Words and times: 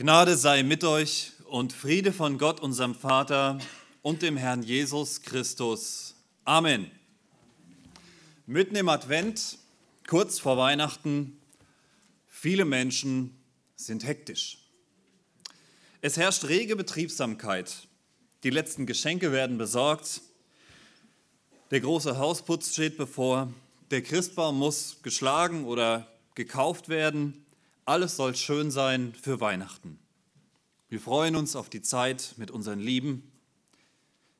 Gnade 0.00 0.34
sei 0.34 0.62
mit 0.62 0.82
euch 0.82 1.32
und 1.44 1.74
Friede 1.74 2.14
von 2.14 2.38
Gott, 2.38 2.60
unserem 2.60 2.94
Vater 2.94 3.58
und 4.00 4.22
dem 4.22 4.38
Herrn 4.38 4.62
Jesus 4.62 5.20
Christus. 5.20 6.14
Amen. 6.46 6.90
Mitten 8.46 8.76
im 8.76 8.88
Advent, 8.88 9.58
kurz 10.08 10.38
vor 10.38 10.56
Weihnachten, 10.56 11.38
viele 12.28 12.64
Menschen 12.64 13.36
sind 13.76 14.06
hektisch. 14.06 14.56
Es 16.00 16.16
herrscht 16.16 16.46
rege 16.46 16.76
Betriebsamkeit. 16.76 17.86
Die 18.42 18.48
letzten 18.48 18.86
Geschenke 18.86 19.32
werden 19.32 19.58
besorgt. 19.58 20.22
Der 21.70 21.82
große 21.82 22.16
Hausputz 22.16 22.72
steht 22.72 22.96
bevor. 22.96 23.52
Der 23.90 24.00
Christbaum 24.00 24.58
muss 24.58 25.02
geschlagen 25.02 25.66
oder 25.66 26.10
gekauft 26.34 26.88
werden. 26.88 27.44
Alles 27.90 28.14
soll 28.14 28.36
schön 28.36 28.70
sein 28.70 29.12
für 29.20 29.40
Weihnachten. 29.40 29.98
Wir 30.88 31.00
freuen 31.00 31.34
uns 31.34 31.56
auf 31.56 31.68
die 31.68 31.82
Zeit 31.82 32.34
mit 32.36 32.52
unseren 32.52 32.78
Lieben, 32.78 33.32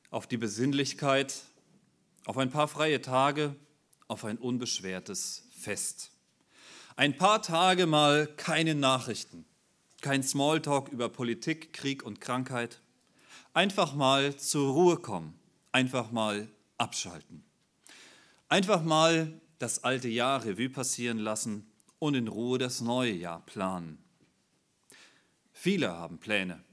auf 0.09 0.25
die 0.25 0.37
Besinnlichkeit, 0.37 1.41
auf 2.23 2.37
ein 2.37 2.49
paar 2.49 2.69
freie 2.69 3.01
Tage, 3.01 3.53
auf 4.07 4.23
ein 4.23 4.37
unbeschwertes 4.37 5.49
Fest. 5.53 6.11
Ein 6.95 7.17
paar 7.17 7.41
Tage 7.41 7.87
mal 7.87 8.25
keine 8.37 8.73
Nachrichten, 8.73 9.43
kein 9.99 10.23
Smalltalk 10.23 10.87
über 10.87 11.09
Politik, 11.09 11.73
Krieg 11.73 12.03
und 12.03 12.21
Krankheit. 12.21 12.79
Einfach 13.53 13.95
mal 13.95 14.33
zur 14.37 14.71
Ruhe 14.71 14.95
kommen, 14.95 15.37
einfach 15.73 16.11
mal 16.11 16.47
abschalten. 16.77 17.43
Einfach 18.47 18.81
mal 18.81 19.41
das 19.59 19.83
alte 19.83 20.07
Jahr 20.07 20.45
Revue 20.45 20.69
passieren 20.69 21.17
lassen 21.17 21.67
und 22.01 22.15
in 22.15 22.27
Ruhe 22.27 22.57
das 22.57 22.81
neue 22.81 23.11
Jahr 23.11 23.45
planen. 23.45 23.99
Viele 25.53 25.91
haben 25.91 26.17
Pläne, 26.17 26.63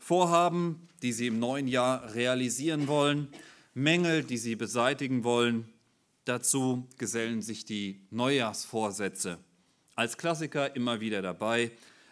Vorhaben, 0.00 0.88
die 1.00 1.12
sie 1.12 1.28
im 1.28 1.38
neuen 1.38 1.68
Jahr 1.68 2.12
realisieren 2.12 2.88
wollen, 2.88 3.28
Mängel, 3.72 4.24
die 4.24 4.36
sie 4.36 4.56
beseitigen 4.56 5.22
wollen. 5.22 5.72
Dazu 6.24 6.88
gesellen 6.98 7.40
sich 7.40 7.64
die 7.64 8.04
Neujahrsvorsätze. 8.10 9.38
Als 9.94 10.18
Klassiker 10.18 10.74
immer 10.74 10.98
wieder 10.98 11.22
dabei, 11.22 11.70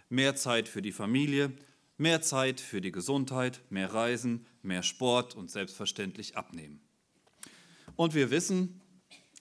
mehr 0.09 0.37
Zeit 0.37 0.69
für 0.69 0.83
die 0.83 0.93
Familie, 0.93 1.53
mehr 1.97 2.23
Zeit 2.23 2.61
für 2.61 2.81
die 2.81 2.93
Gesundheit, 2.93 3.61
mehr 3.71 3.93
Reisen, 3.93 4.47
mehr 4.63 4.85
Sport 4.85 5.35
und 5.35 5.51
selbstverständlich 5.51 6.37
abnehmen. 6.37 6.81
Und 7.97 8.15
wir 8.15 8.31
wissen, 8.31 8.81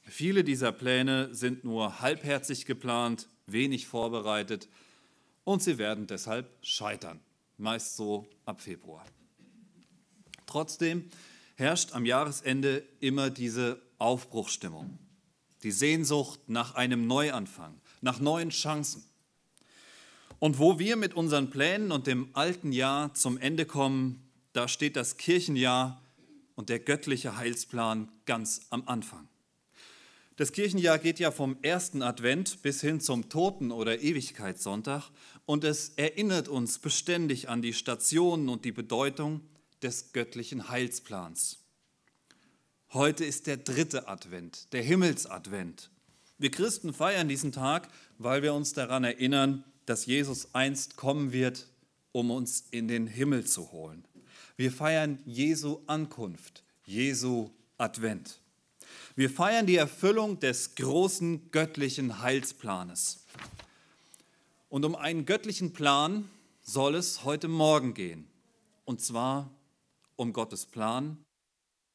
Viele 0.10 0.46
dieser 0.46 0.72
Pläne 0.72 1.34
sind 1.36 1.66
nur 1.66 2.00
halbherzig 2.00 2.66
geplant, 2.66 3.28
wenig 3.46 3.88
vorbereitet 3.88 4.70
und 5.44 5.62
sie 5.62 5.78
werden 5.78 6.08
deshalb 6.08 6.50
scheitern, 6.62 7.20
meist 7.58 7.98
so 7.98 8.26
ab 8.46 8.62
Februar. 8.62 9.06
Trotzdem 10.46 11.10
herrscht 11.56 11.94
am 11.94 12.06
Jahresende 12.06 12.84
immer 13.02 13.30
diese 13.30 13.82
Aufbruchstimmung, 13.98 14.98
die 15.64 15.72
Sehnsucht 15.72 16.40
nach 16.48 16.76
einem 16.76 17.06
Neuanfang, 17.06 17.80
nach 18.00 18.20
neuen 18.20 18.50
Chancen. 18.50 19.04
Und 20.40 20.58
wo 20.58 20.80
wir 20.80 20.96
mit 20.96 21.16
unseren 21.16 21.50
Plänen 21.50 21.92
und 21.92 22.08
dem 22.08 22.30
alten 22.34 22.72
Jahr 22.72 23.14
zum 23.14 23.38
Ende 23.38 23.66
kommen, 23.66 24.30
da 24.54 24.70
steht 24.70 24.96
das 24.96 25.18
Kirchenjahr 25.18 26.02
und 26.56 26.70
der 26.70 26.80
göttliche 26.80 27.36
Heilsplan 27.36 28.10
ganz 28.26 28.68
am 28.70 28.88
Anfang. 28.88 29.28
Das 30.38 30.52
Kirchenjahr 30.52 31.00
geht 31.00 31.18
ja 31.18 31.32
vom 31.32 31.58
ersten 31.64 32.04
Advent 32.04 32.62
bis 32.62 32.80
hin 32.82 33.02
zum 33.02 33.28
Toten- 33.28 33.72
oder 33.72 34.02
Ewigkeitssonntag 34.02 35.10
und 35.48 35.64
es 35.64 35.94
erinnert 35.96 36.48
uns 36.48 36.78
beständig 36.78 37.50
an 37.50 37.64
die 37.64 37.74
Stationen 37.74 38.48
und 38.48 38.64
die 38.64 38.72
Bedeutung 38.72 39.42
des 39.82 40.14
göttlichen 40.14 40.70
Heilsplans. 40.70 41.58
Heute 42.94 43.26
ist 43.26 43.48
der 43.48 43.58
dritte 43.58 44.08
Advent, 44.08 44.72
der 44.74 44.84
Himmelsadvent. 44.84 45.90
Wir 46.38 46.52
Christen 46.52 46.94
feiern 46.94 47.28
diesen 47.28 47.52
Tag, 47.52 47.90
weil 48.20 48.44
wir 48.44 48.54
uns 48.54 48.74
daran 48.74 49.06
erinnern, 49.06 49.64
dass 49.88 50.06
Jesus 50.06 50.54
einst 50.54 50.98
kommen 50.98 51.32
wird, 51.32 51.68
um 52.12 52.30
uns 52.30 52.64
in 52.70 52.88
den 52.88 53.08
Himmel 53.08 53.46
zu 53.46 53.72
holen. 53.72 54.06
Wir 54.56 54.72
feiern 54.72 55.18
Jesu 55.26 55.80
Ankunft, 55.88 56.64
Jesu 56.86 57.50
Advent. 57.80 58.40
Wir 59.18 59.32
feiern 59.32 59.66
die 59.66 59.78
Erfüllung 59.78 60.40
des 60.40 60.76
großen 60.76 61.50
göttlichen 61.50 62.22
Heilsplanes. 62.22 63.26
Und 64.70 64.86
um 64.86 64.96
einen 64.96 65.26
göttlichen 65.26 65.74
Plan 65.74 66.30
soll 66.62 66.94
es 66.94 67.24
heute 67.24 67.48
Morgen 67.48 67.96
gehen. 67.96 68.28
Und 68.86 69.02
zwar 69.02 69.50
um 70.18 70.34
Gottes 70.34 70.68
Plan, 70.68 71.18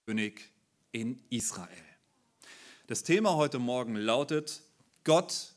König 0.05 0.51
in 0.91 1.23
Israel. 1.31 1.69
Das 2.89 3.05
Thema 3.05 3.37
heute 3.37 3.61
Morgen 3.61 3.95
lautet, 3.95 4.61
Gott 5.05 5.55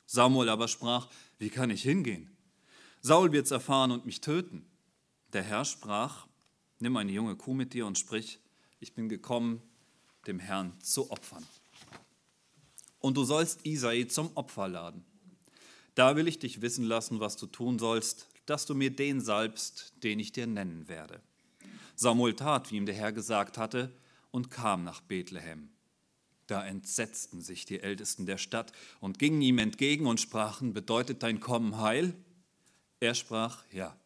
Samuel 0.07 0.49
aber 0.49 0.69
sprach, 0.69 1.09
wie 1.39 1.51
kann 1.51 1.71
ich 1.71 1.83
hingehen? 1.83 2.37
Saul 3.01 3.33
wird's 3.33 3.51
erfahren 3.51 3.91
und 3.91 4.07
mich 4.07 4.21
töten. 4.21 4.67
Der 5.33 5.43
Herr 5.43 5.65
sprach, 5.65 6.27
nimm 6.79 6.97
eine 6.97 7.13
junge 7.13 7.37
Kuh 7.37 7.55
mit 7.55 7.75
dir 7.75 7.87
und 7.87 7.99
sprich, 7.99 8.41
ich 8.81 8.95
bin 8.95 9.09
gekommen, 9.09 9.63
dem 10.27 10.39
Herrn 10.39 10.73
zu 10.81 11.11
opfern. 11.11 11.47
Und 13.01 13.17
du 13.17 13.25
sollst 13.25 13.65
Isai 13.65 14.05
zum 14.05 14.31
Opfer 14.37 14.69
laden. 14.69 15.05
Da 15.95 16.17
will 16.17 16.29
ich 16.29 16.39
dich 16.39 16.61
wissen 16.61 16.85
lassen, 16.85 17.21
was 17.21 17.37
du 17.37 17.47
tun 17.47 17.79
sollst, 17.79 18.29
dass 18.47 18.67
du 18.67 18.75
mir 18.75 18.91
den 18.91 19.21
salbst, 19.21 19.95
den 20.03 20.21
ich 20.21 20.33
dir 20.33 20.47
nennen 20.47 20.89
werde. 20.89 21.21
Samuel 21.95 22.35
tat, 22.35 22.71
wie 22.71 22.77
ihm 22.77 22.87
der 22.87 22.95
Herr 22.95 23.13
gesagt 23.13 23.59
hatte, 23.59 23.93
und 24.37 24.51
kam 24.51 24.85
nach 24.85 25.01
Bethlehem. 25.01 25.71
Da 26.47 26.67
entsetzten 26.67 27.41
sich 27.41 27.65
die 27.65 27.81
Ältesten 27.81 28.27
der 28.27 28.37
Stadt 28.37 28.71
und 29.01 29.19
gingen 29.19 29.41
ihm 29.41 29.57
entgegen 29.57 30.07
und 30.07 30.21
sprachen, 30.21 30.75
bedeutet 30.75 31.23
dein 31.23 31.41
Kommen 31.41 31.81
Heil? 31.81 32.15
Er 33.01 33.15
sprach, 33.15 33.65
ja, 33.73 33.97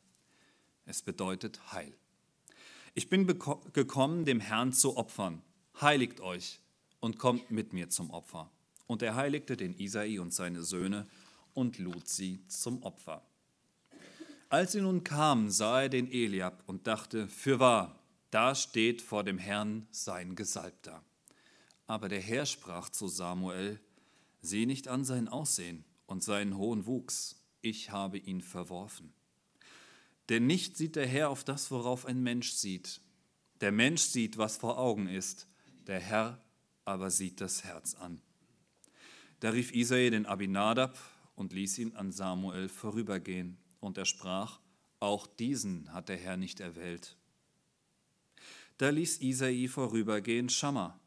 es 0.86 1.02
bedeutet 1.02 1.72
Heil. 1.72 1.92
ich 2.94 3.08
bin 3.08 3.26
gekommen, 3.26 4.24
dem 4.24 4.38
Herrn 4.38 4.72
zu 4.72 4.96
opfern. 4.96 5.42
Heiligt 5.80 6.20
euch 6.20 6.60
und 7.00 7.18
kommt 7.18 7.50
mit 7.50 7.72
mir 7.72 7.88
zum 7.88 8.10
Opfer. 8.10 8.48
Und 8.86 9.02
er 9.02 9.16
heiligte 9.16 9.56
den 9.56 9.76
Isai 9.76 10.20
und 10.20 10.32
seine 10.32 10.62
Söhne 10.62 11.08
und 11.54 11.78
lud 11.78 12.06
sie 12.06 12.46
zum 12.46 12.84
Opfer. 12.84 13.26
Als 14.48 14.72
sie 14.72 14.80
nun 14.80 15.02
kamen, 15.02 15.50
sah 15.50 15.82
er 15.82 15.88
den 15.88 16.08
Eliab 16.08 16.62
und 16.68 16.86
dachte, 16.86 17.26
fürwahr, 17.26 17.99
da 18.30 18.54
steht 18.54 19.02
vor 19.02 19.24
dem 19.24 19.38
Herrn 19.38 19.86
sein 19.90 20.36
Gesalbter. 20.36 21.04
Aber 21.86 22.08
der 22.08 22.20
Herr 22.20 22.46
sprach 22.46 22.88
zu 22.88 23.08
Samuel, 23.08 23.80
sieh 24.40 24.66
nicht 24.66 24.88
an 24.88 25.04
sein 25.04 25.28
Aussehen 25.28 25.84
und 26.06 26.22
seinen 26.22 26.56
hohen 26.56 26.86
Wuchs, 26.86 27.36
ich 27.62 27.90
habe 27.90 28.18
ihn 28.18 28.40
verworfen. 28.40 29.12
Denn 30.28 30.46
nicht 30.46 30.76
sieht 30.76 30.96
der 30.96 31.06
Herr 31.06 31.30
auf 31.30 31.42
das, 31.42 31.70
worauf 31.70 32.06
ein 32.06 32.22
Mensch 32.22 32.52
sieht. 32.52 33.00
Der 33.60 33.72
Mensch 33.72 34.02
sieht, 34.02 34.38
was 34.38 34.56
vor 34.56 34.78
Augen 34.78 35.08
ist, 35.08 35.48
der 35.86 36.00
Herr 36.00 36.40
aber 36.84 37.10
sieht 37.10 37.40
das 37.40 37.64
Herz 37.64 37.94
an. 37.94 38.20
Da 39.40 39.50
rief 39.50 39.72
Isai 39.72 40.10
den 40.10 40.26
Abinadab 40.26 40.98
und 41.34 41.52
ließ 41.52 41.78
ihn 41.78 41.96
an 41.96 42.12
Samuel 42.12 42.68
vorübergehen. 42.68 43.58
Und 43.80 43.98
er 43.98 44.04
sprach, 44.04 44.60
auch 44.98 45.26
diesen 45.26 45.92
hat 45.92 46.08
der 46.08 46.18
Herr 46.18 46.36
nicht 46.36 46.60
erwählt. 46.60 47.16
Da 48.80 48.88
ließ 48.88 49.20
Isai 49.20 49.68
vorübergehen 49.68 50.48
Schammer. 50.48 50.98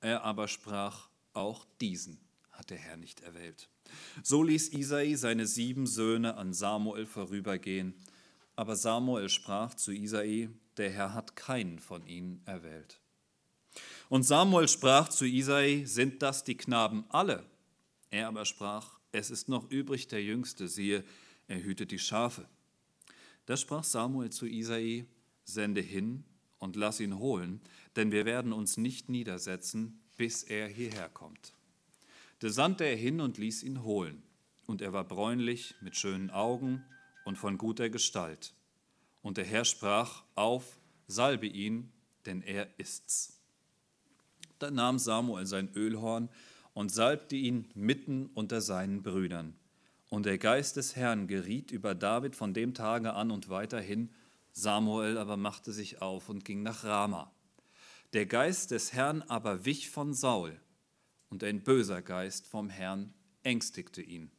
Er 0.00 0.24
aber 0.24 0.48
sprach, 0.48 1.10
auch 1.34 1.66
diesen 1.78 2.18
hat 2.50 2.70
der 2.70 2.78
Herr 2.78 2.96
nicht 2.96 3.20
erwählt. 3.20 3.68
So 4.22 4.42
ließ 4.42 4.72
Isai 4.72 5.16
seine 5.16 5.46
sieben 5.46 5.86
Söhne 5.86 6.38
an 6.38 6.54
Samuel 6.54 7.04
vorübergehen. 7.04 7.92
Aber 8.56 8.74
Samuel 8.74 9.28
sprach 9.28 9.74
zu 9.74 9.92
Isai, 9.92 10.48
der 10.78 10.88
Herr 10.92 11.12
hat 11.12 11.36
keinen 11.36 11.78
von 11.78 12.06
ihnen 12.06 12.40
erwählt. 12.46 13.02
Und 14.08 14.22
Samuel 14.22 14.66
sprach 14.66 15.10
zu 15.10 15.26
Isai, 15.26 15.82
sind 15.84 16.22
das 16.22 16.42
die 16.42 16.56
Knaben 16.56 17.04
alle? 17.10 17.44
Er 18.08 18.28
aber 18.28 18.46
sprach, 18.46 18.98
es 19.12 19.30
ist 19.30 19.46
noch 19.46 19.70
übrig 19.70 20.08
der 20.08 20.24
Jüngste, 20.24 20.68
siehe, 20.68 21.04
er 21.48 21.62
hütet 21.62 21.90
die 21.90 21.98
Schafe. 21.98 22.48
Da 23.44 23.58
sprach 23.58 23.84
Samuel 23.84 24.30
zu 24.30 24.46
Isai, 24.46 25.04
sende 25.44 25.82
hin 25.82 26.24
und 26.60 26.76
lass 26.76 27.00
ihn 27.00 27.18
holen, 27.18 27.60
denn 27.96 28.12
wir 28.12 28.24
werden 28.24 28.52
uns 28.52 28.76
nicht 28.76 29.08
niedersetzen, 29.08 30.00
bis 30.16 30.44
er 30.44 30.68
hierher 30.68 31.08
kommt. 31.08 31.52
Da 32.38 32.50
sandte 32.50 32.84
er 32.84 32.96
hin 32.96 33.20
und 33.20 33.36
ließ 33.36 33.64
ihn 33.64 33.82
holen. 33.82 34.22
Und 34.66 34.80
er 34.80 34.92
war 34.92 35.04
bräunlich, 35.04 35.74
mit 35.80 35.96
schönen 35.96 36.30
Augen 36.30 36.84
und 37.24 37.36
von 37.36 37.58
guter 37.58 37.90
Gestalt. 37.90 38.54
Und 39.20 39.36
der 39.36 39.44
Herr 39.44 39.64
sprach, 39.64 40.22
auf, 40.36 40.78
salbe 41.08 41.46
ihn, 41.46 41.90
denn 42.24 42.42
er 42.42 42.68
ist's. 42.78 43.40
Da 44.58 44.70
nahm 44.70 44.98
Samuel 44.98 45.46
sein 45.46 45.70
Ölhorn 45.74 46.28
und 46.72 46.92
salbte 46.92 47.36
ihn 47.36 47.68
mitten 47.74 48.26
unter 48.34 48.60
seinen 48.60 49.02
Brüdern. 49.02 49.56
Und 50.08 50.26
der 50.26 50.38
Geist 50.38 50.76
des 50.76 50.96
Herrn 50.96 51.26
geriet 51.26 51.70
über 51.70 51.94
David 51.94 52.36
von 52.36 52.54
dem 52.54 52.74
Tage 52.74 53.14
an 53.14 53.30
und 53.30 53.48
weiterhin. 53.48 54.10
Samuel 54.52 55.18
aber 55.18 55.36
machte 55.36 55.72
sich 55.72 56.02
auf 56.02 56.28
und 56.28 56.44
ging 56.44 56.62
nach 56.62 56.84
Rama. 56.84 57.32
Der 58.12 58.26
Geist 58.26 58.72
des 58.72 58.92
Herrn 58.92 59.22
aber 59.22 59.64
wich 59.64 59.90
von 59.90 60.14
Saul, 60.14 60.60
und 61.28 61.44
ein 61.44 61.62
böser 61.62 62.02
Geist 62.02 62.46
vom 62.46 62.68
Herrn 62.68 63.14
ängstigte 63.42 64.02
ihn. 64.02 64.30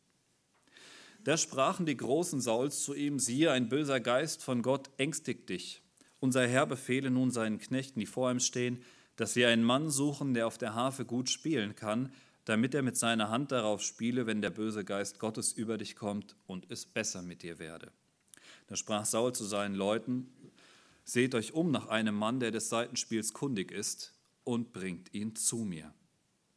Da 1.23 1.37
sprachen 1.37 1.85
die 1.85 1.95
großen 1.95 2.41
Sauls 2.41 2.83
zu 2.83 2.93
ihm, 2.93 3.19
siehe, 3.19 3.51
ein 3.51 3.69
böser 3.69 3.99
Geist 3.99 4.43
von 4.43 4.61
Gott 4.61 4.89
ängstigt 4.97 5.49
dich. 5.49 5.81
Unser 6.19 6.47
Herr 6.47 6.65
befehle 6.65 7.11
nun 7.11 7.31
seinen 7.31 7.59
Knechten, 7.59 7.99
die 7.99 8.05
vor 8.05 8.31
ihm 8.31 8.39
stehen, 8.39 8.83
dass 9.15 9.33
sie 9.33 9.45
einen 9.45 9.63
Mann 9.63 9.89
suchen, 9.89 10.33
der 10.33 10.47
auf 10.47 10.57
der 10.57 10.73
Harfe 10.73 11.05
gut 11.05 11.29
spielen 11.29 11.75
kann, 11.75 12.11
damit 12.45 12.73
er 12.73 12.81
mit 12.81 12.97
seiner 12.97 13.29
Hand 13.29 13.51
darauf 13.51 13.81
spiele, 13.81 14.25
wenn 14.25 14.41
der 14.41 14.49
böse 14.49 14.83
Geist 14.83 15.19
Gottes 15.19 15.53
über 15.53 15.77
dich 15.77 15.95
kommt 15.95 16.35
und 16.47 16.71
es 16.71 16.85
besser 16.85 17.21
mit 17.21 17.43
dir 17.43 17.59
werde. 17.59 17.91
Da 18.71 18.77
sprach 18.77 19.03
Saul 19.03 19.33
zu 19.33 19.43
seinen 19.43 19.75
Leuten, 19.75 20.31
seht 21.03 21.35
euch 21.35 21.51
um 21.51 21.71
nach 21.71 21.89
einem 21.89 22.15
Mann, 22.15 22.39
der 22.39 22.51
des 22.51 22.69
Seitenspiels 22.69 23.33
kundig 23.33 23.69
ist, 23.69 24.13
und 24.45 24.71
bringt 24.71 25.13
ihn 25.13 25.35
zu 25.35 25.57
mir. 25.57 25.93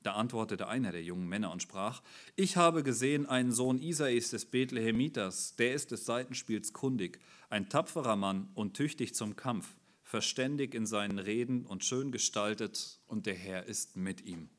Da 0.04 0.12
antwortete 0.12 0.68
einer 0.68 0.92
der 0.92 1.02
jungen 1.02 1.28
Männer 1.28 1.50
und 1.50 1.60
sprach, 1.60 2.04
ich 2.36 2.56
habe 2.56 2.84
gesehen 2.84 3.26
einen 3.26 3.50
Sohn 3.50 3.82
Isais 3.82 4.30
des 4.30 4.44
Bethlehemiters, 4.44 5.56
der 5.56 5.74
ist 5.74 5.90
des 5.90 6.06
Seitenspiels 6.06 6.72
kundig, 6.72 7.18
ein 7.50 7.68
tapferer 7.68 8.14
Mann 8.14 8.48
und 8.54 8.74
tüchtig 8.74 9.16
zum 9.16 9.34
Kampf, 9.34 9.74
verständig 10.04 10.72
in 10.72 10.86
seinen 10.86 11.18
Reden 11.18 11.66
und 11.66 11.84
schön 11.84 12.12
gestaltet, 12.12 13.00
und 13.08 13.26
der 13.26 13.34
Herr 13.34 13.66
ist 13.66 13.96
mit 13.96 14.24
ihm. 14.24 14.50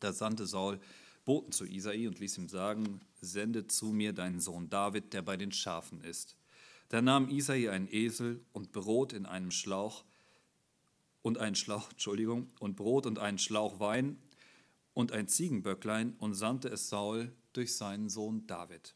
Da 0.00 0.12
sandte 0.12 0.44
Saul 0.44 0.80
Boten 1.26 1.50
zu 1.52 1.66
Isai 1.66 2.06
und 2.06 2.20
ließ 2.20 2.38
ihm 2.38 2.48
sagen, 2.48 3.00
sende 3.20 3.66
zu 3.66 3.86
mir 3.86 4.12
deinen 4.12 4.40
Sohn 4.40 4.70
David, 4.70 5.12
der 5.12 5.22
bei 5.22 5.36
den 5.36 5.50
Schafen 5.50 6.00
ist. 6.00 6.36
Da 6.88 7.02
nahm 7.02 7.28
Isai 7.28 7.68
einen 7.68 7.88
Esel 7.92 8.40
und 8.52 8.70
Brot 8.70 9.12
in 9.12 9.26
einem 9.26 9.50
Schlauch, 9.50 10.04
und 11.22 11.38
ein 11.38 11.56
Schlauch, 11.56 11.90
Entschuldigung, 11.90 12.48
und 12.60 12.76
Brot 12.76 13.04
und 13.04 13.18
einen 13.18 13.38
Schlauch 13.38 13.80
Wein 13.80 14.16
und 14.94 15.10
ein 15.10 15.26
Ziegenböcklein 15.26 16.14
und 16.20 16.34
sandte 16.34 16.68
es 16.68 16.88
Saul 16.88 17.32
durch 17.52 17.76
seinen 17.76 18.08
Sohn 18.08 18.46
David. 18.46 18.94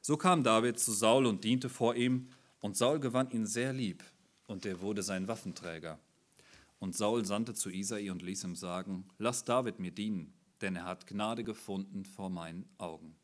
So 0.00 0.16
kam 0.16 0.42
David 0.42 0.80
zu 0.80 0.90
Saul 0.90 1.26
und 1.26 1.44
diente 1.44 1.68
vor 1.68 1.94
ihm, 1.94 2.28
und 2.60 2.76
Saul 2.76 2.98
gewann 2.98 3.30
ihn 3.30 3.46
sehr 3.46 3.72
lieb, 3.72 4.02
und 4.48 4.66
er 4.66 4.80
wurde 4.80 5.04
sein 5.04 5.28
Waffenträger. 5.28 6.00
Und 6.80 6.96
Saul 6.96 7.24
sandte 7.24 7.54
zu 7.54 7.70
Isai 7.70 8.10
und 8.10 8.22
ließ 8.22 8.42
ihm 8.42 8.56
sagen, 8.56 9.04
lass 9.18 9.44
David 9.44 9.78
mir 9.78 9.92
dienen, 9.92 10.34
denn 10.62 10.76
er 10.76 10.84
hat 10.84 11.06
Gnade 11.06 11.44
gefunden 11.44 12.04
vor 12.04 12.30
meinen 12.30 12.68
Augen. 12.78 13.16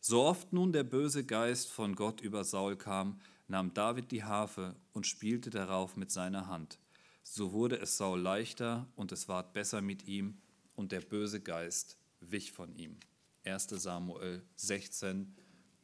So 0.00 0.22
oft 0.22 0.52
nun 0.52 0.72
der 0.72 0.84
böse 0.84 1.24
Geist 1.24 1.70
von 1.70 1.94
Gott 1.94 2.20
über 2.20 2.44
Saul 2.44 2.76
kam, 2.76 3.20
nahm 3.48 3.72
David 3.72 4.10
die 4.10 4.24
Harfe 4.24 4.76
und 4.92 5.06
spielte 5.06 5.48
darauf 5.50 5.96
mit 5.96 6.10
seiner 6.10 6.48
Hand. 6.48 6.78
So 7.22 7.52
wurde 7.52 7.78
es 7.78 7.96
Saul 7.96 8.20
leichter 8.20 8.86
und 8.96 9.12
es 9.12 9.28
ward 9.28 9.54
besser 9.54 9.80
mit 9.80 10.06
ihm 10.06 10.36
und 10.74 10.92
der 10.92 11.00
böse 11.00 11.40
Geist 11.40 11.96
wich 12.20 12.52
von 12.52 12.74
ihm. 12.76 12.98
1 13.44 13.68
Samuel 13.68 14.42
16, 14.56 15.34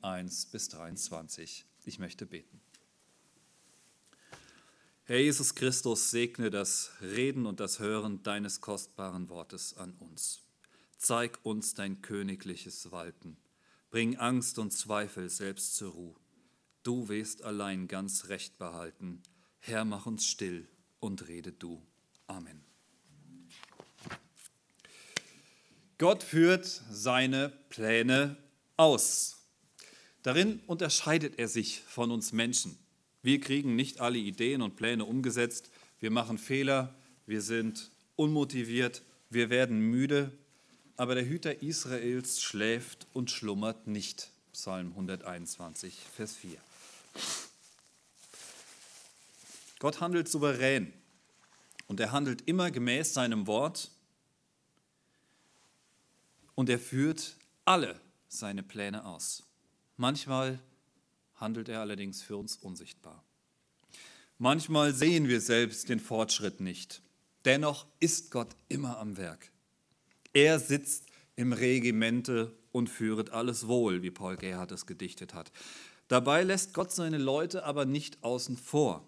1 0.03 0.47
bis 0.47 0.69
23. 0.69 1.65
Ich 1.85 1.99
möchte 1.99 2.27
beten. 2.27 2.61
Herr 5.05 5.19
Jesus 5.19 5.55
Christus, 5.55 6.11
segne 6.11 6.51
das 6.51 6.93
Reden 7.01 7.47
und 7.47 7.59
das 7.59 7.79
Hören 7.79 8.23
deines 8.23 8.61
kostbaren 8.61 9.29
Wortes 9.29 9.77
an 9.77 9.95
uns. 9.95 10.43
Zeig 11.01 11.39
uns 11.45 11.73
dein 11.73 12.03
königliches 12.03 12.93
Walten. 12.93 13.39
Bring 13.89 14.19
Angst 14.19 14.59
und 14.59 14.71
Zweifel 14.71 15.31
selbst 15.31 15.75
zur 15.77 15.93
Ruhe. 15.93 16.15
Du 16.83 17.09
wirst 17.09 17.43
allein 17.43 17.89
ganz 17.89 18.29
recht 18.29 18.59
behalten. 18.59 19.23
Herr, 19.61 19.87
mach 19.87 20.05
uns 20.05 20.27
still 20.27 20.69
und 20.99 21.27
rede 21.27 21.53
du. 21.53 21.83
Amen. 22.27 22.63
Gott 25.97 26.23
führt 26.23 26.67
seine 26.91 27.49
Pläne 27.71 28.37
aus. 28.77 29.39
Darin 30.23 30.61
unterscheidet 30.67 31.39
er 31.39 31.49
sich 31.49 31.81
von 31.81 32.11
uns 32.11 32.33
Menschen. 32.33 32.79
Wir 33.23 33.41
kriegen 33.41 33.75
nicht 33.75 34.01
alle 34.01 34.19
Ideen 34.19 34.61
und 34.61 34.77
Pläne 34.77 35.07
umgesetzt. 35.07 35.71
Wir 35.99 36.11
machen 36.11 36.37
Fehler, 36.37 36.95
wir 37.25 37.41
sind 37.41 37.91
unmotiviert, 38.17 39.03
wir 39.31 39.49
werden 39.49 39.81
müde. 39.81 40.31
Aber 41.01 41.15
der 41.15 41.25
Hüter 41.25 41.63
Israels 41.63 42.43
schläft 42.43 43.07
und 43.15 43.31
schlummert 43.31 43.87
nicht. 43.87 44.29
Psalm 44.53 44.89
121, 44.89 45.95
Vers 46.15 46.37
4. 46.37 46.59
Gott 49.79 50.03
handelt 50.03 50.29
souverän 50.29 50.93
und 51.87 52.01
er 52.01 52.13
handelt 52.13 52.47
immer 52.47 52.71
gemäß 52.71 53.15
seinem 53.15 53.47
Wort 53.47 53.91
und 56.55 56.69
er 56.69 56.79
führt 56.79 57.35
alle 57.65 57.99
seine 58.29 58.63
Pläne 58.63 59.07
aus. 59.07 59.45
Manchmal 59.97 60.59
handelt 61.37 61.71
er 61.71 61.81
allerdings 61.81 62.21
für 62.21 62.37
uns 62.37 62.59
unsichtbar. 62.59 63.25
Manchmal 64.37 64.93
sehen 64.93 65.29
wir 65.29 65.41
selbst 65.41 65.89
den 65.89 65.99
Fortschritt 65.99 66.61
nicht. 66.61 67.01
Dennoch 67.47 67.87
ist 68.01 68.31
Gott 68.31 68.55
immer 68.69 68.99
am 68.99 69.17
Werk. 69.17 69.51
Er 70.33 70.59
sitzt 70.59 71.07
im 71.37 71.53
Regimente 71.53 72.55
und 72.73 72.89
führet 72.89 73.31
alles 73.31 73.67
wohl, 73.67 74.03
wie 74.03 74.11
Paul 74.11 74.37
Gerhard 74.37 74.73
es 74.73 74.87
gedichtet 74.87 75.35
hat. 75.35 75.51
Dabei 76.09 76.43
lässt 76.43 76.75
Gott 76.75 76.93
seine 76.93 77.19
Leute 77.19 77.65
aber 77.65 77.85
nicht 77.85 78.23
außen 78.23 78.57
vor. 78.57 79.07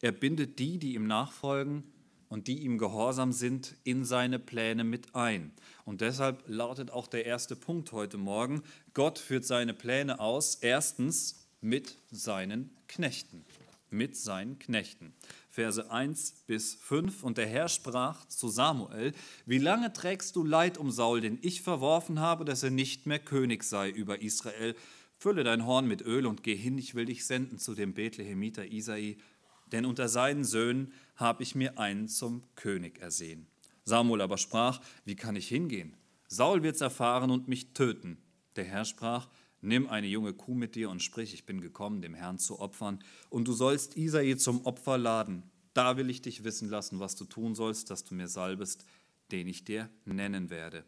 Er 0.00 0.12
bindet 0.12 0.58
die, 0.58 0.78
die 0.78 0.94
ihm 0.94 1.06
nachfolgen 1.06 1.84
und 2.28 2.48
die 2.48 2.62
ihm 2.62 2.78
gehorsam 2.78 3.32
sind, 3.32 3.76
in 3.84 4.04
seine 4.04 4.38
Pläne 4.38 4.84
mit 4.84 5.14
ein. 5.14 5.52
Und 5.84 6.00
deshalb 6.00 6.42
lautet 6.46 6.90
auch 6.90 7.06
der 7.06 7.26
erste 7.26 7.56
Punkt 7.56 7.92
heute 7.92 8.18
Morgen, 8.18 8.62
Gott 8.92 9.18
führt 9.18 9.44
seine 9.44 9.72
Pläne 9.72 10.20
aus, 10.20 10.56
erstens 10.56 11.48
mit 11.60 11.96
seinen 12.10 12.76
Knechten. 12.88 13.44
Mit 13.90 14.16
seinen 14.16 14.58
Knechten. 14.58 15.14
Verse 15.54 15.88
1 15.88 16.42
bis 16.48 16.74
5. 16.74 17.22
Und 17.22 17.38
der 17.38 17.46
Herr 17.46 17.68
sprach 17.68 18.26
zu 18.26 18.48
Samuel, 18.48 19.12
wie 19.46 19.58
lange 19.58 19.92
trägst 19.92 20.34
du 20.34 20.42
Leid 20.42 20.78
um 20.78 20.90
Saul, 20.90 21.20
den 21.20 21.38
ich 21.42 21.62
verworfen 21.62 22.18
habe, 22.18 22.44
dass 22.44 22.64
er 22.64 22.70
nicht 22.70 23.06
mehr 23.06 23.20
König 23.20 23.62
sei 23.62 23.88
über 23.88 24.20
Israel? 24.20 24.74
Fülle 25.16 25.44
dein 25.44 25.64
Horn 25.64 25.86
mit 25.86 26.02
Öl 26.02 26.26
und 26.26 26.42
geh 26.42 26.56
hin, 26.56 26.76
ich 26.76 26.96
will 26.96 27.04
dich 27.04 27.24
senden 27.24 27.58
zu 27.58 27.76
dem 27.76 27.94
Bethlehemiter 27.94 28.66
Isai, 28.66 29.16
denn 29.70 29.86
unter 29.86 30.08
seinen 30.08 30.42
Söhnen 30.42 30.92
habe 31.14 31.44
ich 31.44 31.54
mir 31.54 31.78
einen 31.78 32.08
zum 32.08 32.42
König 32.56 32.98
ersehen. 32.98 33.46
Samuel 33.84 34.22
aber 34.22 34.38
sprach, 34.38 34.80
wie 35.04 35.14
kann 35.14 35.36
ich 35.36 35.46
hingehen? 35.46 35.94
Saul 36.26 36.64
wird's 36.64 36.80
erfahren 36.80 37.30
und 37.30 37.46
mich 37.46 37.74
töten. 37.74 38.18
Der 38.56 38.64
Herr 38.64 38.84
sprach, 38.84 39.28
nimm 39.64 39.88
eine 39.88 40.06
junge 40.06 40.32
Kuh 40.32 40.54
mit 40.54 40.74
dir 40.74 40.90
und 40.90 41.02
sprich, 41.02 41.34
ich 41.34 41.46
bin 41.46 41.60
gekommen, 41.60 42.02
dem 42.02 42.14
Herrn 42.14 42.38
zu 42.38 42.60
opfern, 42.60 43.02
und 43.30 43.48
du 43.48 43.52
sollst 43.52 43.96
Isai 43.96 44.34
zum 44.34 44.64
Opfer 44.64 44.98
laden. 44.98 45.42
Da 45.72 45.96
will 45.96 46.10
ich 46.10 46.22
dich 46.22 46.44
wissen 46.44 46.68
lassen, 46.68 47.00
was 47.00 47.16
du 47.16 47.24
tun 47.24 47.54
sollst, 47.54 47.90
dass 47.90 48.04
du 48.04 48.14
mir 48.14 48.28
salbest, 48.28 48.84
den 49.32 49.48
ich 49.48 49.64
dir 49.64 49.90
nennen 50.04 50.50
werde. 50.50 50.84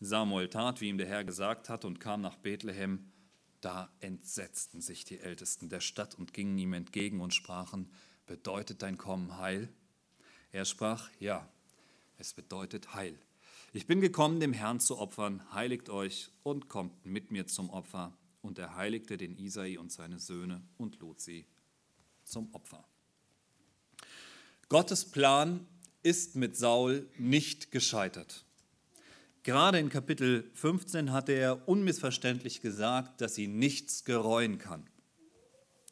Samuel 0.00 0.48
tat, 0.48 0.80
wie 0.80 0.88
ihm 0.88 0.96
der 0.96 1.08
Herr 1.08 1.24
gesagt 1.24 1.68
hat, 1.68 1.84
und 1.84 2.00
kam 2.00 2.22
nach 2.22 2.36
Bethlehem. 2.36 3.10
Da 3.60 3.90
entsetzten 4.00 4.80
sich 4.80 5.04
die 5.04 5.20
Ältesten 5.20 5.68
der 5.68 5.80
Stadt 5.80 6.14
und 6.14 6.32
gingen 6.32 6.56
ihm 6.56 6.72
entgegen 6.72 7.20
und 7.20 7.34
sprachen, 7.34 7.90
bedeutet 8.26 8.80
dein 8.80 8.96
Kommen 8.96 9.36
Heil? 9.36 9.68
Er 10.52 10.64
sprach, 10.64 11.10
ja, 11.20 11.46
es 12.16 12.32
bedeutet 12.32 12.94
Heil. 12.94 13.18
Ich 13.72 13.86
bin 13.86 14.00
gekommen, 14.00 14.40
dem 14.40 14.52
Herrn 14.52 14.80
zu 14.80 14.98
opfern, 14.98 15.42
heiligt 15.52 15.90
euch 15.90 16.30
und 16.42 16.68
kommt 16.68 17.04
mit 17.04 17.30
mir 17.30 17.46
zum 17.46 17.70
Opfer. 17.70 18.16
Und 18.42 18.58
er 18.58 18.76
heiligte 18.76 19.16
den 19.16 19.36
Isai 19.36 19.78
und 19.78 19.92
seine 19.92 20.18
Söhne 20.18 20.62
und 20.78 20.98
lud 21.00 21.20
sie 21.20 21.46
zum 22.24 22.52
Opfer. 22.54 22.84
Gottes 24.68 25.10
Plan 25.10 25.66
ist 26.02 26.36
mit 26.36 26.56
Saul 26.56 27.08
nicht 27.18 27.70
gescheitert. 27.70 28.44
Gerade 29.42 29.78
in 29.78 29.88
Kapitel 29.88 30.50
15 30.54 31.12
hat 31.12 31.28
er 31.28 31.66
unmissverständlich 31.68 32.60
gesagt, 32.60 33.20
dass 33.20 33.34
sie 33.34 33.48
nichts 33.48 34.04
gereuen 34.04 34.58
kann. 34.58 34.88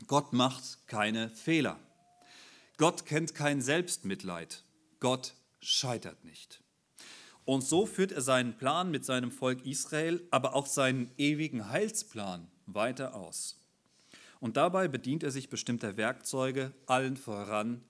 Gott 0.07 0.33
macht 0.33 0.87
keine 0.87 1.31
Fehler. 1.31 1.81
Gott 2.77 3.05
kennt 3.07 3.35
kein 3.35 3.61
Selbstmitleid. 3.61 4.63
Gott 5.01 5.35
scheitert 5.61 6.25
nicht. 6.25 6.63
Und 7.49 7.63
so 7.63 7.87
führt 7.87 8.13
er 8.13 8.21
seinen 8.21 8.59
Plan 8.59 8.91
mit 8.91 9.07
seinem 9.07 9.31
Volk 9.31 9.65
Israel, 9.65 10.23
aber 10.31 10.55
auch 10.55 10.67
seinen 10.67 11.11
ewigen 11.17 11.71
Heilsplan 11.71 12.47
weiter 12.67 13.15
aus. 13.15 13.59
Und 14.39 14.59
dabei 14.59 14.87
bedient 14.87 15.23
er 15.23 15.31
sich 15.31 15.49
bestimmter 15.49 15.97
Werkzeuge, 15.97 16.75
allen 16.85 17.17
voran 17.17 17.81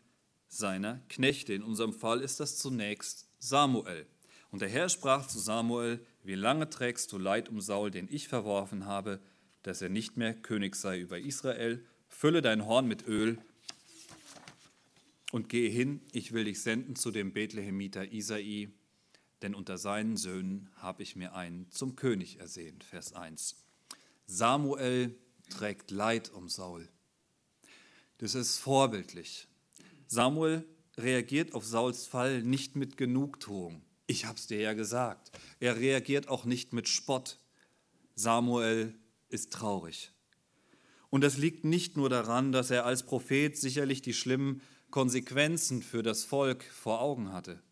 seiner 0.46 1.00
Knechte. 1.08 1.54
In 1.54 1.64
unserem 1.64 1.92
Fall 1.92 2.20
ist 2.20 2.38
das 2.38 2.56
zunächst 2.56 3.26
Samuel. 3.40 4.06
Und 4.52 4.62
der 4.62 4.68
Herr 4.68 4.88
sprach 4.88 5.26
zu 5.26 5.40
Samuel, 5.40 6.06
wie 6.22 6.36
lange 6.36 6.70
trägst 6.70 7.10
du 7.10 7.18
Leid 7.18 7.48
um 7.48 7.60
Saul, 7.60 7.90
den 7.90 8.06
ich 8.08 8.28
verworfen 8.28 8.86
habe, 8.86 9.18
dass 9.64 9.82
er 9.82 9.88
nicht 9.88 10.16
mehr 10.16 10.34
König 10.34 10.76
sei 10.76 11.00
über 11.00 11.18
Israel? 11.18 11.84
Fülle 12.06 12.42
dein 12.42 12.64
Horn 12.64 12.86
mit 12.86 13.08
Öl 13.08 13.38
und 15.32 15.48
gehe 15.48 15.68
hin, 15.68 16.00
ich 16.12 16.30
will 16.32 16.44
dich 16.44 16.62
senden 16.62 16.94
zu 16.94 17.10
dem 17.10 17.32
Bethlehemiter 17.32 18.12
Isai, 18.12 18.70
denn 19.42 19.54
unter 19.54 19.78
seinen 19.78 20.16
Söhnen 20.16 20.70
habe 20.76 21.02
ich 21.02 21.16
mir 21.16 21.34
einen 21.34 21.70
zum 21.70 21.96
König 21.96 22.40
ersehen. 22.40 22.80
Vers 22.80 23.12
1. 23.12 23.56
Samuel 24.26 25.14
trägt 25.50 25.90
Leid 25.90 26.30
um 26.30 26.48
Saul. 26.48 26.88
Das 28.18 28.34
ist 28.34 28.58
vorbildlich. 28.58 29.46
Samuel 30.06 30.64
reagiert 30.96 31.54
auf 31.54 31.64
Sauls 31.64 32.06
Fall 32.06 32.42
nicht 32.42 32.76
mit 32.76 32.96
Genugtuung. 32.96 33.82
Ich 34.06 34.24
habe 34.24 34.38
es 34.38 34.46
dir 34.46 34.60
ja 34.60 34.72
gesagt. 34.72 35.30
Er 35.60 35.76
reagiert 35.76 36.28
auch 36.28 36.44
nicht 36.44 36.72
mit 36.72 36.88
Spott. 36.88 37.38
Samuel 38.14 38.98
ist 39.28 39.52
traurig. 39.52 40.12
Und 41.10 41.22
das 41.22 41.36
liegt 41.36 41.64
nicht 41.64 41.96
nur 41.96 42.08
daran, 42.08 42.52
dass 42.52 42.70
er 42.70 42.84
als 42.84 43.04
Prophet 43.04 43.56
sicherlich 43.56 44.02
die 44.02 44.14
schlimmen 44.14 44.62
Konsequenzen 44.90 45.82
für 45.82 46.02
das 46.02 46.24
Volk 46.24 46.64
vor 46.64 47.00
Augen 47.00 47.32
hatte. 47.32 47.62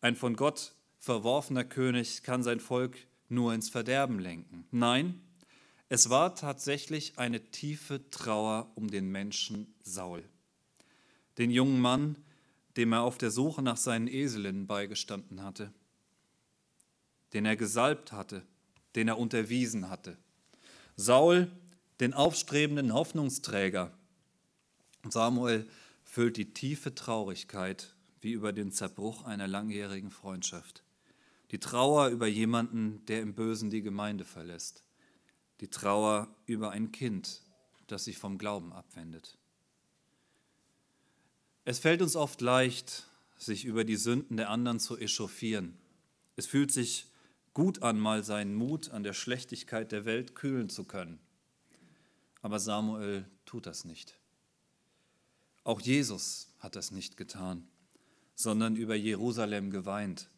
Ein 0.00 0.16
von 0.16 0.36
Gott 0.36 0.74
verworfener 0.98 1.64
König 1.64 2.22
kann 2.22 2.42
sein 2.42 2.60
Volk 2.60 2.96
nur 3.28 3.52
ins 3.52 3.68
Verderben 3.68 4.18
lenken. 4.18 4.66
Nein, 4.70 5.20
es 5.88 6.08
war 6.08 6.34
tatsächlich 6.34 7.18
eine 7.18 7.50
tiefe 7.50 8.10
Trauer 8.10 8.70
um 8.74 8.90
den 8.90 9.10
Menschen 9.10 9.74
Saul, 9.82 10.22
den 11.36 11.50
jungen 11.50 11.80
Mann, 11.80 12.16
dem 12.76 12.92
er 12.92 13.02
auf 13.02 13.18
der 13.18 13.30
Suche 13.30 13.62
nach 13.62 13.76
seinen 13.76 14.06
Eselinnen 14.06 14.66
beigestanden 14.66 15.42
hatte, 15.42 15.72
den 17.32 17.44
er 17.44 17.56
gesalbt 17.56 18.12
hatte, 18.12 18.46
den 18.94 19.08
er 19.08 19.18
unterwiesen 19.18 19.90
hatte. 19.90 20.16
Saul, 20.96 21.50
den 21.98 22.14
aufstrebenden 22.14 22.94
Hoffnungsträger. 22.94 23.92
Samuel 25.08 25.68
füllt 26.04 26.36
die 26.36 26.52
tiefe 26.52 26.94
Traurigkeit 26.94 27.94
wie 28.20 28.32
über 28.32 28.52
den 28.52 28.72
Zerbruch 28.72 29.24
einer 29.24 29.48
langjährigen 29.48 30.10
Freundschaft. 30.10 30.84
Die 31.50 31.58
Trauer 31.58 32.08
über 32.08 32.26
jemanden, 32.26 33.04
der 33.06 33.22
im 33.22 33.34
Bösen 33.34 33.70
die 33.70 33.82
Gemeinde 33.82 34.24
verlässt. 34.24 34.84
Die 35.60 35.68
Trauer 35.68 36.34
über 36.46 36.70
ein 36.70 36.92
Kind, 36.92 37.42
das 37.86 38.04
sich 38.04 38.18
vom 38.18 38.38
Glauben 38.38 38.72
abwendet. 38.72 39.36
Es 41.64 41.78
fällt 41.78 42.02
uns 42.02 42.16
oft 42.16 42.40
leicht, 42.40 43.06
sich 43.36 43.64
über 43.64 43.84
die 43.84 43.96
Sünden 43.96 44.36
der 44.36 44.50
anderen 44.50 44.80
zu 44.80 44.96
echauffieren. 44.96 45.78
Es 46.36 46.46
fühlt 46.46 46.72
sich 46.72 47.06
gut 47.52 47.82
an, 47.82 47.98
mal 47.98 48.22
seinen 48.22 48.54
Mut 48.54 48.90
an 48.90 49.02
der 49.02 49.12
Schlechtigkeit 49.12 49.92
der 49.92 50.04
Welt 50.04 50.34
kühlen 50.34 50.68
zu 50.68 50.84
können. 50.84 51.18
Aber 52.42 52.60
Samuel 52.60 53.26
tut 53.44 53.66
das 53.66 53.84
nicht. 53.84 54.18
Auch 55.64 55.80
Jesus 55.80 56.54
hat 56.58 56.76
das 56.76 56.90
nicht 56.90 57.16
getan 57.16 57.66
sondern 58.42 58.76
über 58.76 58.94
Jerusalem 58.94 59.70
geweint. 59.70 60.30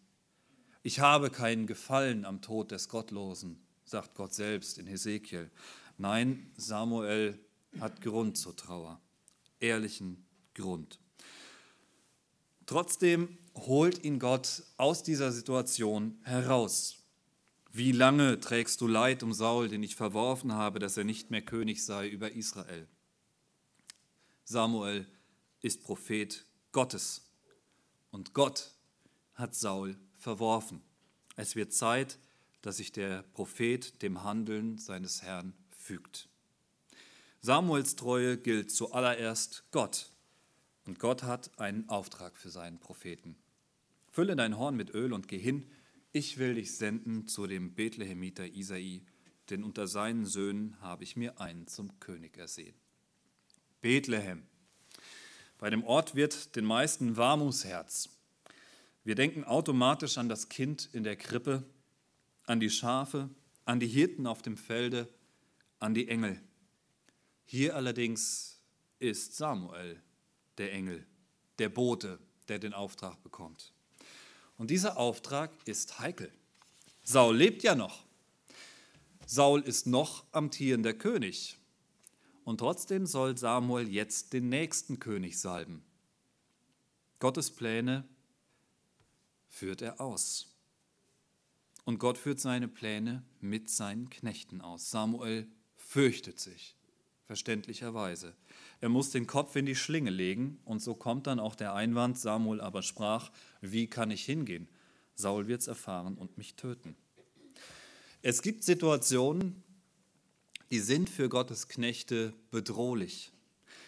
Ich 0.82 0.98
habe 0.98 1.30
keinen 1.30 1.68
Gefallen 1.68 2.24
am 2.24 2.42
Tod 2.42 2.72
des 2.72 2.88
Gottlosen, 2.88 3.64
sagt 3.84 4.16
Gott 4.16 4.34
selbst 4.34 4.78
in 4.78 4.86
Hesekiel. 4.88 5.50
Nein, 5.98 6.50
Samuel 6.56 7.38
hat 7.78 8.00
Grund 8.00 8.36
zur 8.36 8.56
Trauer, 8.56 9.00
ehrlichen 9.60 10.26
Grund. 10.54 10.98
Trotzdem 12.66 13.38
holt 13.54 14.02
ihn 14.02 14.18
Gott 14.18 14.64
aus 14.76 15.04
dieser 15.04 15.30
Situation 15.30 16.18
heraus. 16.24 16.98
Wie 17.70 17.92
lange 17.92 18.40
trägst 18.40 18.80
du 18.80 18.88
Leid 18.88 19.22
um 19.22 19.32
Saul, 19.32 19.68
den 19.68 19.82
ich 19.82 19.94
verworfen 19.94 20.52
habe, 20.52 20.78
dass 20.78 20.96
er 20.96 21.04
nicht 21.04 21.30
mehr 21.30 21.42
König 21.42 21.84
sei 21.84 22.08
über 22.08 22.32
Israel? 22.32 22.88
Samuel 24.44 25.06
ist 25.60 25.82
Prophet 25.84 26.44
Gottes. 26.72 27.31
Und 28.12 28.34
Gott 28.34 28.70
hat 29.34 29.56
Saul 29.56 29.98
verworfen. 30.18 30.82
Es 31.34 31.56
wird 31.56 31.72
Zeit, 31.72 32.18
dass 32.60 32.76
sich 32.76 32.92
der 32.92 33.24
Prophet 33.34 34.00
dem 34.02 34.22
Handeln 34.22 34.78
seines 34.78 35.22
Herrn 35.22 35.54
fügt. 35.70 36.28
Samuels 37.40 37.96
Treue 37.96 38.38
gilt 38.38 38.70
zuallererst 38.70 39.64
Gott. 39.72 40.10
Und 40.84 41.00
Gott 41.00 41.24
hat 41.24 41.58
einen 41.58 41.88
Auftrag 41.88 42.36
für 42.36 42.50
seinen 42.50 42.78
Propheten. 42.78 43.36
Fülle 44.10 44.36
dein 44.36 44.58
Horn 44.58 44.76
mit 44.76 44.94
Öl 44.94 45.12
und 45.12 45.26
geh 45.26 45.38
hin. 45.38 45.66
Ich 46.12 46.38
will 46.38 46.54
dich 46.54 46.76
senden 46.76 47.26
zu 47.26 47.46
dem 47.46 47.74
Bethlehemiter 47.74 48.46
Isai, 48.46 49.02
denn 49.48 49.64
unter 49.64 49.86
seinen 49.86 50.26
Söhnen 50.26 50.80
habe 50.82 51.02
ich 51.02 51.16
mir 51.16 51.40
einen 51.40 51.66
zum 51.66 51.98
König 51.98 52.36
ersehen. 52.36 52.76
Bethlehem, 53.80 54.46
bei 55.62 55.70
dem 55.70 55.84
Ort 55.84 56.16
wird 56.16 56.56
den 56.56 56.64
meisten 56.64 57.16
warm 57.16 57.40
ums 57.40 57.64
Herz. 57.64 58.08
Wir 59.04 59.14
denken 59.14 59.44
automatisch 59.44 60.18
an 60.18 60.28
das 60.28 60.48
Kind 60.48 60.88
in 60.92 61.04
der 61.04 61.14
Krippe, 61.14 61.62
an 62.46 62.58
die 62.58 62.68
Schafe, 62.68 63.30
an 63.64 63.78
die 63.78 63.86
Hirten 63.86 64.26
auf 64.26 64.42
dem 64.42 64.56
Felde, 64.56 65.08
an 65.78 65.94
die 65.94 66.08
Engel. 66.08 66.42
Hier 67.44 67.76
allerdings 67.76 68.58
ist 68.98 69.36
Samuel 69.36 70.02
der 70.58 70.72
Engel, 70.72 71.06
der 71.60 71.68
Bote, 71.68 72.18
der 72.48 72.58
den 72.58 72.74
Auftrag 72.74 73.22
bekommt. 73.22 73.72
Und 74.58 74.68
dieser 74.68 74.96
Auftrag 74.96 75.52
ist 75.64 76.00
heikel. 76.00 76.32
Saul 77.04 77.36
lebt 77.36 77.62
ja 77.62 77.76
noch. 77.76 78.04
Saul 79.26 79.60
ist 79.60 79.86
noch 79.86 80.24
amtierender 80.32 80.92
König. 80.92 81.56
Und 82.44 82.58
trotzdem 82.58 83.06
soll 83.06 83.36
Samuel 83.36 83.88
jetzt 83.88 84.32
den 84.32 84.48
nächsten 84.48 84.98
König 84.98 85.38
salben. 85.38 85.84
Gottes 87.18 87.50
Pläne 87.50 88.04
führt 89.48 89.82
er 89.82 90.00
aus. 90.00 90.48
Und 91.84 91.98
Gott 91.98 92.18
führt 92.18 92.40
seine 92.40 92.68
Pläne 92.68 93.24
mit 93.40 93.70
seinen 93.70 94.10
Knechten 94.10 94.60
aus. 94.60 94.90
Samuel 94.90 95.48
fürchtet 95.76 96.40
sich. 96.40 96.76
verständlicherweise. 97.32 98.34
Er 98.82 98.90
muss 98.90 99.08
den 99.08 99.26
Kopf 99.26 99.56
in 99.56 99.64
die 99.64 99.74
Schlinge 99.74 100.10
legen 100.10 100.60
und 100.66 100.80
so 100.80 100.94
kommt 100.94 101.26
dann 101.26 101.40
auch 101.40 101.54
der 101.54 101.72
Einwand, 101.72 102.18
Samuel 102.18 102.60
aber 102.60 102.82
sprach, 102.82 103.30
wie 103.62 103.86
kann 103.86 104.10
ich 104.10 104.24
hingehen? 104.24 104.68
Saul 105.14 105.46
wird 105.46 105.62
es 105.62 105.66
erfahren 105.66 106.18
und 106.18 106.36
mich 106.36 106.56
töten. 106.56 106.94
Es 108.20 108.42
gibt 108.42 108.64
Situationen, 108.64 109.62
die 110.72 110.80
sind 110.80 111.10
für 111.10 111.28
Gottes 111.28 111.68
Knechte 111.68 112.32
bedrohlich. 112.50 113.30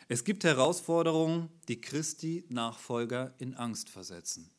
Es 0.09 0.23
gibt 0.23 0.45
Herausforderungen, 0.45 1.49
die 1.67 1.81
Christi 1.81 2.45
Nachfolger 2.50 3.33
in 3.38 3.55
Angst 3.55 3.88
versetzen. 3.88 4.50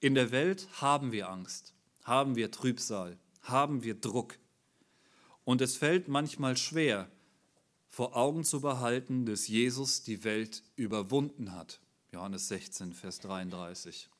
In 0.00 0.16
der 0.16 0.32
Welt 0.32 0.66
haben 0.80 1.12
wir 1.12 1.28
Angst, 1.28 1.72
haben 2.02 2.34
wir 2.34 2.50
Trübsal, 2.50 3.16
haben 3.42 3.84
wir 3.84 3.94
Druck. 3.94 4.40
Und 5.44 5.60
es 5.60 5.76
fällt 5.76 6.08
manchmal 6.08 6.56
schwer, 6.56 7.08
vor 7.86 8.16
Augen 8.16 8.42
zu 8.42 8.60
behalten, 8.60 9.24
dass 9.24 9.46
Jesus 9.46 10.02
die 10.02 10.24
Welt 10.24 10.64
überwunden 10.74 11.52
hat. 11.52 11.80
Johannes 12.10 12.48
16, 12.48 12.92
Vers 12.92 13.20
33. 13.20 14.10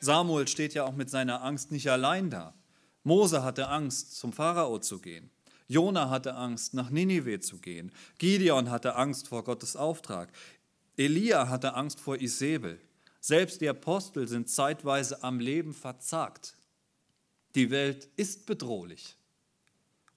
Samuel 0.00 0.48
steht 0.48 0.72
ja 0.72 0.84
auch 0.84 0.96
mit 0.96 1.10
seiner 1.10 1.42
Angst 1.42 1.70
nicht 1.70 1.90
allein 1.90 2.30
da. 2.30 2.54
Mose 3.02 3.42
hatte 3.42 3.68
Angst, 3.68 4.16
zum 4.16 4.32
Pharao 4.32 4.78
zu 4.78 5.00
gehen. 5.00 5.30
Jona 5.68 6.10
hatte 6.10 6.34
Angst, 6.34 6.74
nach 6.74 6.90
Ninive 6.90 7.40
zu 7.40 7.58
gehen. 7.58 7.92
Gideon 8.18 8.70
hatte 8.70 8.96
Angst 8.96 9.28
vor 9.28 9.44
Gottes 9.44 9.76
Auftrag. 9.76 10.32
Elia 10.96 11.48
hatte 11.48 11.74
Angst 11.74 12.00
vor 12.00 12.20
Isabel. 12.20 12.80
Selbst 13.20 13.60
die 13.60 13.68
Apostel 13.68 14.28
sind 14.28 14.48
zeitweise 14.48 15.22
am 15.24 15.40
Leben 15.40 15.74
verzagt. 15.74 16.56
Die 17.54 17.70
Welt 17.70 18.08
ist 18.16 18.46
bedrohlich. 18.46 19.16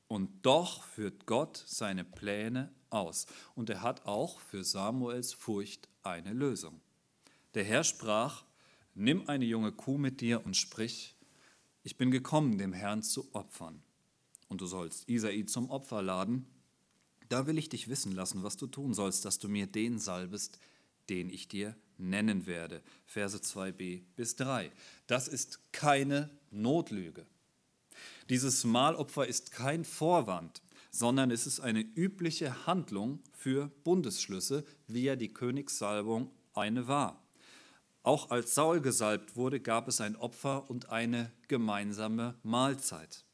Und 0.07 0.45
doch 0.45 0.83
führt 0.83 1.25
Gott 1.25 1.63
seine 1.65 2.03
Pläne 2.03 2.71
aus. 2.89 3.25
Und 3.55 3.69
er 3.69 3.81
hat 3.81 4.05
auch 4.05 4.39
für 4.39 4.63
Samuels 4.63 5.33
Furcht 5.33 5.89
eine 6.03 6.33
Lösung. 6.33 6.81
Der 7.55 7.63
Herr 7.63 7.83
sprach, 7.83 8.43
nimm 8.93 9.27
eine 9.27 9.45
junge 9.45 9.71
Kuh 9.71 9.97
mit 9.97 10.21
dir 10.21 10.45
und 10.45 10.55
sprich, 10.55 11.15
ich 11.83 11.97
bin 11.97 12.11
gekommen, 12.11 12.57
dem 12.57 12.73
Herrn 12.73 13.01
zu 13.01 13.33
opfern. 13.33 13.81
Und 14.49 14.61
du 14.61 14.65
sollst 14.65 15.07
Isai 15.07 15.43
zum 15.43 15.69
Opfer 15.69 16.01
laden. 16.01 16.45
Da 17.29 17.47
will 17.47 17.57
ich 17.57 17.69
dich 17.69 17.87
wissen 17.87 18.11
lassen, 18.11 18.43
was 18.43 18.57
du 18.57 18.67
tun 18.67 18.93
sollst, 18.93 19.23
dass 19.23 19.39
du 19.39 19.47
mir 19.47 19.67
den 19.67 19.99
salbest, 19.99 20.59
den 21.09 21.29
ich 21.29 21.47
dir 21.47 21.75
nennen 21.97 22.47
werde. 22.47 22.81
Verse 23.05 23.37
2b 23.37 24.01
bis 24.15 24.35
3. 24.35 24.71
Das 25.07 25.27
ist 25.27 25.71
keine 25.71 26.29
Notlüge. 26.51 27.25
Dieses 28.29 28.63
Mahlopfer 28.63 29.27
ist 29.27 29.51
kein 29.51 29.85
Vorwand, 29.85 30.61
sondern 30.91 31.31
es 31.31 31.45
ist 31.45 31.59
eine 31.59 31.81
übliche 31.81 32.65
Handlung 32.65 33.19
für 33.31 33.67
Bundesschlüsse, 33.83 34.65
wie 34.87 35.03
ja 35.03 35.15
die 35.15 35.33
Königssalbung 35.33 36.31
eine 36.53 36.87
war. 36.87 37.23
Auch 38.01 38.31
als 38.31 38.55
Saul 38.55 38.81
gesalbt 38.81 39.35
wurde, 39.35 39.59
gab 39.59 39.87
es 39.87 40.01
ein 40.01 40.15
Opfer 40.15 40.69
und 40.69 40.89
eine 40.89 41.31
gemeinsame 41.47 42.35
Mahlzeit. 42.43 43.25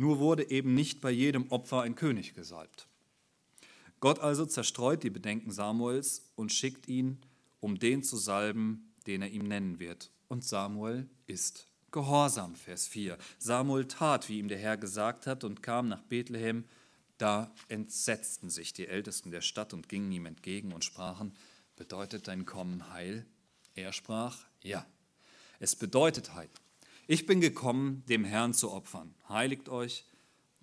Nur 0.00 0.18
wurde 0.18 0.50
eben 0.50 0.74
nicht 0.74 1.02
bei 1.02 1.10
jedem 1.10 1.50
Opfer 1.50 1.82
ein 1.82 1.94
König 1.94 2.32
gesalbt. 2.32 2.88
Gott 4.00 4.18
also 4.18 4.46
zerstreut 4.46 5.02
die 5.02 5.10
Bedenken 5.10 5.50
Samuels 5.50 6.32
und 6.36 6.54
schickt 6.54 6.88
ihn, 6.88 7.18
um 7.60 7.78
den 7.78 8.02
zu 8.02 8.16
salben, 8.16 8.94
den 9.06 9.20
er 9.20 9.28
ihm 9.28 9.46
nennen 9.46 9.78
wird. 9.78 10.10
Und 10.28 10.42
Samuel 10.42 11.06
ist 11.26 11.68
Gehorsam, 11.90 12.54
Vers 12.54 12.88
4. 12.88 13.18
Samuel 13.38 13.88
tat, 13.88 14.30
wie 14.30 14.38
ihm 14.38 14.48
der 14.48 14.56
Herr 14.56 14.78
gesagt 14.78 15.26
hat, 15.26 15.44
und 15.44 15.62
kam 15.62 15.88
nach 15.88 16.02
Bethlehem. 16.04 16.64
Da 17.18 17.54
entsetzten 17.68 18.48
sich 18.48 18.72
die 18.72 18.86
Ältesten 18.86 19.30
der 19.30 19.42
Stadt 19.42 19.74
und 19.74 19.90
gingen 19.90 20.10
ihm 20.12 20.24
entgegen 20.24 20.72
und 20.72 20.82
sprachen, 20.82 21.34
bedeutet 21.76 22.26
dein 22.26 22.46
Kommen 22.46 22.90
Heil? 22.90 23.26
Er 23.74 23.92
sprach, 23.92 24.46
ja, 24.62 24.86
es 25.58 25.76
bedeutet 25.76 26.32
Heil. 26.32 26.48
Ich 27.12 27.26
bin 27.26 27.40
gekommen, 27.40 28.04
dem 28.08 28.22
Herrn 28.24 28.54
zu 28.54 28.70
opfern. 28.70 29.12
Heiligt 29.28 29.68
euch, 29.68 30.04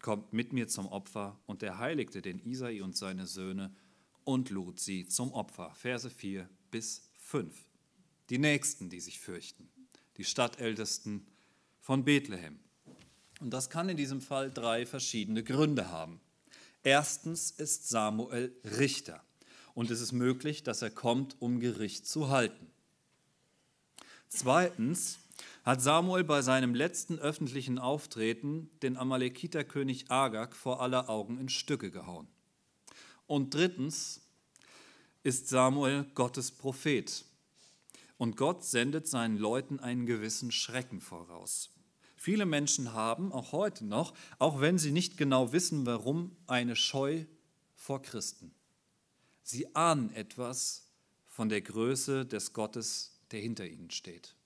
kommt 0.02 0.32
mit 0.32 0.54
mir 0.54 0.70
zum 0.70 0.88
Opfer. 0.88 1.38
Und 1.46 1.62
er 1.62 1.78
heiligte 1.78 2.22
den 2.22 2.40
Isai 2.40 2.82
und 2.82 2.96
seine 2.96 3.28
Söhne 3.28 3.76
und 4.24 4.50
lud 4.50 4.80
sie 4.80 5.10
zum 5.10 5.34
Opfer. 5.34 5.76
Verse 5.76 6.10
4 6.10 6.48
bis 6.72 7.12
5. 7.18 7.54
Die 8.30 8.38
Nächsten, 8.38 8.90
die 8.90 9.02
sich 9.02 9.20
fürchten 9.20 9.70
die 10.16 10.24
Stadtältesten 10.24 11.28
von 11.82 12.06
Bethlehem. 12.06 12.58
Und 13.42 13.50
das 13.50 13.70
kann 13.70 13.90
in 13.90 13.98
diesem 13.98 14.22
Fall 14.22 14.50
drei 14.50 14.86
verschiedene 14.86 15.44
Gründe 15.44 15.92
haben. 15.92 16.22
Erstens 16.82 17.52
ist 17.52 17.90
Samuel 17.90 18.56
Richter 18.64 19.22
und 19.74 19.92
es 19.92 20.00
ist 20.00 20.14
möglich, 20.14 20.64
dass 20.64 20.82
er 20.82 20.92
kommt, 20.92 21.36
um 21.42 21.60
Gericht 21.60 22.08
zu 22.08 22.30
halten. 22.30 22.72
Zweitens 24.30 25.20
hat 25.64 25.82
Samuel 25.82 26.24
bei 26.24 26.42
seinem 26.42 26.74
letzten 26.74 27.20
öffentlichen 27.20 27.80
Auftreten 27.80 28.70
den 28.82 28.98
Amalekiterkönig 28.98 30.12
Agag 30.12 30.56
vor 30.56 30.82
aller 30.82 31.10
Augen 31.10 31.38
in 31.40 31.50
Stücke 31.50 31.92
gehauen. 31.92 32.28
Und 33.28 33.54
drittens 33.54 34.22
ist 35.24 35.50
Samuel 35.50 36.06
Gottes 36.16 36.52
Prophet 36.52 37.26
und 38.18 38.38
Gott 38.38 38.64
sendet 38.64 39.08
seinen 39.08 39.38
Leuten 39.38 39.80
einen 39.80 40.06
gewissen 40.06 40.52
Schrecken 40.52 41.02
voraus. 41.02 41.70
Viele 42.16 42.46
Menschen 42.46 42.94
haben, 42.94 43.32
auch 43.32 43.52
heute 43.52 43.86
noch, 43.86 44.14
auch 44.40 44.60
wenn 44.60 44.80
sie 44.80 44.92
nicht 44.92 45.18
genau 45.18 45.52
wissen, 45.52 45.86
warum, 45.86 46.36
eine 46.48 46.76
Scheu 46.76 47.26
vor 47.76 48.02
Christen. 48.02 48.54
Sie 49.44 49.76
ahnen 49.76 50.14
etwas 50.14 50.88
von 51.28 51.50
der 51.50 51.62
Größe 51.62 52.26
des 52.26 52.54
Gottes, 52.54 53.20
der 53.32 53.40
hinter 53.40 53.68
ihnen 53.68 53.92
steht. 53.92 54.37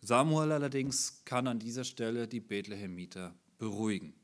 Samuel 0.00 0.52
allerdings 0.52 1.22
kann 1.24 1.46
an 1.46 1.58
dieser 1.58 1.84
Stelle 1.84 2.28
die 2.28 2.40
Bethlehemiter 2.40 3.34
beruhigen. 3.58 4.14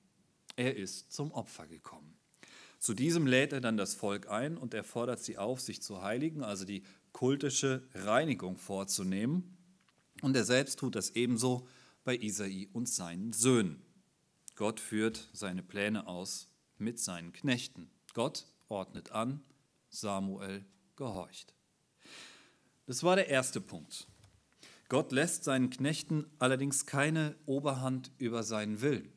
Er 0.57 0.77
ist 0.77 1.13
zum 1.13 1.33
Opfer 1.33 1.67
gekommen. 1.67 2.17
Zu 2.79 2.95
diesem 2.95 3.27
lädt 3.27 3.53
er 3.53 3.61
dann 3.61 3.77
das 3.77 3.95
Volk 3.95 4.29
ein 4.29 4.57
und 4.57 4.75
er 4.75 4.85
fordert 4.85 5.21
sie 5.21 5.39
auf, 5.39 5.61
sich 5.61 5.83
zu 5.83 6.03
heiligen, 6.03 6.45
also 6.45 6.65
die 6.65 6.85
kultische 7.13 7.83
Reinigung 7.95 8.59
vorzunehmen. 8.59 9.57
Und 10.23 10.37
er 10.37 10.45
selbst 10.45 10.79
tut 10.79 10.95
das 10.95 11.11
ebenso 11.11 11.67
bei 12.05 12.17
Isai 12.17 12.69
und 12.73 12.89
seinen 12.89 13.33
Söhnen. 13.33 13.83
Gott 14.55 14.81
führt 14.81 15.29
seine 15.33 15.63
Pläne 15.63 16.07
aus 16.07 16.49
mit 16.79 17.01
seinen 17.01 17.33
Knechten. 17.33 17.91
Gott 18.13 18.47
ordnet 18.69 19.11
an, 19.11 19.43
Samuel 19.89 20.65
gehorcht. 20.97 21.55
Das 22.87 23.03
war 23.03 23.17
der 23.17 23.29
erste 23.29 23.61
Punkt. 23.61 24.07
Gott 24.88 25.12
lässt 25.12 25.44
seinen 25.44 25.70
Knechten 25.70 26.27
allerdings 26.38 26.87
keine 26.87 27.35
Oberhand 27.47 28.11
über 28.18 28.42
seinen 28.42 28.81
Willen. 28.81 29.12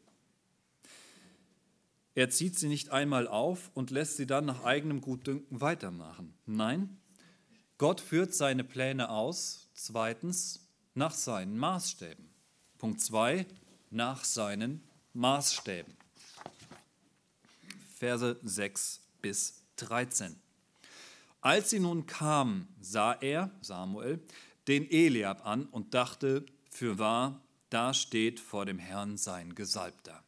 Er 2.16 2.30
zieht 2.30 2.58
sie 2.58 2.68
nicht 2.68 2.90
einmal 2.90 3.28
auf 3.28 3.70
und 3.76 3.92
lässt 3.92 4.18
sie 4.18 4.26
dann 4.26 4.46
nach 4.46 4.64
eigenem 4.64 5.02
Gutdünken 5.02 5.62
weitermachen. 5.62 6.34
Nein, 6.46 6.98
Gott 7.78 8.02
führt 8.02 8.34
seine 8.34 8.64
Pläne 8.64 9.10
aus, 9.10 9.70
zweitens, 9.76 10.68
nach 10.96 11.14
seinen 11.14 11.60
Maßstäben. 11.60 12.28
Punkt 12.80 13.02
2, 13.02 13.46
nach 13.92 14.24
seinen 14.24 14.82
Maßstäben. 15.14 15.94
Verse 17.94 18.40
6 18.44 19.02
bis 19.22 19.62
13. 19.76 20.36
Als 21.42 21.70
sie 21.70 21.80
nun 21.80 22.08
kamen, 22.08 22.68
sah 22.82 23.14
er, 23.14 23.52
Samuel, 23.62 24.20
den 24.68 24.90
Eliab 24.90 25.46
an 25.46 25.66
und 25.66 25.94
dachte, 25.94 26.46
für 26.70 27.00
wahr, 27.00 27.42
da 27.70 27.94
steht 27.94 28.40
vor 28.40 28.66
dem 28.66 28.80
Herrn 28.80 29.18
sein 29.18 29.56
Gesalbter. 29.56 30.24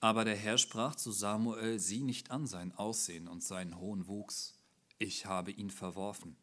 Aber 0.00 0.24
der 0.24 0.36
Herr 0.36 0.58
sprach 0.58 0.94
zu 0.94 1.10
Samuel, 1.10 1.78
sieh 1.78 2.02
nicht 2.02 2.30
an 2.30 2.46
sein 2.46 2.72
Aussehen 2.74 3.26
und 3.26 3.42
seinen 3.42 3.78
hohen 3.78 4.06
Wuchs, 4.06 4.54
ich 4.98 5.26
habe 5.26 5.50
ihn 5.50 5.70
verworfen. 5.70 6.36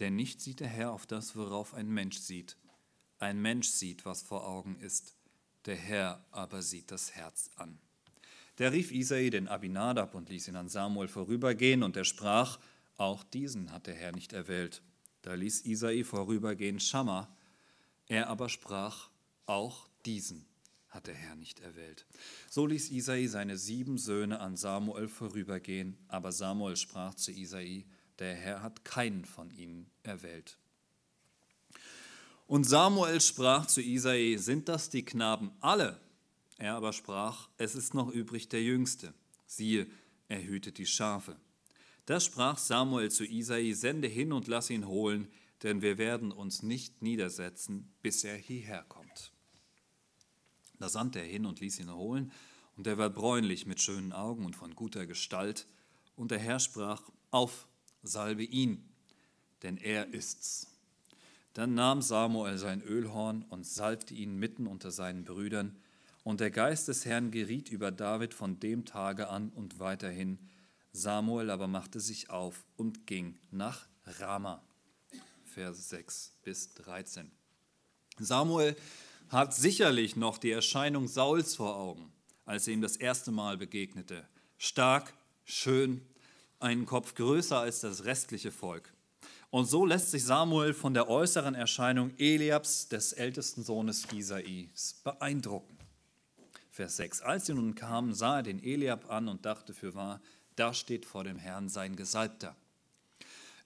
Denn 0.00 0.16
nicht 0.16 0.40
sieht 0.40 0.60
der 0.60 0.68
Herr 0.68 0.92
auf 0.92 1.06
das, 1.06 1.36
worauf 1.36 1.74
ein 1.74 1.88
Mensch 1.88 2.18
sieht. 2.18 2.56
Ein 3.18 3.40
Mensch 3.40 3.68
sieht, 3.68 4.04
was 4.04 4.22
vor 4.22 4.46
Augen 4.46 4.76
ist, 4.76 5.16
der 5.66 5.76
Herr 5.76 6.24
aber 6.30 6.62
sieht 6.62 6.90
das 6.90 7.12
Herz 7.14 7.50
an. 7.56 7.78
Da 8.56 8.68
rief 8.68 8.92
Isai 8.92 9.30
den 9.30 9.48
Abinadab 9.48 10.14
und 10.14 10.28
ließ 10.28 10.48
ihn 10.48 10.56
an 10.56 10.68
Samuel 10.68 11.08
vorübergehen, 11.08 11.82
und 11.82 11.96
er 11.96 12.04
sprach, 12.04 12.58
auch 12.96 13.24
diesen 13.24 13.72
hat 13.72 13.86
der 13.86 13.94
Herr 13.94 14.12
nicht 14.12 14.32
erwählt. 14.32 14.82
Da 15.24 15.32
ließ 15.32 15.64
Isai 15.64 16.04
vorübergehen 16.04 16.78
Schamma, 16.78 17.34
er 18.08 18.28
aber 18.28 18.50
sprach, 18.50 19.08
auch 19.46 19.88
diesen 20.04 20.44
hat 20.90 21.06
der 21.06 21.14
Herr 21.14 21.34
nicht 21.34 21.60
erwählt. 21.60 22.04
So 22.50 22.66
ließ 22.66 22.90
Isai 22.90 23.26
seine 23.26 23.56
sieben 23.56 23.96
Söhne 23.96 24.40
an 24.40 24.58
Samuel 24.58 25.08
vorübergehen, 25.08 25.96
aber 26.08 26.30
Samuel 26.30 26.76
sprach 26.76 27.14
zu 27.14 27.32
Isai, 27.32 27.86
der 28.18 28.34
Herr 28.34 28.62
hat 28.62 28.84
keinen 28.84 29.24
von 29.24 29.50
ihnen 29.50 29.90
erwählt. 30.02 30.58
Und 32.46 32.64
Samuel 32.64 33.18
sprach 33.22 33.64
zu 33.64 33.80
Isai, 33.80 34.36
sind 34.36 34.68
das 34.68 34.90
die 34.90 35.06
Knaben 35.06 35.52
alle? 35.60 35.98
Er 36.58 36.74
aber 36.74 36.92
sprach, 36.92 37.48
es 37.56 37.74
ist 37.74 37.94
noch 37.94 38.10
übrig 38.10 38.50
der 38.50 38.62
Jüngste. 38.62 39.14
Siehe, 39.46 39.86
er 40.28 40.42
hütet 40.42 40.76
die 40.76 40.86
Schafe. 40.86 41.34
Da 42.06 42.20
sprach 42.20 42.58
Samuel 42.58 43.10
zu 43.10 43.24
Isai, 43.24 43.72
sende 43.72 44.08
hin 44.08 44.32
und 44.32 44.46
lass 44.46 44.70
ihn 44.70 44.86
holen, 44.86 45.28
denn 45.62 45.80
wir 45.80 45.96
werden 45.96 46.32
uns 46.32 46.62
nicht 46.62 47.00
niedersetzen, 47.00 47.94
bis 48.02 48.24
er 48.24 48.36
hierher 48.36 48.84
kommt. 48.88 49.32
Da 50.78 50.88
sandte 50.88 51.20
er 51.20 51.24
hin 51.26 51.46
und 51.46 51.60
ließ 51.60 51.80
ihn 51.80 51.92
holen, 51.92 52.32
und 52.76 52.86
er 52.86 52.98
war 52.98 53.08
bräunlich 53.08 53.66
mit 53.66 53.80
schönen 53.80 54.12
Augen 54.12 54.44
und 54.44 54.56
von 54.56 54.74
guter 54.74 55.06
Gestalt. 55.06 55.66
Und 56.16 56.30
der 56.30 56.40
Herr 56.40 56.58
sprach, 56.58 57.02
auf, 57.30 57.68
salbe 58.02 58.42
ihn, 58.42 58.88
denn 59.62 59.76
er 59.76 60.12
ist's. 60.12 60.66
Dann 61.52 61.74
nahm 61.74 62.02
Samuel 62.02 62.58
sein 62.58 62.82
Ölhorn 62.82 63.44
und 63.48 63.64
salbte 63.64 64.12
ihn 64.12 64.36
mitten 64.36 64.66
unter 64.66 64.90
seinen 64.90 65.24
Brüdern. 65.24 65.76
Und 66.24 66.40
der 66.40 66.50
Geist 66.50 66.88
des 66.88 67.04
Herrn 67.04 67.30
geriet 67.30 67.70
über 67.70 67.92
David 67.92 68.34
von 68.34 68.58
dem 68.58 68.84
Tage 68.84 69.28
an 69.28 69.50
und 69.50 69.78
weiterhin. 69.78 70.38
Samuel 70.96 71.50
aber 71.50 71.66
machte 71.66 71.98
sich 71.98 72.30
auf 72.30 72.64
und 72.76 73.08
ging 73.08 73.36
nach 73.50 73.88
Rama. 74.20 74.62
Vers 75.44 75.88
6 75.88 76.36
bis 76.44 76.72
13. 76.74 77.32
Samuel 78.20 78.76
hat 79.28 79.52
sicherlich 79.54 80.14
noch 80.14 80.38
die 80.38 80.52
Erscheinung 80.52 81.08
Sauls 81.08 81.56
vor 81.56 81.74
Augen, 81.74 82.12
als 82.44 82.68
er 82.68 82.74
ihm 82.74 82.80
das 82.80 82.96
erste 82.96 83.32
Mal 83.32 83.56
begegnete. 83.56 84.24
Stark, 84.56 85.12
schön, 85.44 86.00
einen 86.60 86.86
Kopf 86.86 87.16
größer 87.16 87.58
als 87.58 87.80
das 87.80 88.04
restliche 88.04 88.52
Volk. 88.52 88.94
Und 89.50 89.66
so 89.66 89.84
lässt 89.84 90.12
sich 90.12 90.24
Samuel 90.24 90.74
von 90.74 90.94
der 90.94 91.08
äußeren 91.08 91.56
Erscheinung 91.56 92.12
Eliabs, 92.18 92.88
des 92.88 93.12
ältesten 93.12 93.64
Sohnes 93.64 94.06
Isais, 94.12 95.00
beeindrucken. 95.02 95.76
Vers 96.70 96.98
6. 96.98 97.22
Als 97.22 97.46
sie 97.46 97.54
nun 97.54 97.74
kamen, 97.74 98.14
sah 98.14 98.36
er 98.36 98.42
den 98.44 98.62
Eliab 98.62 99.10
an 99.10 99.26
und 99.26 99.44
dachte 99.44 99.74
für 99.74 99.94
wahr, 99.94 100.20
da 100.56 100.74
steht 100.74 101.06
vor 101.06 101.24
dem 101.24 101.38
Herrn 101.38 101.68
sein 101.68 101.96
Gesalbter. 101.96 102.56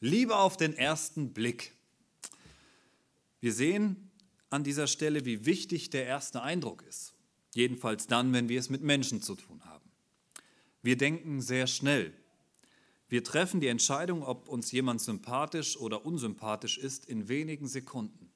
Liebe 0.00 0.36
auf 0.36 0.56
den 0.56 0.74
ersten 0.74 1.32
Blick. 1.32 1.72
Wir 3.40 3.52
sehen 3.52 4.10
an 4.50 4.64
dieser 4.64 4.86
Stelle, 4.86 5.24
wie 5.24 5.44
wichtig 5.44 5.90
der 5.90 6.06
erste 6.06 6.42
Eindruck 6.42 6.82
ist. 6.82 7.14
Jedenfalls 7.54 8.06
dann, 8.06 8.32
wenn 8.32 8.48
wir 8.48 8.60
es 8.60 8.70
mit 8.70 8.82
Menschen 8.82 9.22
zu 9.22 9.34
tun 9.34 9.64
haben. 9.64 9.90
Wir 10.82 10.96
denken 10.96 11.40
sehr 11.40 11.66
schnell, 11.66 12.14
wir 13.08 13.24
treffen 13.24 13.60
die 13.60 13.68
Entscheidung, 13.68 14.22
ob 14.22 14.48
uns 14.48 14.70
jemand 14.70 15.00
sympathisch 15.00 15.78
oder 15.78 16.04
unsympathisch 16.04 16.76
ist, 16.76 17.06
in 17.06 17.28
wenigen 17.28 17.66
Sekunden. 17.66 18.30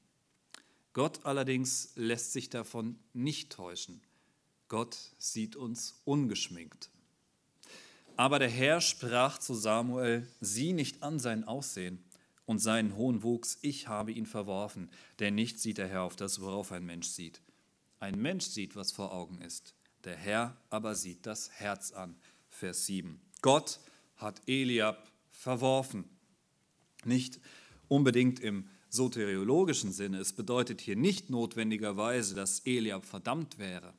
Gott 0.93 1.25
allerdings 1.25 1.91
lässt 1.95 2.33
sich 2.33 2.49
davon 2.49 2.97
nicht 3.13 3.51
täuschen. 3.51 4.01
Gott 4.69 4.97
sieht 5.19 5.55
uns 5.55 6.01
ungeschminkt. 6.05 6.89
Aber 8.15 8.37
der 8.37 8.49
Herr 8.49 8.79
sprach 8.79 9.39
zu 9.39 9.55
Samuel, 9.55 10.27
sieh 10.39 10.73
nicht 10.73 11.01
an 11.01 11.17
sein 11.17 11.43
Aussehen 11.45 12.03
und 12.45 12.59
seinen 12.59 12.95
hohen 12.95 13.23
Wuchs, 13.23 13.57
ich 13.61 13.87
habe 13.87 14.11
ihn 14.11 14.27
verworfen, 14.27 14.91
denn 15.19 15.33
nicht 15.35 15.59
sieht 15.59 15.79
der 15.79 15.87
Herr 15.87 16.03
auf 16.03 16.15
das, 16.15 16.39
worauf 16.39 16.71
ein 16.71 16.85
Mensch 16.85 17.07
sieht. 17.07 17.41
Ein 17.99 18.21
Mensch 18.21 18.45
sieht, 18.45 18.75
was 18.75 18.91
vor 18.91 19.13
Augen 19.13 19.41
ist, 19.41 19.73
der 20.03 20.15
Herr 20.15 20.57
aber 20.69 20.93
sieht 20.93 21.25
das 21.25 21.49
Herz 21.51 21.91
an. 21.91 22.15
Vers 22.49 22.85
7. 22.85 23.19
Gott 23.41 23.79
hat 24.17 24.41
Eliab 24.45 25.11
verworfen. 25.31 26.05
Nicht 27.05 27.39
unbedingt 27.87 28.39
im 28.39 28.69
soteriologischen 28.89 29.91
Sinne, 29.91 30.19
es 30.19 30.33
bedeutet 30.33 30.81
hier 30.81 30.95
nicht 30.95 31.31
notwendigerweise, 31.31 32.35
dass 32.35 32.59
Eliab 32.59 33.05
verdammt 33.05 33.57
wäre, 33.57 33.93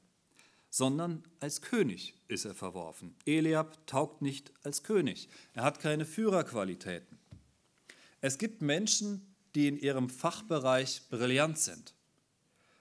sondern 0.74 1.22
als 1.40 1.60
König 1.60 2.14
ist 2.26 2.44
er 2.44 2.54
verworfen. 2.54 3.14
Eliab 3.26 3.86
taugt 3.86 4.22
nicht 4.22 4.52
als 4.62 4.82
König, 4.82 5.28
er 5.52 5.62
hat 5.62 5.80
keine 5.80 6.04
Führerqualitäten. 6.04 7.18
Es 8.20 8.38
gibt 8.38 8.62
Menschen, 8.62 9.34
die 9.54 9.68
in 9.68 9.76
ihrem 9.76 10.08
Fachbereich 10.08 11.02
brillant 11.10 11.58
sind. 11.58 11.94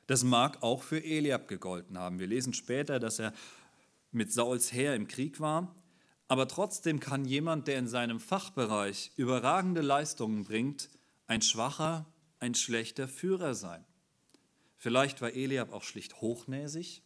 Das 0.08 0.24
mag 0.24 0.64
auch 0.64 0.82
für 0.82 1.04
Eliab 1.04 1.48
gegolten 1.48 1.98
haben. 1.98 2.20
Wir 2.20 2.28
lesen 2.28 2.54
später, 2.54 3.00
dass 3.00 3.20
er 3.20 3.34
mit 4.12 4.32
Sauls 4.32 4.72
Heer 4.74 4.96
im 4.96 5.08
Krieg 5.08 5.40
war 5.40 5.76
aber 6.34 6.48
trotzdem 6.48 7.00
kann 7.00 7.26
jemand, 7.26 7.68
der 7.68 7.78
in 7.78 7.88
seinem 7.88 8.20
Fachbereich 8.20 9.12
überragende 9.18 9.82
Leistungen 9.82 10.46
bringt, 10.46 10.90
ein 11.28 11.44
schwacher, 11.44 12.08
ein 12.40 12.56
schlechter 12.56 13.08
Führer 13.08 13.54
sein. 13.54 13.86
Vielleicht 14.78 15.22
war 15.22 15.34
Eliab 15.34 15.72
auch 15.72 15.84
schlicht 15.84 16.22
hochnäsig. 16.22 17.04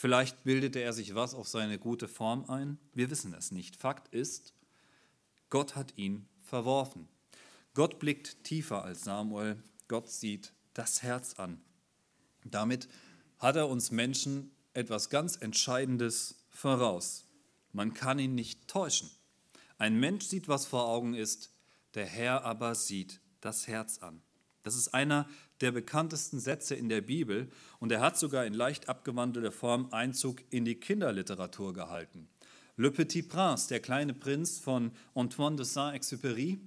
Vielleicht 0.00 0.44
bildete 0.44 0.80
er 0.80 0.94
sich 0.94 1.14
was 1.14 1.34
auf 1.34 1.46
seine 1.46 1.78
gute 1.78 2.08
Form 2.08 2.48
ein. 2.48 2.78
Wir 2.94 3.10
wissen 3.10 3.34
es 3.34 3.50
nicht. 3.50 3.76
Fakt 3.76 4.08
ist, 4.14 4.54
Gott 5.50 5.76
hat 5.76 5.92
ihn 5.98 6.26
verworfen. 6.40 7.06
Gott 7.74 7.98
blickt 7.98 8.42
tiefer 8.42 8.82
als 8.82 9.04
Samuel. 9.04 9.62
Gott 9.88 10.08
sieht 10.08 10.54
das 10.72 11.02
Herz 11.02 11.34
an. 11.34 11.60
Damit 12.46 12.88
hat 13.38 13.56
er 13.56 13.68
uns 13.68 13.90
Menschen 13.90 14.50
etwas 14.72 15.10
ganz 15.10 15.36
Entscheidendes 15.36 16.46
voraus. 16.48 17.26
Man 17.74 17.92
kann 17.92 18.18
ihn 18.18 18.34
nicht 18.34 18.68
täuschen. 18.68 19.10
Ein 19.76 20.00
Mensch 20.00 20.24
sieht, 20.24 20.48
was 20.48 20.64
vor 20.64 20.86
Augen 20.86 21.12
ist, 21.12 21.52
der 21.92 22.06
Herr 22.06 22.44
aber 22.46 22.74
sieht 22.74 23.20
das 23.42 23.68
Herz 23.68 23.98
an. 23.98 24.22
Das 24.62 24.76
ist 24.76 24.88
einer 24.88 25.28
der 25.60 25.72
bekanntesten 25.72 26.38
Sätze 26.38 26.74
in 26.74 26.88
der 26.88 27.00
Bibel 27.00 27.48
und 27.78 27.92
er 27.92 28.00
hat 28.00 28.18
sogar 28.18 28.44
in 28.44 28.54
leicht 28.54 28.88
abgewandelter 28.88 29.52
Form 29.52 29.88
Einzug 29.92 30.42
in 30.50 30.64
die 30.64 30.74
Kinderliteratur 30.74 31.72
gehalten. 31.72 32.28
Le 32.76 32.90
Petit 32.90 33.28
Prince, 33.28 33.68
der 33.68 33.80
kleine 33.80 34.14
Prinz 34.14 34.58
von 34.58 34.92
Antoine 35.14 35.56
de 35.56 35.66
Saint-Exupéry, 35.66 36.58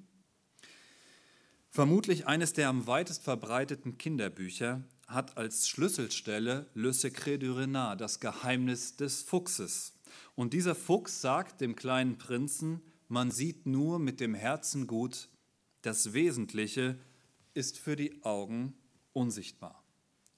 vermutlich 1.69 2.27
eines 2.27 2.53
der 2.53 2.69
am 2.69 2.85
weitest 2.85 3.23
verbreiteten 3.23 3.97
Kinderbücher, 3.97 4.83
hat 5.07 5.37
als 5.37 5.67
Schlüsselstelle 5.67 6.67
Le 6.73 6.93
Secret 6.93 7.41
du 7.41 7.53
Renard, 7.53 8.01
das 8.01 8.19
Geheimnis 8.19 8.95
des 8.95 9.23
Fuchses. 9.23 9.93
Und 10.35 10.53
dieser 10.53 10.75
Fuchs 10.75 11.21
sagt 11.21 11.61
dem 11.61 11.75
kleinen 11.75 12.17
Prinzen, 12.17 12.81
man 13.07 13.31
sieht 13.31 13.65
nur 13.65 13.99
mit 13.99 14.19
dem 14.19 14.33
Herzen 14.33 14.87
gut, 14.87 15.29
das 15.81 16.13
Wesentliche 16.13 16.97
ist 17.53 17.77
für 17.77 17.95
die 17.95 18.23
Augen 18.23 18.75
unsichtbar. 19.13 19.83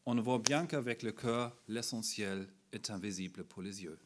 On 0.06 0.16
ne 0.16 0.22
voit 0.22 0.44
bien 0.44 0.68
qu'avec 0.68 1.02
le 1.02 1.12
cœur, 1.12 1.52
l'essentiel 1.68 2.48
est 2.72 2.90
invisible 2.90 3.44
pour 3.44 3.64
les 3.64 3.82
yeux. 3.82 3.98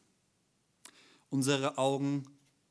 Unsere 1.30 1.76
Augen 1.76 2.24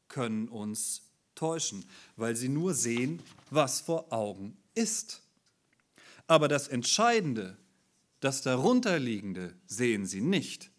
können 0.08 0.50
uns 0.50 1.04
täuschen, 1.36 1.86
weil 2.18 2.36
sie 2.36 2.50
nur 2.50 2.74
sehen, 2.74 3.22
was 3.52 3.82
vor 3.82 4.12
Augen 4.12 4.58
ist. 4.74 5.22
Aber 6.28 6.48
das 6.48 6.68
Entscheidende, 6.68 7.58
das 8.20 8.42
darunterliegende, 8.42 9.56
sehen 9.66 10.06
sie 10.06 10.22
nicht. 10.22 10.72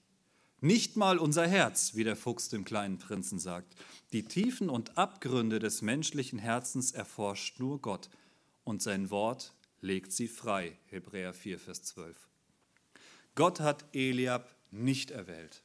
Nicht 0.61 0.97
mal 0.97 1.19
unser 1.19 1.47
Herz, 1.47 1.95
wie 1.95 2.05
der 2.05 2.17
Fuchs 2.17 2.51
dem 2.51 2.65
kleinen 2.65 2.99
Prinzen 2.99 3.39
sagt. 3.39 3.75
Die 4.13 4.25
Tiefen 4.25 4.69
und 4.69 4.99
Abgründe 4.99 5.59
des 5.59 5.81
menschlichen 5.81 6.39
Herzens 6.39 6.93
erforscht 6.93 7.59
nur 7.61 7.81
Gott 7.81 8.11
und 8.65 8.83
sein 8.83 9.11
Wort 9.11 9.55
legt 9.81 10.13
sie 10.13 10.29
frei. 10.29 10.79
Hebräer 10.87 11.33
4, 11.33 11.59
Vers 11.59 11.83
12. 11.85 12.29
Gott 13.35 13.61
hat 13.61 13.85
Eliab 13.95 14.55
nicht 14.71 15.11
erwählt. 15.11 15.63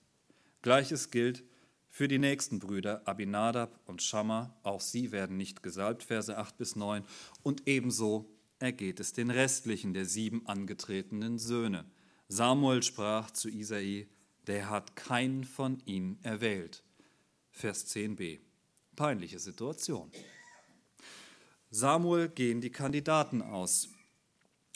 Gleiches 0.61 1.11
gilt 1.11 1.43
für 1.89 2.07
die 2.07 2.19
nächsten 2.19 2.59
Brüder 2.59 3.07
Abinadab 3.07 3.79
und 3.85 4.01
Schammer. 4.01 4.57
Auch 4.63 4.81
sie 4.81 5.11
werden 5.11 5.37
nicht 5.37 5.63
gesalbt, 5.63 6.03
Verse 6.03 6.37
8 6.37 6.57
bis 6.57 6.75
9. 6.75 7.03
Und 7.43 7.67
ebenso 7.67 8.29
ergeht 8.59 8.99
es 8.99 9.13
den 9.13 9.29
restlichen 9.29 9.93
der 9.93 10.05
sieben 10.05 10.45
angetretenen 10.45 11.37
Söhne. 11.37 11.85
Samuel 12.27 12.83
sprach 12.83 13.31
zu 13.31 13.49
Isai, 13.49 14.07
der 14.47 14.69
hat 14.69 14.95
keinen 14.95 15.43
von 15.43 15.79
ihnen 15.85 16.19
erwählt. 16.23 16.83
Vers 17.51 17.87
10b. 17.87 18.39
Peinliche 18.95 19.39
Situation. 19.39 20.11
Samuel 21.71 22.29
gehen 22.29 22.61
die 22.61 22.71
Kandidaten 22.71 23.41
aus 23.41 23.89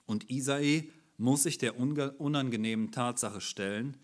und 0.05 0.29
Isai 0.29 0.89
muss 1.17 1.43
sich 1.43 1.57
der 1.57 1.79
unangenehmen 1.79 2.91
Tatsache 2.91 3.41
stellen, 3.41 3.97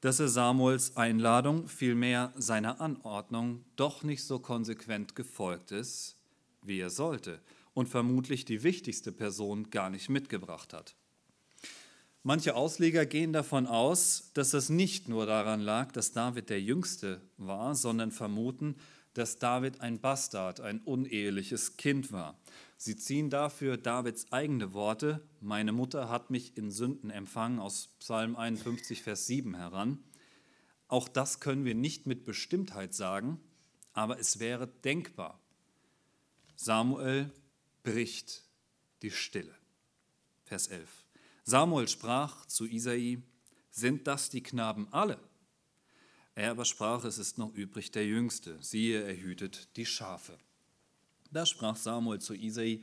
dass 0.00 0.20
er 0.20 0.28
Samuels 0.28 0.96
Einladung, 0.96 1.68
vielmehr 1.68 2.32
seiner 2.36 2.80
Anordnung, 2.80 3.64
doch 3.76 4.04
nicht 4.04 4.22
so 4.22 4.38
konsequent 4.38 5.16
gefolgt 5.16 5.72
ist, 5.72 6.16
wie 6.62 6.78
er 6.78 6.90
sollte 6.90 7.40
und 7.74 7.88
vermutlich 7.88 8.44
die 8.44 8.62
wichtigste 8.62 9.12
Person 9.12 9.70
gar 9.70 9.90
nicht 9.90 10.08
mitgebracht 10.08 10.72
hat. 10.72 10.94
Manche 12.22 12.54
Ausleger 12.54 13.06
gehen 13.06 13.32
davon 13.32 13.66
aus, 13.66 14.30
dass 14.34 14.52
es 14.52 14.68
nicht 14.68 15.08
nur 15.08 15.26
daran 15.26 15.60
lag, 15.60 15.92
dass 15.92 16.12
David 16.12 16.50
der 16.50 16.60
Jüngste 16.60 17.20
war, 17.36 17.74
sondern 17.74 18.10
vermuten, 18.10 18.76
dass 19.14 19.38
David 19.38 19.80
ein 19.80 20.00
Bastard, 20.00 20.60
ein 20.60 20.80
uneheliches 20.80 21.76
Kind 21.76 22.12
war. 22.12 22.38
Sie 22.76 22.96
ziehen 22.96 23.30
dafür 23.30 23.76
Davids 23.76 24.30
eigene 24.30 24.72
Worte, 24.72 25.26
meine 25.40 25.72
Mutter 25.72 26.08
hat 26.08 26.30
mich 26.30 26.56
in 26.56 26.70
Sünden 26.70 27.10
empfangen, 27.10 27.58
aus 27.58 27.88
Psalm 27.98 28.36
51, 28.36 29.02
Vers 29.02 29.26
7 29.26 29.56
heran. 29.56 29.98
Auch 30.86 31.08
das 31.08 31.40
können 31.40 31.64
wir 31.64 31.74
nicht 31.74 32.06
mit 32.06 32.24
Bestimmtheit 32.24 32.94
sagen, 32.94 33.40
aber 33.92 34.18
es 34.18 34.38
wäre 34.38 34.68
denkbar. 34.68 35.40
Samuel 36.54 37.32
bricht 37.82 38.44
die 39.02 39.10
Stille. 39.10 39.54
Vers 40.44 40.68
11. 40.68 40.88
Samuel 41.44 41.88
sprach 41.88 42.46
zu 42.46 42.66
Isai, 42.66 43.22
sind 43.70 44.06
das 44.06 44.30
die 44.30 44.42
Knaben 44.42 44.88
alle? 44.92 45.18
Er 46.38 46.52
aber 46.52 46.64
sprach, 46.64 47.02
es 47.02 47.18
ist 47.18 47.36
noch 47.36 47.52
übrig 47.54 47.90
der 47.90 48.06
Jüngste, 48.06 48.62
siehe, 48.62 49.02
er 49.02 49.16
hütet 49.16 49.76
die 49.76 49.84
Schafe. 49.84 50.38
Da 51.32 51.44
sprach 51.44 51.74
Samuel 51.74 52.20
zu 52.20 52.32
Isai, 52.32 52.80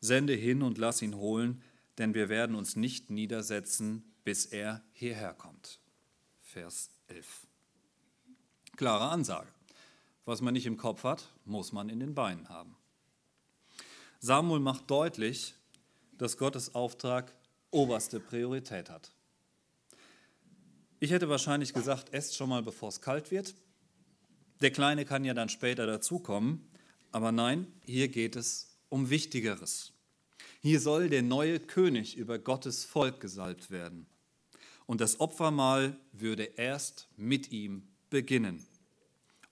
sende 0.00 0.32
hin 0.32 0.60
und 0.60 0.76
lass 0.76 1.02
ihn 1.02 1.14
holen, 1.14 1.62
denn 1.98 2.14
wir 2.14 2.28
werden 2.28 2.56
uns 2.56 2.74
nicht 2.74 3.08
niedersetzen, 3.08 4.02
bis 4.24 4.46
er 4.46 4.82
hierher 4.90 5.34
kommt. 5.34 5.78
Vers 6.40 6.90
11. 7.06 7.46
Klare 8.74 9.08
Ansage. 9.08 9.52
Was 10.24 10.40
man 10.40 10.54
nicht 10.54 10.66
im 10.66 10.76
Kopf 10.76 11.04
hat, 11.04 11.32
muss 11.44 11.70
man 11.70 11.88
in 11.88 12.00
den 12.00 12.16
Beinen 12.16 12.48
haben. 12.48 12.76
Samuel 14.18 14.58
macht 14.58 14.90
deutlich, 14.90 15.54
dass 16.18 16.38
Gottes 16.38 16.74
Auftrag 16.74 17.32
oberste 17.70 18.18
Priorität 18.18 18.90
hat. 18.90 19.12
Ich 21.06 21.12
hätte 21.12 21.28
wahrscheinlich 21.28 21.72
gesagt, 21.72 22.12
esst 22.12 22.34
schon 22.34 22.48
mal, 22.48 22.64
bevor 22.64 22.88
es 22.88 23.00
kalt 23.00 23.30
wird. 23.30 23.54
Der 24.60 24.72
Kleine 24.72 25.04
kann 25.04 25.24
ja 25.24 25.34
dann 25.34 25.48
später 25.48 25.86
dazukommen. 25.86 26.68
Aber 27.12 27.30
nein, 27.30 27.68
hier 27.84 28.08
geht 28.08 28.34
es 28.34 28.76
um 28.88 29.08
Wichtigeres. 29.08 29.92
Hier 30.62 30.80
soll 30.80 31.08
der 31.08 31.22
neue 31.22 31.60
König 31.60 32.16
über 32.16 32.40
Gottes 32.40 32.84
Volk 32.84 33.20
gesalbt 33.20 33.70
werden. 33.70 34.08
Und 34.86 35.00
das 35.00 35.20
Opfermahl 35.20 35.96
würde 36.10 36.42
erst 36.42 37.08
mit 37.16 37.52
ihm 37.52 37.86
beginnen. 38.10 38.66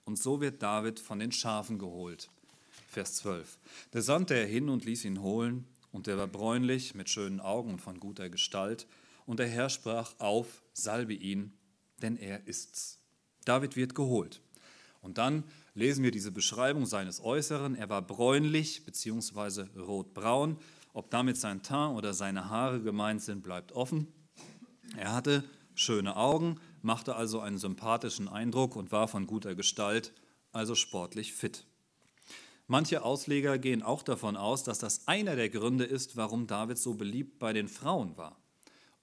Und 0.03 0.19
so 0.19 0.41
wird 0.41 0.61
David 0.61 0.99
von 0.99 1.19
den 1.19 1.31
Schafen 1.31 1.79
geholt. 1.79 2.29
Vers 2.89 3.15
12. 3.15 3.59
Da 3.91 4.01
sandte 4.01 4.33
er 4.33 4.45
hin 4.45 4.67
und 4.67 4.83
ließ 4.83 5.05
ihn 5.05 5.21
holen, 5.21 5.65
und 5.93 6.09
er 6.09 6.17
war 6.17 6.27
bräunlich, 6.27 6.95
mit 6.95 7.09
schönen 7.09 7.39
Augen 7.39 7.69
und 7.69 7.79
von 7.79 8.01
guter 8.01 8.29
Gestalt. 8.29 8.87
Und 9.25 9.39
der 9.39 9.47
Herr 9.47 9.69
sprach 9.69 10.13
auf, 10.19 10.63
salbe 10.73 11.13
ihn, 11.13 11.53
denn 12.01 12.17
er 12.17 12.47
ist's. 12.47 12.99
David 13.45 13.75
wird 13.75 13.95
geholt. 13.95 14.41
Und 15.01 15.17
dann 15.17 15.43
lesen 15.75 16.03
wir 16.03 16.11
diese 16.11 16.31
Beschreibung 16.31 16.85
seines 16.85 17.23
Äußeren. 17.23 17.75
Er 17.75 17.89
war 17.89 18.01
bräunlich 18.01 18.85
bzw. 18.85 19.65
rotbraun. 19.79 20.57
Ob 20.93 21.11
damit 21.11 21.37
sein 21.37 21.61
Teint 21.61 21.95
oder 21.95 22.13
seine 22.13 22.49
Haare 22.49 22.81
gemeint 22.81 23.21
sind, 23.21 23.43
bleibt 23.43 23.73
offen. 23.73 24.07
Er 24.97 25.13
hatte 25.13 25.43
schöne 25.75 26.15
Augen, 26.15 26.59
machte 26.81 27.15
also 27.15 27.39
einen 27.39 27.57
sympathischen 27.57 28.27
Eindruck 28.27 28.75
und 28.75 28.91
war 28.91 29.07
von 29.07 29.27
guter 29.27 29.55
Gestalt, 29.55 30.13
also 30.51 30.73
sportlich 30.73 31.33
fit. 31.33 31.65
Manche 32.67 33.03
Ausleger 33.03 33.59
gehen 33.59 33.83
auch 33.83 34.01
davon 34.01 34.37
aus, 34.37 34.63
dass 34.63 34.79
das 34.79 35.07
einer 35.07 35.35
der 35.35 35.49
Gründe 35.49 35.83
ist, 35.83 36.17
warum 36.17 36.47
David 36.47 36.79
so 36.79 36.95
beliebt 36.95 37.37
bei 37.37 37.53
den 37.53 37.67
Frauen 37.67 38.17
war. 38.17 38.37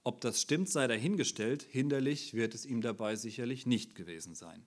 Ob 0.03 0.21
das 0.21 0.41
stimmt, 0.41 0.69
sei 0.69 0.87
dahingestellt, 0.87 1.63
hinderlich 1.63 2.33
wird 2.33 2.53
es 2.53 2.65
ihm 2.65 2.81
dabei 2.81 3.15
sicherlich 3.15 3.65
nicht 3.65 3.95
gewesen 3.95 4.35
sein. 4.35 4.65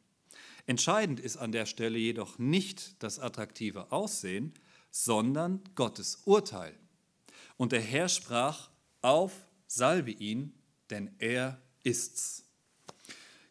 Entscheidend 0.66 1.20
ist 1.20 1.36
an 1.36 1.52
der 1.52 1.66
Stelle 1.66 1.98
jedoch 1.98 2.38
nicht 2.38 3.02
das 3.02 3.18
attraktive 3.18 3.92
Aussehen, 3.92 4.52
sondern 4.90 5.62
Gottes 5.74 6.22
Urteil. 6.24 6.74
Und 7.56 7.72
der 7.72 7.80
Herr 7.80 8.08
sprach, 8.08 8.70
auf, 9.02 9.46
salbe 9.66 10.10
ihn, 10.10 10.54
denn 10.90 11.14
er 11.18 11.60
ist's. 11.82 12.44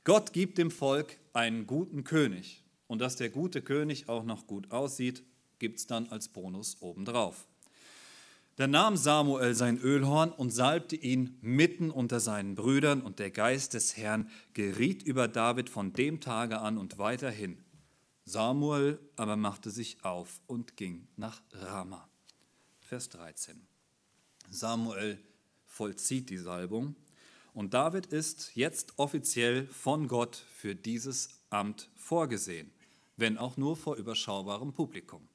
Gott 0.03 0.33
gibt 0.33 0.57
dem 0.57 0.71
Volk 0.71 1.17
einen 1.33 1.67
guten 1.67 2.03
König. 2.03 2.63
Und 2.87 2.99
dass 2.99 3.15
der 3.15 3.29
gute 3.29 3.61
König 3.61 4.09
auch 4.09 4.23
noch 4.23 4.45
gut 4.45 4.71
aussieht, 4.71 5.23
gibt 5.57 5.79
es 5.79 5.87
dann 5.87 6.07
als 6.09 6.29
Bonus 6.29 6.81
obendrauf. 6.81 7.47
Da 8.57 8.67
nahm 8.67 8.95
Samuel 8.95 9.53
sein 9.53 9.77
Ölhorn 9.77 10.31
und 10.31 10.49
salbte 10.49 10.95
ihn 10.95 11.37
mitten 11.41 11.91
unter 11.91 12.21
seinen 12.21 12.55
Brüdern, 12.55 13.01
und 13.01 13.19
der 13.19 13.29
Geist 13.29 13.73
des 13.73 13.97
Herrn 13.97 14.29
geriet 14.53 15.03
über 15.03 15.27
David 15.27 15.69
von 15.69 15.91
dem 15.91 16.21
Tage 16.21 16.59
an 16.59 16.77
und 16.77 16.97
weiterhin. 16.97 17.61
Samuel 18.23 18.99
aber 19.17 19.35
machte 19.35 19.71
sich 19.71 20.03
auf 20.05 20.39
und 20.47 20.77
ging 20.77 21.07
nach 21.17 21.41
Rama. 21.51 22.07
Vers 22.79 23.09
13. 23.09 23.67
Samuel 24.49 25.19
vollzieht 25.65 26.29
die 26.29 26.37
Salbung 26.37 26.95
und 27.53 27.73
David 27.73 28.05
ist 28.07 28.55
jetzt 28.55 28.97
offiziell 28.97 29.67
von 29.67 30.07
Gott 30.07 30.43
für 30.55 30.75
dieses 30.75 31.41
Amt 31.49 31.89
vorgesehen, 31.95 32.71
wenn 33.17 33.37
auch 33.37 33.57
nur 33.57 33.75
vor 33.75 33.95
überschaubarem 33.97 34.73
Publikum. 34.73 35.27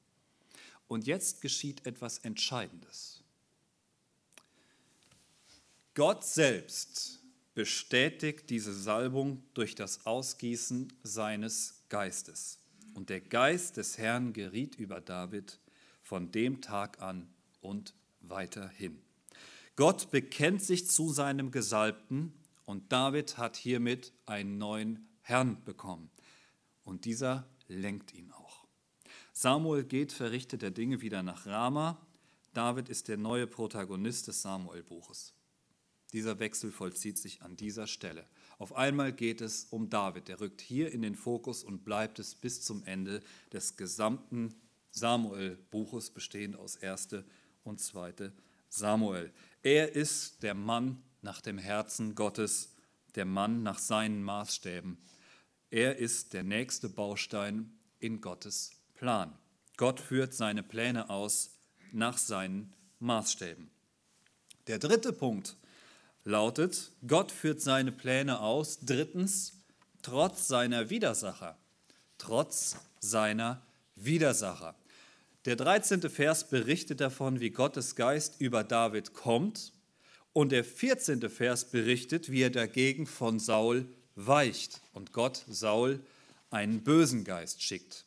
Und 0.91 1.07
jetzt 1.07 1.39
geschieht 1.39 1.85
etwas 1.85 2.17
Entscheidendes. 2.17 3.23
Gott 5.93 6.25
selbst 6.25 7.21
bestätigt 7.53 8.49
diese 8.49 8.73
Salbung 8.73 9.41
durch 9.53 9.73
das 9.73 10.05
Ausgießen 10.05 10.91
seines 11.01 11.81
Geistes. 11.87 12.59
Und 12.93 13.09
der 13.09 13.21
Geist 13.21 13.77
des 13.77 13.97
Herrn 13.99 14.33
geriet 14.33 14.75
über 14.75 14.99
David 14.99 15.61
von 16.03 16.29
dem 16.33 16.59
Tag 16.59 17.01
an 17.01 17.33
und 17.61 17.93
weiterhin. 18.19 19.01
Gott 19.77 20.11
bekennt 20.11 20.61
sich 20.61 20.89
zu 20.89 21.13
seinem 21.13 21.51
Gesalbten 21.51 22.33
und 22.65 22.91
David 22.91 23.37
hat 23.37 23.55
hiermit 23.55 24.11
einen 24.25 24.57
neuen 24.57 25.07
Herrn 25.21 25.63
bekommen. 25.63 26.11
Und 26.83 27.05
dieser 27.05 27.47
lenkt 27.69 28.13
ihn 28.13 28.29
auch. 28.33 28.50
Samuel 29.41 29.85
geht 29.85 30.13
verrichtet 30.13 30.61
der 30.61 30.69
Dinge 30.69 31.01
wieder 31.01 31.23
nach 31.23 31.47
Rama. 31.47 31.99
David 32.53 32.89
ist 32.89 33.07
der 33.07 33.17
neue 33.17 33.47
Protagonist 33.47 34.27
des 34.27 34.43
Samuel-Buches. 34.43 35.33
Dieser 36.13 36.37
Wechsel 36.37 36.71
vollzieht 36.71 37.17
sich 37.17 37.41
an 37.41 37.57
dieser 37.57 37.87
Stelle. 37.87 38.27
Auf 38.59 38.75
einmal 38.75 39.11
geht 39.11 39.41
es 39.41 39.65
um 39.71 39.89
David. 39.89 40.27
Der 40.27 40.39
rückt 40.41 40.61
hier 40.61 40.91
in 40.91 41.01
den 41.01 41.15
Fokus 41.15 41.63
und 41.63 41.83
bleibt 41.83 42.19
es 42.19 42.35
bis 42.35 42.61
zum 42.61 42.83
Ende 42.83 43.21
des 43.51 43.77
gesamten 43.77 44.53
Samuel-Buches, 44.91 46.11
bestehend 46.11 46.55
aus 46.55 46.79
1. 46.79 47.23
und 47.63 47.79
2. 47.79 48.31
Samuel. 48.69 49.33
Er 49.63 49.95
ist 49.95 50.43
der 50.43 50.53
Mann 50.53 51.01
nach 51.23 51.41
dem 51.41 51.57
Herzen 51.57 52.13
Gottes, 52.13 52.75
der 53.15 53.25
Mann 53.25 53.63
nach 53.63 53.79
seinen 53.79 54.21
Maßstäben. 54.21 54.99
Er 55.71 55.97
ist 55.97 56.33
der 56.33 56.43
nächste 56.43 56.89
Baustein 56.89 57.73
in 57.97 58.21
Gottes 58.21 58.80
Plan. 59.01 59.33
Gott 59.77 59.99
führt 59.99 60.31
seine 60.35 60.61
Pläne 60.61 61.09
aus 61.09 61.57
nach 61.91 62.19
seinen 62.19 62.71
Maßstäben. 62.99 63.71
Der 64.67 64.77
dritte 64.77 65.11
Punkt 65.11 65.57
lautet, 66.23 66.91
Gott 67.07 67.31
führt 67.31 67.61
seine 67.61 67.91
Pläne 67.91 68.41
aus, 68.41 68.77
drittens, 68.83 69.53
trotz 70.03 70.47
seiner 70.47 70.91
Widersacher. 70.91 71.57
Trotz 72.19 72.75
seiner 72.99 73.65
Widersacher. 73.95 74.75
Der 75.45 75.55
13. 75.55 76.07
Vers 76.07 76.47
berichtet 76.47 77.01
davon, 77.01 77.39
wie 77.39 77.49
Gottes 77.49 77.95
Geist 77.95 78.39
über 78.39 78.63
David 78.63 79.15
kommt 79.15 79.73
und 80.31 80.51
der 80.51 80.63
14. 80.63 81.27
Vers 81.27 81.71
berichtet, 81.71 82.29
wie 82.29 82.43
er 82.43 82.51
dagegen 82.51 83.07
von 83.07 83.39
Saul 83.39 83.87
weicht 84.13 84.79
und 84.93 85.11
Gott 85.11 85.43
Saul 85.49 86.05
einen 86.51 86.83
bösen 86.83 87.23
Geist 87.23 87.63
schickt. 87.63 88.05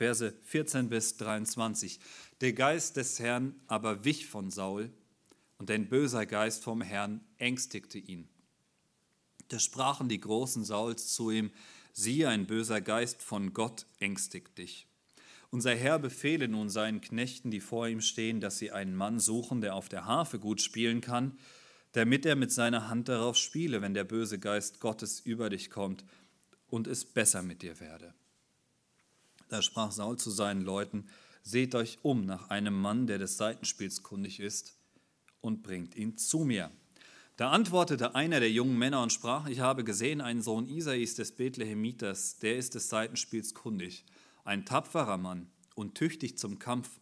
Verse 0.00 0.32
14 0.44 0.88
bis 0.88 1.18
23. 1.18 2.00
Der 2.40 2.54
Geist 2.54 2.96
des 2.96 3.18
Herrn 3.18 3.54
aber 3.66 4.02
wich 4.02 4.26
von 4.28 4.50
Saul, 4.50 4.88
und 5.58 5.70
ein 5.70 5.90
böser 5.90 6.24
Geist 6.24 6.64
vom 6.64 6.80
Herrn 6.80 7.20
ängstigte 7.36 7.98
ihn. 7.98 8.26
Da 9.48 9.58
sprachen 9.58 10.08
die 10.08 10.18
großen 10.18 10.64
Sauls 10.64 11.12
zu 11.12 11.30
ihm, 11.30 11.50
siehe, 11.92 12.30
ein 12.30 12.46
böser 12.46 12.80
Geist 12.80 13.22
von 13.22 13.52
Gott 13.52 13.84
ängstigt 13.98 14.56
dich. 14.56 14.88
Unser 15.50 15.74
Herr 15.74 15.98
befehle 15.98 16.48
nun 16.48 16.70
seinen 16.70 17.02
Knechten, 17.02 17.50
die 17.50 17.60
vor 17.60 17.86
ihm 17.86 18.00
stehen, 18.00 18.40
dass 18.40 18.56
sie 18.56 18.72
einen 18.72 18.96
Mann 18.96 19.20
suchen, 19.20 19.60
der 19.60 19.74
auf 19.74 19.90
der 19.90 20.06
Harfe 20.06 20.38
gut 20.38 20.62
spielen 20.62 21.02
kann, 21.02 21.36
damit 21.92 22.24
er 22.24 22.36
mit 22.36 22.52
seiner 22.52 22.88
Hand 22.88 23.10
darauf 23.10 23.36
spiele, 23.36 23.82
wenn 23.82 23.92
der 23.92 24.04
böse 24.04 24.38
Geist 24.38 24.80
Gottes 24.80 25.20
über 25.20 25.50
dich 25.50 25.68
kommt 25.68 26.06
und 26.68 26.86
es 26.86 27.04
besser 27.04 27.42
mit 27.42 27.60
dir 27.60 27.80
werde. 27.80 28.14
Da 29.50 29.62
sprach 29.62 29.90
Saul 29.90 30.16
zu 30.16 30.30
seinen 30.30 30.62
Leuten, 30.62 31.08
seht 31.42 31.74
euch 31.74 31.98
um 32.02 32.24
nach 32.24 32.50
einem 32.50 32.80
Mann, 32.80 33.08
der 33.08 33.18
des 33.18 33.36
Seitenspiels 33.36 34.04
kundig 34.04 34.38
ist, 34.38 34.76
und 35.40 35.64
bringt 35.64 35.96
ihn 35.96 36.16
zu 36.16 36.40
mir. 36.40 36.70
Da 37.36 37.50
antwortete 37.50 38.14
einer 38.14 38.38
der 38.38 38.52
jungen 38.52 38.78
Männer 38.78 39.02
und 39.02 39.12
sprach, 39.12 39.48
ich 39.48 39.58
habe 39.58 39.82
gesehen 39.82 40.20
einen 40.20 40.40
Sohn 40.40 40.68
Isais 40.68 41.16
des 41.16 41.32
Bethlehemiters, 41.32 42.38
der 42.38 42.56
ist 42.58 42.76
des 42.76 42.88
Seitenspiels 42.90 43.52
kundig, 43.54 44.04
ein 44.44 44.64
tapferer 44.64 45.16
Mann 45.16 45.50
und 45.74 45.96
tüchtig 45.96 46.38
zum 46.38 46.60
Kampf, 46.60 47.00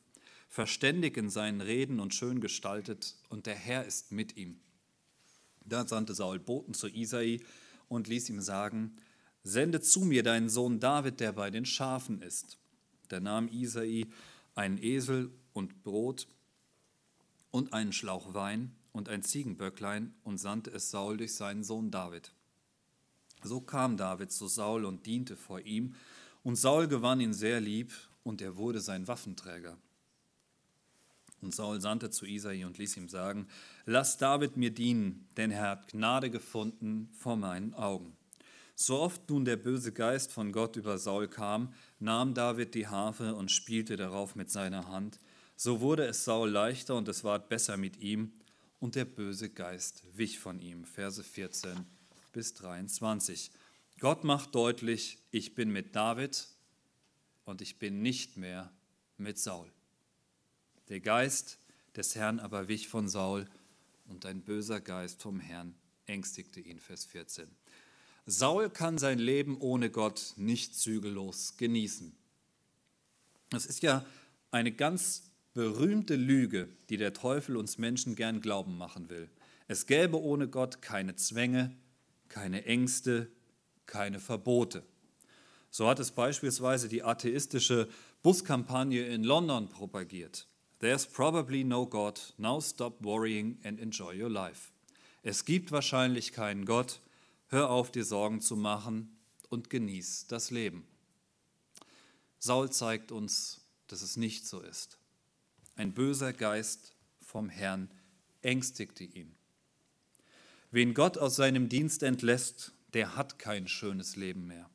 verständig 0.48 1.18
in 1.18 1.28
seinen 1.28 1.60
Reden 1.60 2.00
und 2.00 2.14
schön 2.14 2.40
gestaltet, 2.40 3.16
und 3.28 3.44
der 3.44 3.56
Herr 3.56 3.84
ist 3.84 4.10
mit 4.10 4.38
ihm. 4.38 4.58
Da 5.66 5.86
sandte 5.86 6.14
Saul 6.14 6.38
Boten 6.38 6.72
zu 6.72 6.88
Isai 6.88 7.40
und 7.88 8.08
ließ 8.08 8.30
ihm 8.30 8.40
sagen, 8.40 8.96
sende 9.42 9.80
zu 9.80 10.00
mir 10.00 10.22
deinen 10.22 10.48
Sohn 10.48 10.80
David, 10.80 11.20
der 11.20 11.32
bei 11.32 11.50
den 11.50 11.64
Schafen 11.64 12.22
ist. 12.22 12.58
Da 13.08 13.20
nahm 13.20 13.48
Isai 13.48 14.06
einen 14.54 14.78
Esel 14.82 15.30
und 15.52 15.82
Brot 15.82 16.28
und 17.50 17.72
einen 17.72 17.92
Schlauch 17.92 18.34
Wein 18.34 18.74
und 18.92 19.08
ein 19.08 19.22
Ziegenböcklein 19.22 20.14
und 20.24 20.38
sandte 20.38 20.70
es 20.70 20.90
Saul 20.90 21.16
durch 21.16 21.34
seinen 21.34 21.64
Sohn 21.64 21.90
David. 21.90 22.32
So 23.42 23.60
kam 23.60 23.96
David 23.96 24.32
zu 24.32 24.48
Saul 24.48 24.84
und 24.84 25.06
diente 25.06 25.36
vor 25.36 25.60
ihm, 25.60 25.94
und 26.42 26.56
Saul 26.56 26.88
gewann 26.88 27.20
ihn 27.20 27.34
sehr 27.34 27.60
lieb, 27.60 27.92
und 28.22 28.42
er 28.42 28.56
wurde 28.56 28.80
sein 28.80 29.08
Waffenträger. 29.08 29.78
Und 31.40 31.54
Saul 31.54 31.80
sandte 31.80 32.10
zu 32.10 32.26
Isai 32.26 32.66
und 32.66 32.78
ließ 32.78 32.96
ihm 32.96 33.08
sagen, 33.08 33.48
Lass 33.86 34.18
David 34.18 34.56
mir 34.56 34.70
dienen, 34.70 35.28
denn 35.36 35.50
er 35.50 35.70
hat 35.70 35.88
Gnade 35.88 36.30
gefunden 36.30 37.08
vor 37.16 37.36
meinen 37.36 37.72
Augen. 37.72 38.17
So 38.80 39.00
oft 39.00 39.28
nun 39.28 39.44
der 39.44 39.56
böse 39.56 39.90
Geist 39.90 40.30
von 40.30 40.52
Gott 40.52 40.76
über 40.76 40.98
Saul 40.98 41.26
kam, 41.26 41.74
nahm 41.98 42.32
David 42.32 42.76
die 42.76 42.86
Harfe 42.86 43.34
und 43.34 43.50
spielte 43.50 43.96
darauf 43.96 44.36
mit 44.36 44.52
seiner 44.52 44.86
Hand. 44.86 45.18
So 45.56 45.80
wurde 45.80 46.06
es 46.06 46.24
Saul 46.24 46.48
leichter 46.48 46.94
und 46.94 47.08
es 47.08 47.24
ward 47.24 47.48
besser 47.48 47.76
mit 47.76 47.96
ihm, 47.96 48.30
und 48.78 48.94
der 48.94 49.04
böse 49.04 49.50
Geist 49.50 50.04
wich 50.12 50.38
von 50.38 50.60
ihm. 50.60 50.84
Verse 50.84 51.24
14 51.24 51.86
bis 52.32 52.54
23. 52.54 53.50
Gott 53.98 54.22
macht 54.22 54.54
deutlich, 54.54 55.18
ich 55.32 55.56
bin 55.56 55.70
mit 55.70 55.96
David 55.96 56.46
und 57.46 57.60
ich 57.60 57.80
bin 57.80 58.00
nicht 58.00 58.36
mehr 58.36 58.70
mit 59.16 59.40
Saul. 59.40 59.72
Der 60.88 61.00
Geist 61.00 61.58
des 61.96 62.14
Herrn 62.14 62.38
aber 62.38 62.68
wich 62.68 62.86
von 62.86 63.08
Saul 63.08 63.48
und 64.06 64.24
ein 64.24 64.42
böser 64.42 64.80
Geist 64.80 65.20
vom 65.20 65.40
Herrn 65.40 65.74
ängstigte 66.06 66.60
ihn. 66.60 66.78
Vers 66.78 67.06
14. 67.06 67.48
Saul 68.30 68.68
kann 68.68 68.98
sein 68.98 69.18
Leben 69.18 69.56
ohne 69.58 69.88
Gott 69.88 70.34
nicht 70.36 70.76
zügellos 70.76 71.56
genießen. 71.56 72.14
Das 73.48 73.64
ist 73.64 73.82
ja 73.82 74.04
eine 74.50 74.70
ganz 74.70 75.30
berühmte 75.54 76.14
Lüge, 76.14 76.68
die 76.90 76.98
der 76.98 77.14
Teufel 77.14 77.56
uns 77.56 77.78
Menschen 77.78 78.16
gern 78.16 78.42
glauben 78.42 78.76
machen 78.76 79.08
will. 79.08 79.30
Es 79.66 79.86
gäbe 79.86 80.20
ohne 80.20 80.46
Gott 80.46 80.82
keine 80.82 81.16
Zwänge, 81.16 81.74
keine 82.28 82.66
Ängste, 82.66 83.30
keine 83.86 84.20
Verbote. 84.20 84.82
So 85.70 85.88
hat 85.88 85.98
es 85.98 86.10
beispielsweise 86.10 86.88
die 86.88 87.02
atheistische 87.02 87.88
Buskampagne 88.22 89.06
in 89.06 89.24
London 89.24 89.70
propagiert. 89.70 90.46
There's 90.80 91.06
probably 91.06 91.64
no 91.64 91.86
God. 91.86 92.20
Now 92.36 92.60
stop 92.60 93.02
worrying 93.02 93.58
and 93.64 93.80
enjoy 93.80 94.20
your 94.22 94.30
life. 94.30 94.70
Es 95.22 95.46
gibt 95.46 95.72
wahrscheinlich 95.72 96.32
keinen 96.32 96.66
Gott. 96.66 97.00
Hör 97.50 97.70
auf, 97.70 97.90
dir 97.90 98.04
Sorgen 98.04 98.42
zu 98.42 98.56
machen 98.56 99.16
und 99.48 99.70
genieß 99.70 100.26
das 100.26 100.50
Leben. 100.50 100.86
Saul 102.38 102.70
zeigt 102.70 103.10
uns, 103.10 103.62
dass 103.86 104.02
es 104.02 104.18
nicht 104.18 104.46
so 104.46 104.60
ist. 104.60 104.98
Ein 105.74 105.94
böser 105.94 106.34
Geist 106.34 106.94
vom 107.22 107.48
Herrn 107.48 107.90
ängstigte 108.42 109.04
ihn. 109.04 109.34
Wen 110.70 110.92
Gott 110.92 111.16
aus 111.16 111.36
seinem 111.36 111.70
Dienst 111.70 112.02
entlässt, 112.02 112.72
der 112.92 113.16
hat 113.16 113.38
kein 113.38 113.66
schönes 113.66 114.16
Leben 114.16 114.46
mehr. 114.46 114.68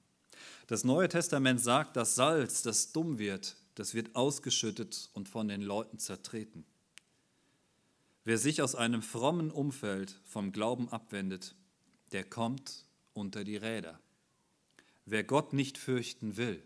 Das 0.66 0.84
Neue 0.84 1.10
Testament 1.10 1.62
sagt, 1.62 1.96
dass 1.96 2.16
Salz, 2.16 2.64
das 2.64 2.92
dumm 2.92 3.20
wird, 3.20 3.56
das 3.76 3.94
wird 3.94 4.16
ausgeschüttet 4.16 5.12
und 5.14 5.30
von 5.30 5.48
den 5.48 5.62
Leuten 5.62 6.00
zertreten. 6.00 6.66
Wer 8.24 8.40
sich 8.40 8.64
aus 8.64 8.74
einem 8.74 9.04
frommen 9.04 9.52
Umfeld 9.52 10.20
vom 10.24 10.52
Glauben 10.52 10.90
abwendet, 10.90 11.56
der 12.14 12.24
kommt 12.24 12.86
unter 13.14 13.44
die 13.44 13.58
Räder. 13.58 14.00
Wer 15.06 15.24
Gott 15.24 15.52
nicht 15.52 15.78
fürchten 15.78 16.38
will, 16.38 16.64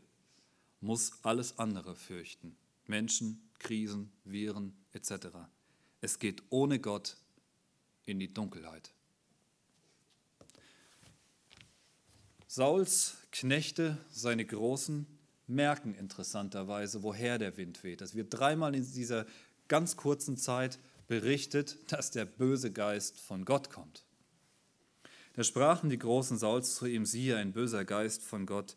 muss 0.79 1.23
alles 1.23 1.57
andere 1.57 1.95
fürchten. 1.95 2.55
Menschen, 2.85 3.49
Krisen, 3.59 4.11
Viren 4.23 4.75
etc. 4.93 5.27
Es 6.01 6.19
geht 6.19 6.43
ohne 6.49 6.79
Gott 6.79 7.17
in 8.05 8.19
die 8.19 8.33
Dunkelheit. 8.33 8.93
Sauls 12.47 13.17
Knechte, 13.31 13.97
seine 14.09 14.45
Großen, 14.45 15.05
merken 15.47 15.95
interessanterweise, 15.95 17.03
woher 17.03 17.37
der 17.37 17.57
Wind 17.57 17.83
weht. 17.83 18.01
Es 18.01 18.15
wird 18.15 18.33
dreimal 18.33 18.75
in 18.75 18.89
dieser 18.93 19.25
ganz 19.67 19.95
kurzen 19.95 20.37
Zeit 20.37 20.79
berichtet, 21.07 21.77
dass 21.91 22.11
der 22.11 22.25
böse 22.25 22.71
Geist 22.71 23.19
von 23.19 23.45
Gott 23.45 23.69
kommt. 23.69 24.06
Da 25.37 25.43
sprachen 25.43 25.91
die 25.91 25.99
großen 25.99 26.39
Sauls 26.39 26.73
zu 26.73 26.87
ihm, 26.87 27.05
siehe, 27.05 27.37
ein 27.37 27.53
böser 27.53 27.85
Geist 27.85 28.23
von 28.23 28.47
Gott 28.47 28.75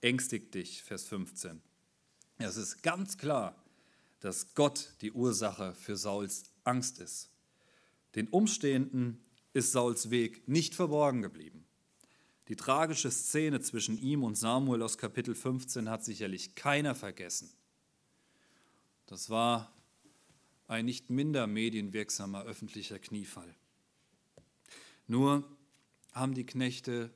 ängstigt 0.00 0.54
dich, 0.54 0.82
Vers 0.82 1.04
15. 1.04 1.60
Es 2.38 2.56
ist 2.56 2.82
ganz 2.82 3.18
klar, 3.18 3.62
dass 4.20 4.54
Gott 4.54 4.94
die 5.02 5.12
Ursache 5.12 5.74
für 5.74 5.96
Sauls 5.96 6.44
Angst 6.64 6.98
ist. 6.98 7.28
Den 8.14 8.26
Umstehenden 8.28 9.22
ist 9.52 9.72
Sauls 9.72 10.08
Weg 10.08 10.48
nicht 10.48 10.74
verborgen 10.74 11.20
geblieben. 11.20 11.66
Die 12.48 12.56
tragische 12.56 13.10
Szene 13.10 13.60
zwischen 13.60 13.98
ihm 13.98 14.24
und 14.24 14.38
Samuel 14.38 14.80
aus 14.80 14.96
Kapitel 14.96 15.34
15 15.34 15.90
hat 15.90 16.06
sicherlich 16.06 16.54
keiner 16.54 16.94
vergessen. 16.94 17.52
Das 19.04 19.28
war 19.28 19.76
ein 20.68 20.86
nicht 20.86 21.10
minder 21.10 21.46
medienwirksamer 21.46 22.44
öffentlicher 22.44 22.98
Kniefall. 22.98 23.54
Nur 25.06 25.44
haben 26.12 26.34
die 26.34 26.46
Knechte 26.46 27.10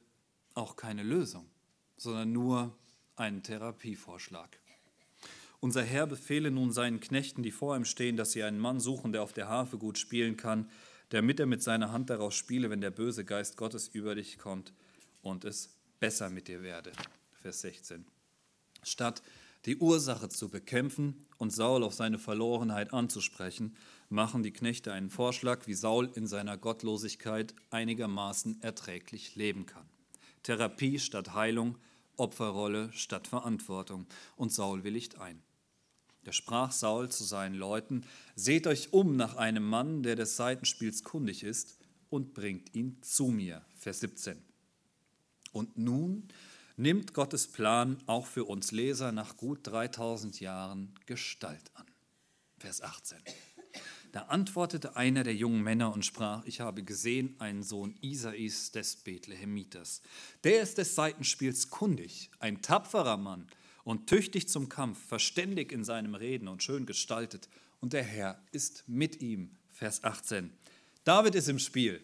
auch 0.55 0.76
keine 0.76 1.02
Lösung, 1.02 1.48
sondern 1.96 2.33
nur 2.33 2.76
einen 3.16 3.42
Therapievorschlag. 3.42 4.59
Unser 5.61 5.85
Herr 5.85 6.07
befehle 6.07 6.50
nun 6.50 6.72
seinen 6.72 7.00
Knechten, 7.00 7.42
die 7.42 7.52
vor 7.52 7.76
ihm 7.76 7.85
stehen, 7.85 8.16
dass 8.16 8.33
sie 8.33 8.42
einen 8.42 8.59
Mann 8.59 8.81
suchen, 8.81 9.12
der 9.12 9.22
auf 9.22 9.33
der 9.33 9.48
Harfe 9.48 9.78
gut 9.78 9.96
spielen 9.96 10.37
kann, 10.37 10.68
damit 11.11 11.38
er 11.38 11.46
mit 11.46 11.62
seiner 11.62 11.92
Hand 11.92 12.11
daraus 12.11 12.35
spiele, 12.35 12.70
wenn 12.70 12.81
der 12.81 12.90
böse 12.90 13.24
Geist 13.24 13.57
Gottes 13.57 13.87
über 13.88 14.14
dich 14.14 14.38
kommt 14.38 14.72
und 15.22 15.44
es 15.44 15.70
besser 16.00 16.31
mit 16.31 16.48
dir 16.48 16.62
werde. 16.62 16.90
Vers 17.42 17.61
16. 17.61 18.05
Statt 18.83 19.22
die 19.64 19.77
Ursache 19.77 20.29
zu 20.29 20.48
bekämpfen 20.48 21.25
und 21.38 21.53
Saul 21.53 21.83
auf 21.85 21.94
seine 21.94 22.18
Verlorenheit 22.18 22.92
anzusprechen, 22.92 23.77
machen 24.09 24.42
die 24.42 24.53
Knechte 24.53 24.92
einen 24.92 25.11
Vorschlag, 25.11 25.66
wie 25.66 25.75
Saul 25.75 26.11
in 26.14 26.27
seiner 26.27 26.57
Gottlosigkeit 26.59 27.55
einigermaßen 27.70 28.61
erträglich 28.62 29.37
leben 29.37 29.66
kann. 29.66 29.88
Therapie 30.42 30.98
statt 30.98 31.35
Heilung, 31.35 31.79
Opferrolle 32.16 32.90
statt 32.92 33.29
Verantwortung. 33.29 34.07
Und 34.37 34.53
Saul 34.53 34.85
willigt 34.85 35.18
ein. 35.18 35.42
Da 36.25 36.33
sprach 36.33 36.70
Saul 36.70 37.11
zu 37.11 37.25
seinen 37.25 37.55
Leuten, 37.55 38.05
seht 38.37 38.66
euch 38.66 38.92
um 38.92 39.16
nach 39.16 39.37
einem 39.37 39.64
Mann, 39.64 40.03
der 40.03 40.16
des 40.16 40.37
Seitenspiels 40.37 41.03
kundig 41.03 41.42
ist, 41.42 41.79
und 42.11 42.35
bringt 42.35 42.75
ihn 42.75 42.98
zu 43.01 43.29
mir. 43.29 43.64
Vers 43.77 44.01
17. 44.01 44.37
Und 45.53 45.79
nun 45.79 46.29
nimmt 46.83 47.14
Gottes 47.14 47.47
Plan 47.47 48.03
auch 48.07 48.27
für 48.27 48.45
uns 48.45 48.73
Leser 48.73 49.12
nach 49.12 49.37
gut 49.37 49.61
3000 49.62 50.40
Jahren 50.40 50.92
Gestalt 51.07 51.71
an. 51.75 51.87
Vers 52.59 52.83
18. 52.83 53.18
Da 54.11 54.23
antwortete 54.23 54.97
einer 54.97 55.23
der 55.23 55.35
jungen 55.35 55.62
Männer 55.62 55.95
und 55.95 56.05
sprach, 56.05 56.45
ich 56.45 56.61
habe 56.61 56.83
gesehen 56.83 57.37
einen 57.38 57.62
Sohn 57.62 57.95
Isais 58.03 58.73
des 58.73 58.97
Bethlehemiters. 58.97 60.03
Der 60.42 60.61
ist 60.61 60.77
des 60.77 60.97
Seitenspiels 60.97 61.71
kundig, 61.71 62.31
ein 62.40 62.61
tapferer 62.62 63.16
Mann 63.16 63.47
und 63.85 64.09
tüchtig 64.09 64.49
zum 64.49 64.68
Kampf, 64.68 64.99
verständig 65.07 65.71
in 65.71 65.85
seinem 65.85 66.16
Reden 66.16 66.49
und 66.49 66.64
schön 66.64 66.85
gestaltet. 66.85 67.49
Und 67.81 67.92
der 67.92 68.03
Herr 68.03 68.42
ist 68.51 68.85
mit 68.88 69.23
ihm. 69.23 69.57
Vers 69.71 70.03
18. 70.03 70.53
David 71.05 71.37
ist 71.37 71.49
im 71.49 71.61
Spiel. 71.61 72.01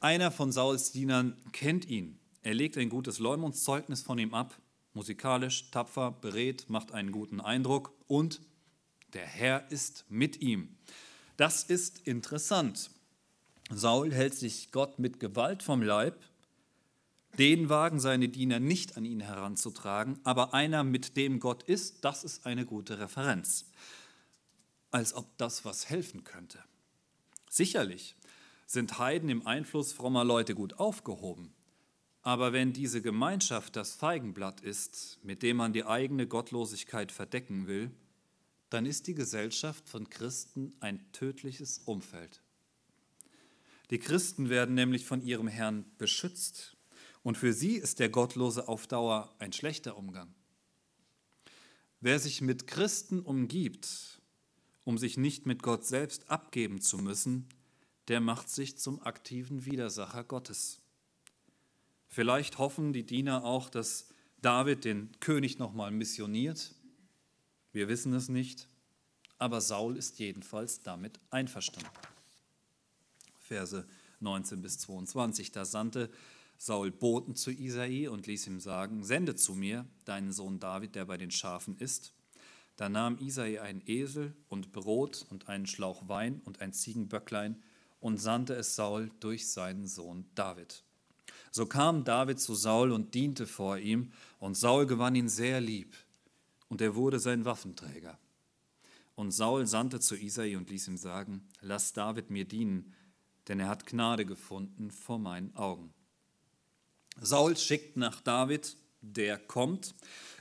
Einer 0.00 0.30
von 0.30 0.50
Sauls 0.50 0.92
Dienern 0.92 1.36
kennt 1.52 1.84
ihn. 1.84 2.18
Er 2.44 2.52
legt 2.52 2.76
ein 2.76 2.90
gutes 2.90 3.20
Leumundszeugnis 3.20 4.02
von 4.02 4.18
ihm 4.18 4.34
ab, 4.34 4.54
musikalisch, 4.92 5.70
tapfer, 5.70 6.10
beredt, 6.10 6.68
macht 6.68 6.92
einen 6.92 7.10
guten 7.10 7.40
Eindruck 7.40 7.94
und 8.06 8.42
der 9.14 9.24
Herr 9.24 9.70
ist 9.70 10.04
mit 10.10 10.42
ihm. 10.42 10.76
Das 11.38 11.64
ist 11.64 12.06
interessant. 12.06 12.90
Saul 13.70 14.12
hält 14.12 14.34
sich 14.34 14.72
Gott 14.72 14.98
mit 14.98 15.20
Gewalt 15.20 15.62
vom 15.62 15.80
Leib. 15.80 16.22
Den 17.38 17.70
wagen 17.70 17.98
seine 17.98 18.28
Diener 18.28 18.60
nicht 18.60 18.98
an 18.98 19.06
ihn 19.06 19.20
heranzutragen, 19.20 20.20
aber 20.22 20.52
einer, 20.52 20.84
mit 20.84 21.16
dem 21.16 21.40
Gott 21.40 21.62
ist, 21.62 22.04
das 22.04 22.24
ist 22.24 22.44
eine 22.44 22.66
gute 22.66 22.98
Referenz. 22.98 23.70
Als 24.90 25.14
ob 25.14 25.34
das 25.38 25.64
was 25.64 25.88
helfen 25.88 26.24
könnte. 26.24 26.62
Sicherlich 27.48 28.16
sind 28.66 28.98
Heiden 28.98 29.30
im 29.30 29.46
Einfluss 29.46 29.94
frommer 29.94 30.24
Leute 30.24 30.54
gut 30.54 30.78
aufgehoben. 30.78 31.54
Aber 32.24 32.54
wenn 32.54 32.72
diese 32.72 33.02
Gemeinschaft 33.02 33.76
das 33.76 33.94
Feigenblatt 33.94 34.62
ist, 34.62 35.20
mit 35.22 35.42
dem 35.42 35.58
man 35.58 35.74
die 35.74 35.84
eigene 35.84 36.26
Gottlosigkeit 36.26 37.12
verdecken 37.12 37.66
will, 37.66 37.90
dann 38.70 38.86
ist 38.86 39.06
die 39.06 39.14
Gesellschaft 39.14 39.86
von 39.86 40.08
Christen 40.08 40.74
ein 40.80 41.04
tödliches 41.12 41.78
Umfeld. 41.84 42.42
Die 43.90 43.98
Christen 43.98 44.48
werden 44.48 44.74
nämlich 44.74 45.04
von 45.04 45.20
ihrem 45.20 45.48
Herrn 45.48 45.84
beschützt 45.98 46.76
Und 47.22 47.36
für 47.36 47.52
sie 47.52 47.76
ist 47.76 48.00
der 48.00 48.08
Gottlose 48.08 48.68
auf 48.68 48.86
Dauer 48.86 49.34
ein 49.38 49.52
schlechter 49.52 49.98
Umgang. 49.98 50.34
Wer 52.00 52.18
sich 52.18 52.40
mit 52.40 52.66
Christen 52.66 53.20
umgibt, 53.20 54.22
um 54.84 54.96
sich 54.96 55.18
nicht 55.18 55.44
mit 55.44 55.62
Gott 55.62 55.84
selbst 55.84 56.30
abgeben 56.30 56.80
zu 56.80 56.96
müssen, 56.98 57.48
der 58.08 58.20
macht 58.20 58.48
sich 58.48 58.78
zum 58.78 59.02
aktiven 59.02 59.66
Widersacher 59.66 60.24
Gottes. 60.24 60.83
Vielleicht 62.14 62.58
hoffen 62.58 62.92
die 62.92 63.04
Diener 63.04 63.42
auch, 63.42 63.68
dass 63.68 64.06
David 64.40 64.84
den 64.84 65.10
König 65.18 65.58
nochmal 65.58 65.90
missioniert. 65.90 66.72
Wir 67.72 67.88
wissen 67.88 68.12
es 68.12 68.28
nicht, 68.28 68.68
aber 69.38 69.60
Saul 69.60 69.96
ist 69.96 70.20
jedenfalls 70.20 70.80
damit 70.80 71.18
einverstanden. 71.30 71.90
Verse 73.40 73.84
19 74.20 74.62
bis 74.62 74.78
22. 74.78 75.50
Da 75.50 75.64
sandte 75.64 76.08
Saul 76.56 76.92
Boten 76.92 77.34
zu 77.34 77.50
Isai 77.50 78.08
und 78.08 78.28
ließ 78.28 78.46
ihm 78.46 78.60
sagen: 78.60 79.02
Sende 79.02 79.34
zu 79.34 79.56
mir 79.56 79.84
deinen 80.04 80.30
Sohn 80.30 80.60
David, 80.60 80.94
der 80.94 81.06
bei 81.06 81.16
den 81.16 81.32
Schafen 81.32 81.76
ist. 81.78 82.14
Da 82.76 82.88
nahm 82.88 83.18
Isai 83.18 83.60
einen 83.60 83.82
Esel 83.86 84.36
und 84.48 84.70
Brot 84.70 85.26
und 85.30 85.48
einen 85.48 85.66
Schlauch 85.66 86.08
Wein 86.08 86.42
und 86.44 86.60
ein 86.60 86.72
Ziegenböcklein 86.72 87.60
und 87.98 88.18
sandte 88.18 88.54
es 88.54 88.76
Saul 88.76 89.10
durch 89.18 89.48
seinen 89.48 89.88
Sohn 89.88 90.26
David. 90.36 90.84
So 91.56 91.66
kam 91.66 92.02
David 92.02 92.40
zu 92.40 92.56
Saul 92.56 92.90
und 92.90 93.14
diente 93.14 93.46
vor 93.46 93.78
ihm, 93.78 94.10
und 94.40 94.56
Saul 94.56 94.86
gewann 94.86 95.14
ihn 95.14 95.28
sehr 95.28 95.60
lieb, 95.60 95.94
und 96.66 96.80
er 96.80 96.96
wurde 96.96 97.20
sein 97.20 97.44
Waffenträger. 97.44 98.18
Und 99.14 99.30
Saul 99.30 99.64
sandte 99.68 100.00
zu 100.00 100.16
Isai 100.16 100.56
und 100.56 100.68
ließ 100.68 100.88
ihm 100.88 100.96
sagen: 100.96 101.46
Lass 101.60 101.92
David 101.92 102.28
mir 102.28 102.44
dienen, 102.44 102.92
denn 103.46 103.60
er 103.60 103.68
hat 103.68 103.86
Gnade 103.86 104.26
gefunden 104.26 104.90
vor 104.90 105.20
meinen 105.20 105.54
Augen. 105.54 105.94
Saul 107.20 107.56
schickt 107.56 107.96
nach 107.96 108.20
David, 108.20 108.76
der 109.00 109.38
kommt. 109.38 109.94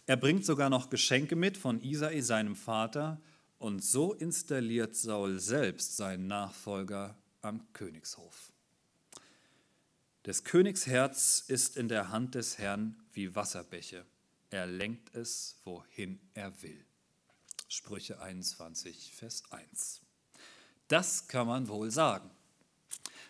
Er 0.08 0.18
bringt 0.18 0.46
sogar 0.46 0.72
noch 0.72 0.90
Geschenke 0.90 1.36
mit 1.36 1.58
von 1.58 1.80
Isai, 1.80 2.22
seinem 2.22 2.56
Vater, 2.56 3.22
und 3.60 3.84
so 3.84 4.14
installiert 4.14 4.96
Saul 4.96 5.40
selbst 5.40 5.96
seinen 5.96 6.26
Nachfolger 6.26 7.16
am 7.44 7.72
Königshof. 7.72 8.53
Des 10.26 10.46
Königs 10.46 10.88
Herz 10.88 11.44
ist 11.48 11.76
in 11.76 11.90
der 11.90 12.10
Hand 12.10 12.36
des 12.36 12.58
Herrn 12.58 12.96
wie 13.12 13.36
Wasserbäche. 13.36 14.06
Er 14.52 14.66
lenkt 14.66 15.14
es, 15.16 15.58
wohin 15.66 16.18
er 16.34 16.62
will. 16.62 16.86
Sprüche 17.68 18.22
21, 18.22 19.12
Vers 19.14 19.44
1. 19.50 20.00
Das 20.88 21.28
kann 21.28 21.48
man 21.48 21.68
wohl 21.68 21.92
sagen. 21.92 22.32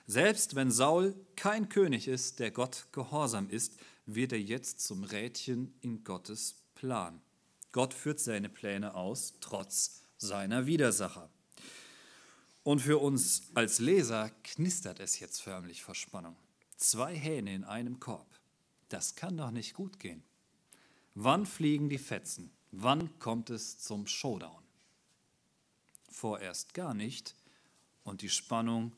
Selbst 0.06 0.54
wenn 0.54 0.70
Saul 0.70 1.16
kein 1.36 1.68
König 1.68 2.08
ist, 2.08 2.40
der 2.40 2.52
Gott 2.52 2.86
gehorsam 2.92 3.50
ist, 3.50 3.74
wird 4.06 4.32
er 4.32 4.42
jetzt 4.42 4.82
zum 4.82 5.04
Rädchen 5.04 5.74
in 5.82 6.04
Gottes 6.04 6.58
Plan. 6.76 7.22
Gott 7.72 7.96
führt 7.96 8.20
seine 8.20 8.50
Pläne 8.50 8.94
aus, 8.94 9.34
trotz 9.40 10.02
seiner 10.18 10.68
Widersacher. 10.68 11.32
Und 12.62 12.82
für 12.82 13.00
uns 13.00 13.50
als 13.56 13.80
Leser 13.80 14.30
knistert 14.44 15.00
es 15.00 15.20
jetzt 15.20 15.42
förmlich 15.42 15.82
vor 15.82 15.96
Spannung. 15.96 16.36
Zwei 16.78 17.16
Hähne 17.16 17.54
in 17.54 17.64
einem 17.64 18.00
Korb. 18.00 18.28
Das 18.90 19.16
kann 19.16 19.38
doch 19.38 19.52
nicht 19.52 19.74
gut 19.74 20.00
gehen. 20.00 20.24
Wann 21.16 21.46
fliegen 21.46 21.90
die 21.90 21.98
Fetzen? 21.98 22.52
Wann 22.72 23.18
kommt 23.20 23.50
es 23.50 23.80
zum 23.80 24.08
Showdown? 24.08 24.64
Vorerst 26.10 26.74
gar 26.74 26.94
nicht 26.94 27.36
und 28.04 28.22
die 28.22 28.30
Spannung 28.30 28.94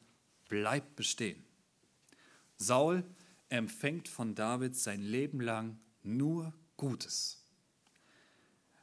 bleibt 0.47 0.95
bestehen. 0.95 1.43
Saul 2.57 3.03
empfängt 3.49 4.07
von 4.07 4.35
David 4.35 4.75
sein 4.75 5.01
Leben 5.01 5.41
lang 5.41 5.77
nur 6.03 6.53
Gutes. 6.77 7.41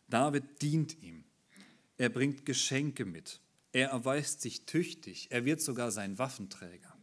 David 0.08 0.60
dient 0.60 1.02
ihm. 1.02 1.24
Er 1.96 2.08
bringt 2.08 2.44
Geschenke 2.44 3.04
mit. 3.04 3.40
Er 3.72 3.90
erweist 3.90 4.42
sich 4.42 4.66
tüchtig. 4.66 5.28
Er 5.30 5.44
wird 5.44 5.60
sogar 5.60 5.90
sein 5.90 6.18
Waffenträger. 6.18 6.94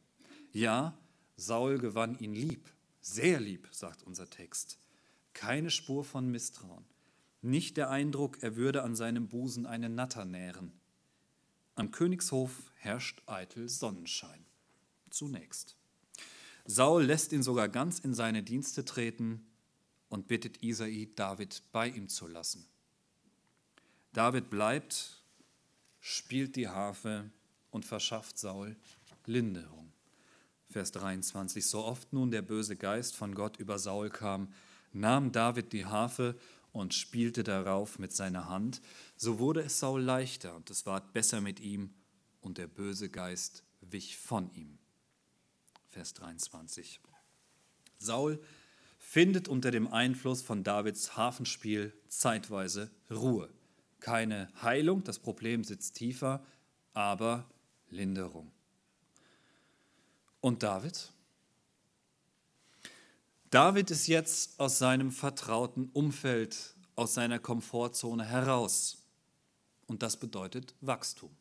Ja, 0.51 0.97
Saul 1.39 1.77
gewann 1.77 2.19
ihn 2.19 2.33
lieb, 2.33 2.69
sehr 3.01 3.39
lieb, 3.39 3.67
sagt 3.71 4.03
unser 4.03 4.29
Text. 4.29 4.77
Keine 5.33 5.71
Spur 5.71 6.03
von 6.03 6.29
Misstrauen. 6.29 6.85
Nicht 7.41 7.77
der 7.77 7.89
Eindruck, 7.89 8.43
er 8.43 8.55
würde 8.55 8.83
an 8.83 8.95
seinem 8.95 9.29
Busen 9.29 9.65
eine 9.65 9.89
Natter 9.89 10.25
nähren. 10.25 10.73
Am 11.75 11.91
Königshof 11.91 12.51
herrscht 12.75 13.21
eitel 13.25 13.69
Sonnenschein 13.69 14.45
zunächst. 15.09 15.75
Saul 16.65 17.03
lässt 17.03 17.31
ihn 17.31 17.41
sogar 17.41 17.69
ganz 17.69 17.99
in 17.99 18.13
seine 18.13 18.43
Dienste 18.43 18.85
treten 18.85 19.47
und 20.09 20.27
bittet 20.27 20.61
Isai, 20.61 21.09
David 21.15 21.63
bei 21.71 21.87
ihm 21.87 22.09
zu 22.09 22.27
lassen. 22.27 22.67
David 24.13 24.49
bleibt, 24.49 25.23
spielt 25.99 26.55
die 26.55 26.67
Harfe 26.67 27.31
und 27.71 27.85
verschafft 27.85 28.37
Saul 28.37 28.75
Linderung. 29.25 29.88
Vers 30.69 30.91
23. 30.91 31.65
So 31.65 31.83
oft 31.83 32.13
nun 32.13 32.31
der 32.31 32.43
böse 32.43 32.75
Geist 32.75 33.15
von 33.15 33.33
Gott 33.33 33.57
über 33.57 33.79
Saul 33.79 34.09
kam, 34.09 34.53
nahm 34.93 35.31
David 35.31 35.73
die 35.73 35.85
Harfe 35.85 36.35
und 36.71 36.93
spielte 36.93 37.43
darauf 37.43 37.97
mit 37.97 38.13
seiner 38.13 38.47
Hand, 38.47 38.81
so 39.15 39.39
wurde 39.39 39.61
es 39.61 39.79
Saul 39.79 40.01
leichter 40.01 40.55
und 40.55 40.69
es 40.69 40.85
ward 40.85 41.13
besser 41.13 41.41
mit 41.41 41.59
ihm 41.59 41.93
und 42.41 42.57
der 42.59 42.67
böse 42.67 43.09
Geist 43.09 43.63
wich 43.81 44.17
von 44.17 44.53
ihm. 44.53 44.77
Vers 45.89 46.13
23. 46.13 46.99
Saul 47.97 48.39
findet 48.99 49.47
unter 49.47 49.71
dem 49.71 49.87
Einfluss 49.87 50.43
von 50.43 50.63
Davids 50.63 51.17
Hafenspiel 51.17 51.93
zeitweise 52.07 52.91
Ruhe. 53.09 53.49
Keine 53.99 54.49
Heilung, 54.61 55.03
das 55.03 55.17
Problem 55.17 55.63
sitzt 55.63 55.95
tiefer, 55.95 56.45
aber 56.93 57.49
Linderung. 57.89 58.51
Und 60.41 60.63
David? 60.63 61.11
David 63.49 63.91
ist 63.91 64.07
jetzt 64.07 64.59
aus 64.59 64.77
seinem 64.77 65.11
vertrauten 65.11 65.89
Umfeld, 65.93 66.75
aus 66.95 67.15
seiner 67.15 67.39
Komfortzone 67.39 68.23
heraus. 68.25 69.03
Und 69.87 70.03
das 70.03 70.17
bedeutet 70.17 70.75
Wachstum. 70.81 71.35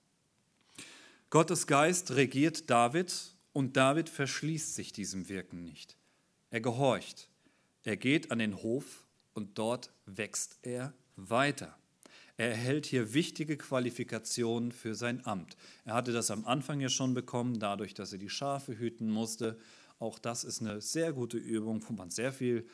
Gottes 1.30 1.66
Geist 1.66 2.12
regiert 2.12 2.70
David 2.70 3.14
und 3.53 3.76
David 3.76 4.09
verschließt 4.09 4.74
sich 4.74 4.92
diesem 4.92 5.28
Wirken 5.28 5.62
nicht. 5.62 5.96
Er 6.51 6.62
gehorcht. 6.62 7.28
Er 7.84 7.99
geht 7.99 8.30
an 8.30 8.38
den 8.38 8.62
Hof 8.62 9.05
und 9.34 9.59
dort 9.59 9.90
wächst 10.07 10.59
er 10.62 10.94
weiter. 11.16 11.76
Er 12.39 12.51
erhält 12.51 12.86
hier 12.86 13.14
wichtige 13.14 13.57
Qualifikationen 13.57 14.70
für 14.70 14.95
sein 14.95 15.26
Amt. 15.26 15.57
Er 15.84 15.95
hatte 15.95 16.12
das 16.12 16.30
am 16.30 16.45
Anfang 16.45 16.78
ja 16.78 16.89
schon 16.89 17.12
bekommen, 17.12 17.59
dadurch, 17.59 17.95
dass 17.95 18.12
er 18.12 18.18
die 18.18 18.30
Schafe 18.30 18.78
hüten 18.78 19.11
musste. 19.11 19.59
Auch 19.99 20.20
das 20.20 20.45
ist 20.45 20.61
eine 20.62 20.80
sehr 20.80 21.12
gute 21.12 21.36
Übung, 21.36 21.84
wo 21.89 21.93
man 21.95 22.11
sehr 22.11 22.32
viel 22.32 22.64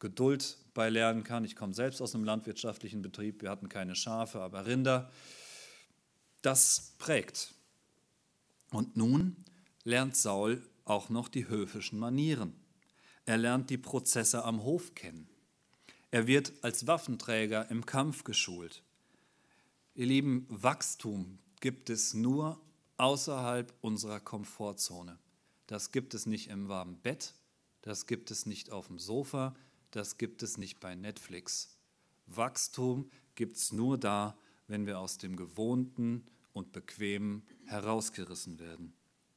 Geduld 0.00 0.58
bei 0.74 0.90
lernen 0.90 1.24
kann. 1.24 1.46
Ich 1.46 1.56
komme 1.56 1.72
selbst 1.72 2.02
aus 2.02 2.14
einem 2.14 2.24
landwirtschaftlichen 2.24 3.00
Betrieb. 3.00 3.40
Wir 3.40 3.48
hatten 3.48 3.70
keine 3.70 3.96
Schafe, 3.96 4.42
aber 4.42 4.66
Rinder. 4.66 5.10
Das 6.42 6.94
prägt. 6.98 7.54
Und 8.70 8.98
nun 8.98 9.36
lernt 9.84 10.14
Saul 10.14 10.62
auch 10.84 11.08
noch 11.08 11.28
die 11.28 11.48
höfischen 11.48 11.98
Manieren. 11.98 12.52
Er 13.24 13.38
lernt 13.38 13.70
die 13.70 13.78
Prozesse 13.78 14.44
am 14.44 14.62
Hof 14.62 14.94
kennen. 14.94 15.26
Er 16.10 16.26
wird 16.26 16.52
als 16.60 16.86
Waffenträger 16.86 17.70
im 17.70 17.86
Kampf 17.86 18.22
geschult. 18.22 18.82
Ihr 19.96 20.06
Lieben, 20.06 20.46
Wachstum 20.50 21.38
gibt 21.60 21.90
es 21.90 22.14
nur 22.14 22.60
außerhalb 22.98 23.72
unserer 23.80 24.20
Komfortzone. 24.20 25.18
Das 25.66 25.90
gibt 25.90 26.12
es 26.12 26.26
nicht 26.26 26.50
im 26.50 26.68
warmen 26.68 26.98
Bett, 27.00 27.34
das 27.80 28.06
gibt 28.06 28.30
es 28.30 28.46
nicht 28.46 28.70
auf 28.70 28.88
dem 28.88 28.98
Sofa, 28.98 29.54
das 29.90 30.18
gibt 30.18 30.42
es 30.42 30.58
nicht 30.58 30.80
bei 30.80 30.94
Netflix. 30.94 31.78
Wachstum 32.26 33.10
gibt 33.36 33.56
es 33.56 33.72
nur 33.72 33.96
da, 33.96 34.36
wenn 34.68 34.86
wir 34.86 35.00
aus 35.00 35.16
dem 35.16 35.34
Gewohnten 35.34 36.26
und 36.52 36.72
Bequemen 36.72 37.42
herausgerissen 37.64 38.58
werden 38.58 38.92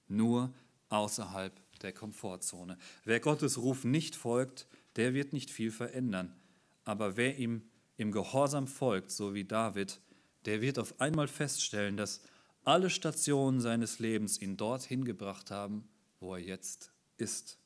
nur 0.09 0.53
außerhalb 0.89 1.53
der 1.81 1.93
Komfortzone. 1.93 2.77
Wer 3.05 3.19
Gottes 3.19 3.57
Ruf 3.57 3.85
nicht 3.85 4.15
folgt, 4.15 4.67
der 4.97 5.13
wird 5.13 5.33
nicht 5.33 5.51
viel 5.51 5.71
verändern. 5.71 6.35
Aber 6.83 7.15
wer 7.15 7.37
ihm 7.37 7.69
im 7.95 8.11
Gehorsam 8.11 8.67
folgt, 8.67 9.11
so 9.11 9.33
wie 9.33 9.45
David, 9.45 10.01
der 10.49 10.61
wird 10.61 10.79
auf 10.79 10.99
einmal 10.99 11.27
feststellen, 11.27 11.95
dass 11.95 12.21
alle 12.63 12.89
Stationen 12.89 13.61
seines 13.61 13.99
Lebens 13.99 14.41
ihn 14.41 14.57
dorthin 14.57 15.05
gebracht 15.05 15.51
haben, 15.51 15.87
wo 16.19 16.33
er 16.33 16.41
jetzt 16.41 16.91
ist. 17.17 17.59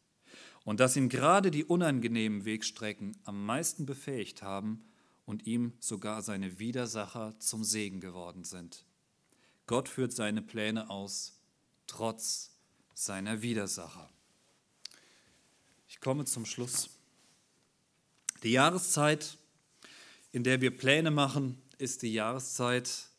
Und 0.65 0.81
dass 0.81 0.97
ihn 0.97 1.07
gerade 1.07 1.49
die 1.49 1.63
unangenehmen 1.63 2.43
Wegstrecken 2.43 3.15
am 3.23 3.45
meisten 3.45 3.85
befähigt 3.85 4.41
haben 4.41 4.83
und 5.25 5.47
ihm 5.47 5.71
sogar 5.79 6.23
seine 6.23 6.59
Widersacher 6.59 7.39
zum 7.39 7.63
Segen 7.63 8.01
geworden 8.01 8.43
sind. 8.43 8.83
Gott 9.65 9.87
führt 9.87 10.11
seine 10.11 10.41
Pläne 10.41 10.89
aus, 10.89 11.39
trotz 11.87 12.51
seiner 12.93 13.41
Widersacher. 13.41 14.09
Ich 15.87 16.01
komme 16.01 16.25
zum 16.25 16.45
Schluss. 16.45 16.89
Die 18.43 18.51
Jahreszeit, 18.51 19.37
in 20.33 20.43
der 20.43 20.59
wir 20.59 20.75
Pläne 20.75 21.11
machen, 21.11 21.62
ist 21.77 22.01
die 22.01 22.13
Jahreszeit, 22.13 23.09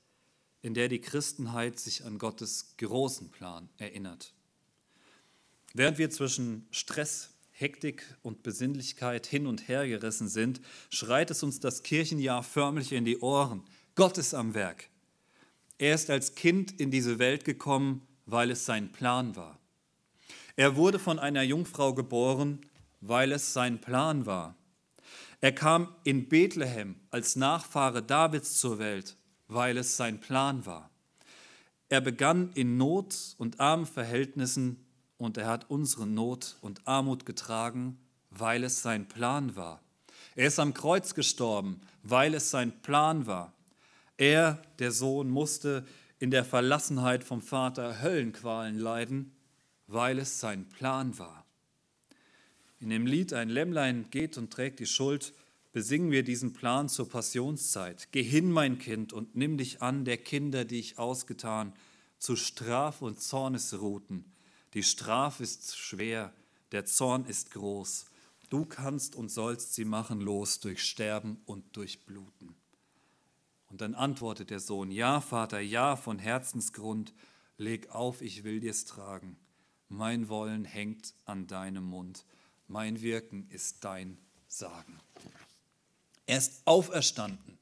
in 0.62 0.74
der 0.74 0.88
die 0.88 1.00
Christenheit 1.00 1.78
sich 1.78 2.04
an 2.04 2.18
Gottes 2.18 2.76
großen 2.78 3.30
Plan 3.30 3.68
erinnert. 3.76 4.32
Während 5.74 5.98
wir 5.98 6.10
zwischen 6.10 6.66
Stress, 6.70 7.30
Hektik 7.50 8.16
und 8.22 8.42
Besinnlichkeit 8.42 9.26
hin 9.26 9.46
und 9.46 9.68
her 9.68 9.86
gerissen 9.86 10.28
sind, 10.28 10.60
schreit 10.90 11.30
es 11.30 11.42
uns 11.42 11.60
das 11.60 11.82
Kirchenjahr 11.82 12.42
förmlich 12.42 12.92
in 12.92 13.04
die 13.04 13.18
Ohren. 13.18 13.62
Gott 13.94 14.18
ist 14.18 14.34
am 14.34 14.54
Werk. 14.54 14.88
Er 15.78 15.94
ist 15.94 16.10
als 16.10 16.34
Kind 16.34 16.80
in 16.80 16.90
diese 16.90 17.18
Welt 17.18 17.44
gekommen, 17.44 18.06
weil 18.26 18.50
es 18.50 18.64
sein 18.64 18.90
Plan 18.90 19.36
war. 19.36 19.58
Er 20.56 20.76
wurde 20.76 20.98
von 20.98 21.18
einer 21.18 21.42
Jungfrau 21.42 21.94
geboren, 21.94 22.60
weil 23.00 23.32
es 23.32 23.52
sein 23.52 23.80
Plan 23.80 24.26
war. 24.26 24.56
Er 25.44 25.52
kam 25.52 25.94
in 26.04 26.30
Bethlehem 26.30 26.96
als 27.10 27.36
Nachfahre 27.36 28.02
Davids 28.02 28.58
zur 28.58 28.78
Welt, 28.78 29.18
weil 29.46 29.76
es 29.76 29.98
sein 29.98 30.18
Plan 30.18 30.64
war. 30.64 30.88
Er 31.90 32.00
begann 32.00 32.50
in 32.54 32.78
Not 32.78 33.34
und 33.36 33.60
armen 33.60 33.84
Verhältnissen 33.84 34.86
und 35.18 35.36
er 35.36 35.48
hat 35.48 35.68
unsere 35.68 36.06
Not 36.06 36.56
und 36.62 36.88
Armut 36.88 37.26
getragen, 37.26 37.98
weil 38.30 38.64
es 38.64 38.80
sein 38.80 39.06
Plan 39.06 39.54
war. 39.54 39.82
Er 40.34 40.46
ist 40.46 40.58
am 40.58 40.72
Kreuz 40.72 41.12
gestorben, 41.12 41.82
weil 42.02 42.32
es 42.32 42.50
sein 42.50 42.80
Plan 42.80 43.26
war. 43.26 43.52
Er, 44.16 44.62
der 44.78 44.92
Sohn, 44.92 45.28
musste 45.28 45.84
in 46.18 46.30
der 46.30 46.46
Verlassenheit 46.46 47.22
vom 47.22 47.42
Vater 47.42 48.00
Höllenqualen 48.00 48.78
leiden, 48.78 49.36
weil 49.88 50.20
es 50.20 50.40
sein 50.40 50.70
Plan 50.70 51.18
war. 51.18 51.43
In 52.84 52.90
dem 52.90 53.06
Lied 53.06 53.32
Ein 53.32 53.48
Lämmlein 53.48 54.10
geht 54.10 54.36
und 54.36 54.52
trägt 54.52 54.78
die 54.78 54.84
Schuld 54.84 55.32
besingen 55.72 56.10
wir 56.10 56.22
diesen 56.22 56.52
Plan 56.52 56.90
zur 56.90 57.08
Passionszeit. 57.08 58.08
Geh 58.12 58.22
hin, 58.22 58.52
mein 58.52 58.78
Kind, 58.78 59.14
und 59.14 59.34
nimm 59.34 59.56
dich 59.56 59.80
an 59.80 60.04
der 60.04 60.18
Kinder, 60.18 60.66
die 60.66 60.80
ich 60.80 60.98
ausgetan, 60.98 61.72
zu 62.18 62.36
Straf- 62.36 63.00
und 63.00 63.22
Zornesruten. 63.22 64.26
Die 64.74 64.82
Straf 64.82 65.40
ist 65.40 65.78
schwer, 65.78 66.34
der 66.72 66.84
Zorn 66.84 67.24
ist 67.24 67.52
groß. 67.52 68.04
Du 68.50 68.66
kannst 68.66 69.16
und 69.16 69.30
sollst 69.30 69.72
sie 69.72 69.86
machen 69.86 70.20
los 70.20 70.60
durch 70.60 70.82
Sterben 70.82 71.40
und 71.46 71.78
durch 71.78 72.04
Bluten. 72.04 72.54
Und 73.70 73.80
dann 73.80 73.94
antwortet 73.94 74.50
der 74.50 74.60
Sohn, 74.60 74.90
ja, 74.90 75.22
Vater, 75.22 75.60
ja, 75.60 75.96
von 75.96 76.18
Herzensgrund, 76.18 77.14
leg 77.56 77.88
auf, 77.88 78.20
ich 78.20 78.44
will 78.44 78.60
dir's 78.60 78.84
tragen. 78.84 79.38
Mein 79.88 80.28
Wollen 80.28 80.66
hängt 80.66 81.14
an 81.24 81.46
deinem 81.46 81.84
Mund, 81.84 82.26
mein 82.68 83.00
Wirken 83.02 83.46
ist 83.50 83.84
dein 83.84 84.18
Sagen. 84.46 84.98
Er 86.26 86.38
ist 86.38 86.62
auferstanden, 86.64 87.58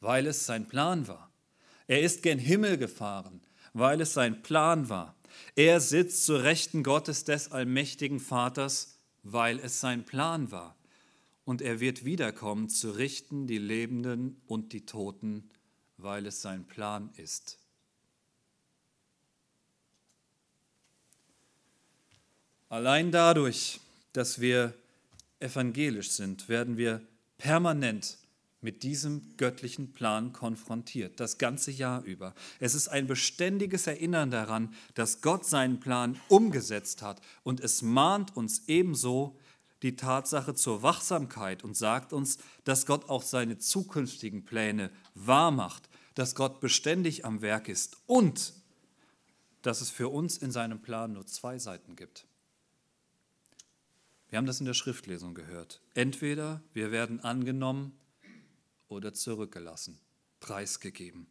weil 0.00 0.26
es 0.26 0.46
sein 0.46 0.68
Plan 0.68 1.08
war. 1.08 1.30
Er 1.86 2.00
ist 2.00 2.22
gen 2.22 2.38
Himmel 2.38 2.78
gefahren, 2.78 3.40
weil 3.72 4.00
es 4.00 4.14
sein 4.14 4.42
Plan 4.42 4.88
war. 4.88 5.14
Er 5.56 5.80
sitzt 5.80 6.24
zur 6.24 6.42
Rechten 6.42 6.82
Gottes 6.82 7.24
des 7.24 7.50
allmächtigen 7.50 8.20
Vaters, 8.20 8.98
weil 9.22 9.58
es 9.58 9.80
sein 9.80 10.04
Plan 10.04 10.50
war. 10.50 10.76
Und 11.44 11.60
er 11.60 11.80
wird 11.80 12.04
wiederkommen, 12.04 12.68
zu 12.68 12.92
richten 12.92 13.46
die 13.46 13.58
Lebenden 13.58 14.40
und 14.46 14.72
die 14.72 14.86
Toten, 14.86 15.50
weil 15.96 16.26
es 16.26 16.40
sein 16.40 16.64
Plan 16.64 17.10
ist. 17.16 17.58
Allein 22.68 23.10
dadurch, 23.10 23.80
dass 24.12 24.40
wir 24.40 24.74
evangelisch 25.40 26.10
sind, 26.10 26.48
werden 26.48 26.76
wir 26.76 27.00
permanent 27.38 28.18
mit 28.60 28.84
diesem 28.84 29.36
göttlichen 29.36 29.92
Plan 29.92 30.32
konfrontiert, 30.32 31.18
das 31.18 31.36
ganze 31.36 31.72
Jahr 31.72 32.04
über. 32.04 32.34
Es 32.60 32.74
ist 32.74 32.88
ein 32.88 33.08
beständiges 33.08 33.88
Erinnern 33.88 34.30
daran, 34.30 34.72
dass 34.94 35.20
Gott 35.20 35.44
seinen 35.44 35.80
Plan 35.80 36.18
umgesetzt 36.28 37.02
hat 37.02 37.20
und 37.42 37.60
es 37.60 37.82
mahnt 37.82 38.36
uns 38.36 38.62
ebenso 38.68 39.36
die 39.82 39.96
Tatsache 39.96 40.54
zur 40.54 40.82
Wachsamkeit 40.84 41.64
und 41.64 41.76
sagt 41.76 42.12
uns, 42.12 42.38
dass 42.62 42.86
Gott 42.86 43.08
auch 43.08 43.22
seine 43.22 43.58
zukünftigen 43.58 44.44
Pläne 44.44 44.90
wahrmacht, 45.14 45.88
dass 46.14 46.36
Gott 46.36 46.60
beständig 46.60 47.24
am 47.24 47.42
Werk 47.42 47.68
ist 47.68 47.96
und 48.06 48.54
dass 49.62 49.80
es 49.80 49.90
für 49.90 50.08
uns 50.08 50.38
in 50.38 50.52
seinem 50.52 50.80
Plan 50.80 51.12
nur 51.12 51.26
zwei 51.26 51.58
Seiten 51.58 51.96
gibt. 51.96 52.26
Wir 54.32 54.38
haben 54.38 54.46
das 54.46 54.60
in 54.60 54.64
der 54.66 54.72
Schriftlesung 54.72 55.34
gehört. 55.34 55.82
Entweder 55.92 56.62
wir 56.72 56.90
werden 56.90 57.20
angenommen 57.20 57.92
oder 58.88 59.12
zurückgelassen, 59.12 60.00
preisgegeben. 60.40 61.26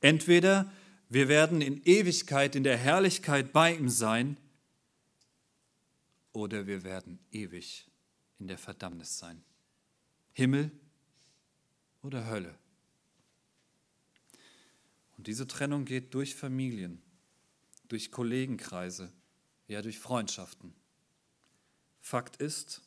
Entweder 0.00 0.72
wir 1.10 1.28
werden 1.28 1.60
in 1.60 1.80
Ewigkeit, 1.84 2.56
in 2.56 2.64
der 2.64 2.76
Herrlichkeit 2.76 3.52
bei 3.52 3.72
ihm 3.72 3.88
sein, 3.88 4.36
oder 6.32 6.66
wir 6.66 6.82
werden 6.82 7.20
ewig 7.30 7.88
in 8.40 8.48
der 8.48 8.58
Verdammnis 8.58 9.18
sein. 9.18 9.40
Himmel 10.32 10.72
oder 12.02 12.26
Hölle. 12.26 12.58
Und 15.16 15.28
diese 15.28 15.46
Trennung 15.46 15.84
geht 15.84 16.14
durch 16.14 16.34
Familien, 16.34 17.00
durch 17.86 18.10
Kollegenkreise, 18.10 19.12
ja 19.68 19.82
durch 19.82 20.00
Freundschaften. 20.00 20.74
Fakt 22.00 22.36
ist, 22.36 22.82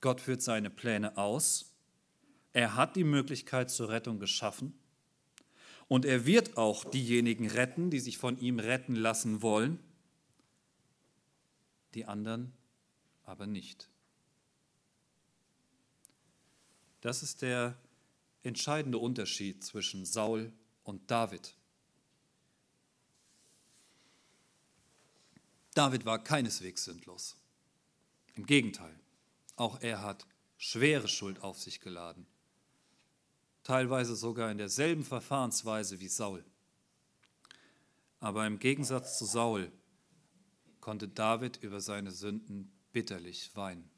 Gott 0.00 0.20
führt 0.20 0.42
seine 0.42 0.70
Pläne 0.70 1.16
aus. 1.16 1.72
Er 2.52 2.74
hat 2.74 2.96
die 2.96 3.04
Möglichkeit 3.04 3.70
zur 3.70 3.88
Rettung 3.88 4.18
geschaffen. 4.18 4.74
Und 5.88 6.04
er 6.04 6.26
wird 6.26 6.56
auch 6.56 6.84
diejenigen 6.84 7.48
retten, 7.48 7.90
die 7.90 8.00
sich 8.00 8.18
von 8.18 8.38
ihm 8.38 8.58
retten 8.58 8.96
lassen 8.96 9.42
wollen, 9.42 9.78
die 11.94 12.06
anderen 12.06 12.52
aber 13.24 13.46
nicht. 13.46 13.88
Das 17.02 17.22
ist 17.22 17.42
der 17.42 17.76
entscheidende 18.42 18.98
Unterschied 18.98 19.62
zwischen 19.62 20.04
Saul 20.04 20.52
und 20.84 21.10
David. 21.10 21.54
David 25.74 26.04
war 26.04 26.22
keineswegs 26.22 26.84
sündlos. 26.84 27.36
Im 28.34 28.46
Gegenteil, 28.46 28.98
auch 29.56 29.80
er 29.80 30.02
hat 30.02 30.26
schwere 30.56 31.08
Schuld 31.08 31.40
auf 31.42 31.58
sich 31.58 31.80
geladen, 31.80 32.26
teilweise 33.62 34.16
sogar 34.16 34.50
in 34.50 34.58
derselben 34.58 35.04
Verfahrensweise 35.04 36.00
wie 36.00 36.08
Saul. 36.08 36.44
Aber 38.20 38.46
im 38.46 38.58
Gegensatz 38.58 39.18
zu 39.18 39.24
Saul 39.24 39.70
konnte 40.80 41.08
David 41.08 41.58
über 41.58 41.80
seine 41.80 42.10
Sünden 42.10 42.72
bitterlich 42.92 43.54
weinen. 43.54 43.90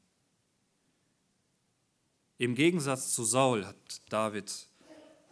Im 2.37 2.55
Gegensatz 2.55 3.13
zu 3.13 3.23
Saul 3.23 3.65
hat 3.65 4.01
David 4.11 4.67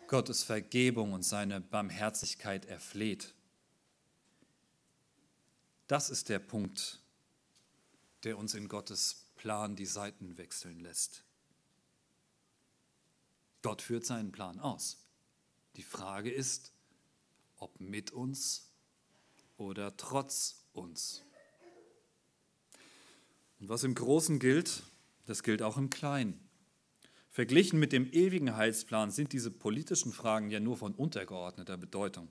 Gottes 0.08 0.44
Vergebung 0.44 1.14
und 1.14 1.24
seine 1.24 1.60
Barmherzigkeit 1.60 2.66
erfleht. 2.66 3.34
Das 5.88 6.10
ist 6.10 6.30
der 6.30 6.40
Punkt, 6.40 7.03
der 8.24 8.38
uns 8.38 8.54
in 8.54 8.68
Gottes 8.68 9.28
Plan 9.36 9.76
die 9.76 9.86
Seiten 9.86 10.38
wechseln 10.38 10.80
lässt. 10.80 11.24
Gott 13.62 13.82
führt 13.82 14.06
seinen 14.06 14.32
Plan 14.32 14.60
aus. 14.60 15.06
Die 15.76 15.84
Frage 15.84 16.32
ist, 16.32 16.72
ob 17.58 17.80
mit 17.80 18.12
uns 18.12 18.70
oder 19.58 19.96
trotz 19.98 20.66
uns. 20.74 21.24
Und 23.60 23.70
was 23.70 23.84
im 23.84 23.96
Großen 23.96 24.40
gilt, 24.40 24.84
das 25.26 25.44
gilt 25.44 25.62
auch 25.62 25.78
im 25.78 25.90
Kleinen. 25.90 26.40
Verglichen 27.30 27.80
mit 27.80 27.94
dem 27.94 28.12
ewigen 28.12 28.56
Heilsplan 28.56 29.10
sind 29.10 29.34
diese 29.34 29.50
politischen 29.50 30.12
Fragen 30.12 30.52
ja 30.52 30.60
nur 30.60 30.78
von 30.78 30.94
untergeordneter 30.94 31.78
Bedeutung. 31.78 32.28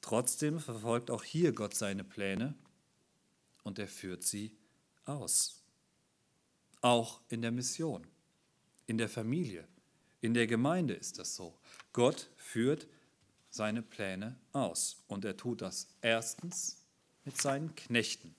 Trotzdem 0.00 0.60
verfolgt 0.60 1.10
auch 1.10 1.24
hier 1.24 1.52
Gott 1.52 1.74
seine 1.74 2.04
Pläne 2.04 2.54
und 3.62 3.78
er 3.78 3.88
führt 3.88 4.22
sie 4.22 4.54
aus. 5.04 5.62
Auch 6.80 7.20
in 7.28 7.42
der 7.42 7.52
Mission, 7.52 8.06
in 8.86 8.98
der 8.98 9.08
Familie, 9.08 9.66
in 10.20 10.34
der 10.34 10.46
Gemeinde 10.46 10.94
ist 10.94 11.18
das 11.18 11.34
so. 11.34 11.54
Gott 11.92 12.30
führt 12.36 12.86
seine 13.50 13.82
Pläne 13.82 14.36
aus 14.52 15.04
und 15.06 15.24
er 15.24 15.36
tut 15.36 15.62
das 15.62 15.88
erstens 16.00 16.78
mit 17.24 17.40
seinen 17.40 17.74
Knechten. 17.74 18.34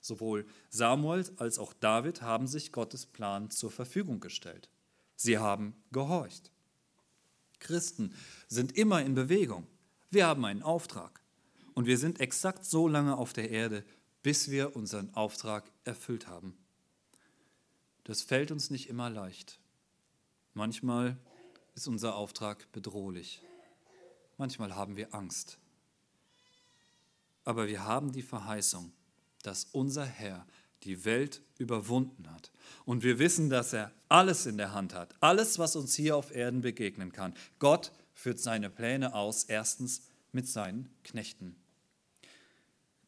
Sowohl 0.00 0.46
Samuel 0.68 1.24
als 1.36 1.58
auch 1.58 1.72
David 1.72 2.20
haben 2.20 2.46
sich 2.46 2.72
Gottes 2.72 3.06
Plan 3.06 3.50
zur 3.50 3.70
Verfügung 3.70 4.20
gestellt. 4.20 4.68
Sie 5.16 5.38
haben 5.38 5.74
gehorcht. 5.92 6.50
Christen 7.58 8.14
sind 8.48 8.76
immer 8.76 9.02
in 9.02 9.14
Bewegung. 9.14 9.66
Wir 10.10 10.26
haben 10.26 10.44
einen 10.44 10.62
Auftrag 10.62 11.22
und 11.72 11.86
wir 11.86 11.96
sind 11.96 12.20
exakt 12.20 12.64
so 12.64 12.86
lange 12.86 13.16
auf 13.16 13.32
der 13.32 13.50
Erde, 13.50 13.84
bis 14.22 14.50
wir 14.50 14.76
unseren 14.76 15.12
Auftrag 15.14 15.64
erfüllt 15.84 16.26
haben. 16.26 16.56
Das 18.04 18.22
fällt 18.22 18.50
uns 18.50 18.70
nicht 18.70 18.88
immer 18.88 19.10
leicht. 19.10 19.58
Manchmal 20.52 21.16
ist 21.74 21.88
unser 21.88 22.14
Auftrag 22.14 22.70
bedrohlich. 22.72 23.42
Manchmal 24.36 24.74
haben 24.74 24.96
wir 24.96 25.14
Angst. 25.14 25.58
Aber 27.44 27.66
wir 27.66 27.84
haben 27.84 28.12
die 28.12 28.22
Verheißung, 28.22 28.92
dass 29.42 29.66
unser 29.72 30.04
Herr 30.04 30.46
die 30.82 31.04
Welt 31.04 31.42
überwunden 31.58 32.30
hat. 32.30 32.50
Und 32.84 33.02
wir 33.02 33.18
wissen, 33.18 33.48
dass 33.48 33.72
er 33.72 33.92
alles 34.08 34.46
in 34.46 34.58
der 34.58 34.72
Hand 34.72 34.94
hat. 34.94 35.14
Alles, 35.20 35.58
was 35.58 35.76
uns 35.76 35.94
hier 35.94 36.16
auf 36.16 36.34
Erden 36.34 36.60
begegnen 36.60 37.12
kann. 37.12 37.34
Gott 37.58 37.92
führt 38.12 38.38
seine 38.38 38.70
Pläne 38.70 39.14
aus, 39.14 39.44
erstens 39.44 40.02
mit 40.32 40.48
seinen 40.48 40.90
Knechten. 41.02 41.56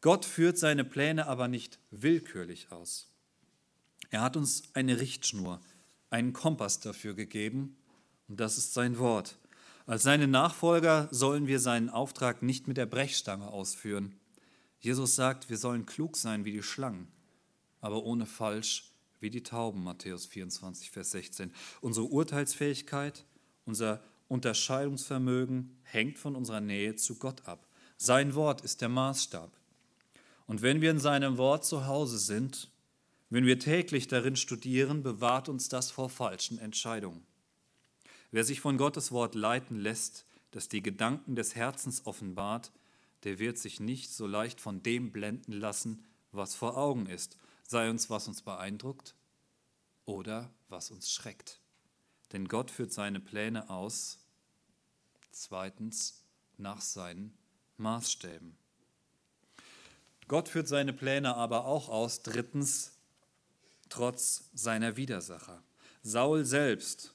Gott 0.01 0.25
führt 0.25 0.57
seine 0.57 0.83
Pläne 0.83 1.27
aber 1.27 1.47
nicht 1.47 1.79
willkürlich 1.91 2.71
aus. 2.71 3.07
Er 4.09 4.21
hat 4.21 4.37
uns 4.37 4.63
eine 4.73 4.99
Richtschnur, 4.99 5.59
einen 6.09 6.33
Kompass 6.33 6.79
dafür 6.79 7.13
gegeben, 7.13 7.75
und 8.27 8.39
das 8.39 8.57
ist 8.57 8.73
sein 8.73 8.99
Wort. 8.99 9.37
Als 9.85 10.03
seine 10.03 10.27
Nachfolger 10.27 11.07
sollen 11.11 11.47
wir 11.47 11.59
seinen 11.59 11.89
Auftrag 11.89 12.41
nicht 12.43 12.67
mit 12.67 12.77
der 12.77 12.85
Brechstange 12.85 13.47
ausführen. 13.47 14.19
Jesus 14.79 15.15
sagt, 15.15 15.49
wir 15.49 15.57
sollen 15.57 15.85
klug 15.85 16.17
sein 16.17 16.45
wie 16.45 16.51
die 16.51 16.63
Schlangen, 16.63 17.07
aber 17.79 18.03
ohne 18.03 18.25
falsch 18.25 18.91
wie 19.19 19.29
die 19.29 19.43
Tauben, 19.43 19.83
Matthäus 19.83 20.25
24, 20.25 20.91
Vers 20.91 21.11
16. 21.11 21.53
Unsere 21.81 22.05
Urteilsfähigkeit, 22.05 23.25
unser 23.65 24.03
Unterscheidungsvermögen 24.27 25.79
hängt 25.83 26.19
von 26.19 26.35
unserer 26.35 26.61
Nähe 26.61 26.95
zu 26.95 27.15
Gott 27.15 27.47
ab. 27.47 27.67
Sein 27.97 28.35
Wort 28.35 28.61
ist 28.61 28.81
der 28.81 28.89
Maßstab. 28.89 29.56
Und 30.47 30.61
wenn 30.61 30.81
wir 30.81 30.91
in 30.91 30.99
seinem 30.99 31.37
Wort 31.37 31.65
zu 31.65 31.85
Hause 31.85 32.17
sind, 32.17 32.71
wenn 33.29 33.45
wir 33.45 33.59
täglich 33.59 34.07
darin 34.07 34.37
studieren, 34.37 35.03
bewahrt 35.03 35.49
uns 35.49 35.67
das 35.67 35.91
vor 35.91 36.09
falschen 36.09 36.57
Entscheidungen. 36.57 37.25
Wer 38.31 38.45
sich 38.45 38.61
von 38.61 38.77
Gottes 38.77 39.11
Wort 39.11 39.35
leiten 39.35 39.77
lässt, 39.77 40.25
das 40.51 40.69
die 40.69 40.81
Gedanken 40.81 41.35
des 41.35 41.55
Herzens 41.55 42.05
offenbart, 42.05 42.71
der 43.23 43.39
wird 43.39 43.57
sich 43.57 43.81
nicht 43.81 44.11
so 44.11 44.25
leicht 44.25 44.61
von 44.61 44.81
dem 44.81 45.11
blenden 45.11 45.51
lassen, 45.51 46.05
was 46.31 46.55
vor 46.55 46.77
Augen 46.77 47.07
ist, 47.07 47.37
sei 47.63 47.89
uns, 47.89 48.09
was 48.09 48.27
uns 48.29 48.41
beeindruckt 48.41 49.15
oder 50.05 50.49
was 50.69 50.91
uns 50.91 51.11
schreckt. 51.11 51.59
Denn 52.31 52.47
Gott 52.47 52.71
führt 52.71 52.93
seine 52.93 53.19
Pläne 53.19 53.69
aus, 53.69 54.19
zweitens 55.31 56.23
nach 56.57 56.81
seinen 56.81 57.37
Maßstäben. 57.77 58.57
Gott 60.27 60.49
führt 60.49 60.67
seine 60.67 60.93
Pläne 60.93 61.35
aber 61.35 61.65
auch 61.65 61.89
aus, 61.89 62.21
drittens 62.21 62.93
trotz 63.89 64.49
seiner 64.53 64.97
Widersacher. 64.97 65.63
Saul 66.03 66.45
selbst 66.45 67.13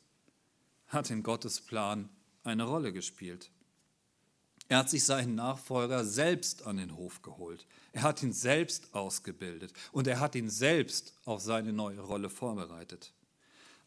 hat 0.86 1.10
in 1.10 1.22
Gottes 1.22 1.60
Plan 1.60 2.08
eine 2.44 2.64
Rolle 2.64 2.92
gespielt. 2.92 3.50
Er 4.68 4.78
hat 4.78 4.90
sich 4.90 5.04
seinen 5.04 5.34
Nachfolger 5.34 6.04
selbst 6.04 6.66
an 6.66 6.78
den 6.78 6.96
Hof 6.96 7.20
geholt. 7.20 7.66
Er 7.92 8.02
hat 8.02 8.22
ihn 8.22 8.32
selbst 8.32 8.94
ausgebildet 8.94 9.72
und 9.92 10.06
er 10.06 10.20
hat 10.20 10.34
ihn 10.34 10.48
selbst 10.48 11.14
auf 11.24 11.42
seine 11.42 11.72
neue 11.72 12.00
Rolle 12.00 12.30
vorbereitet. 12.30 13.12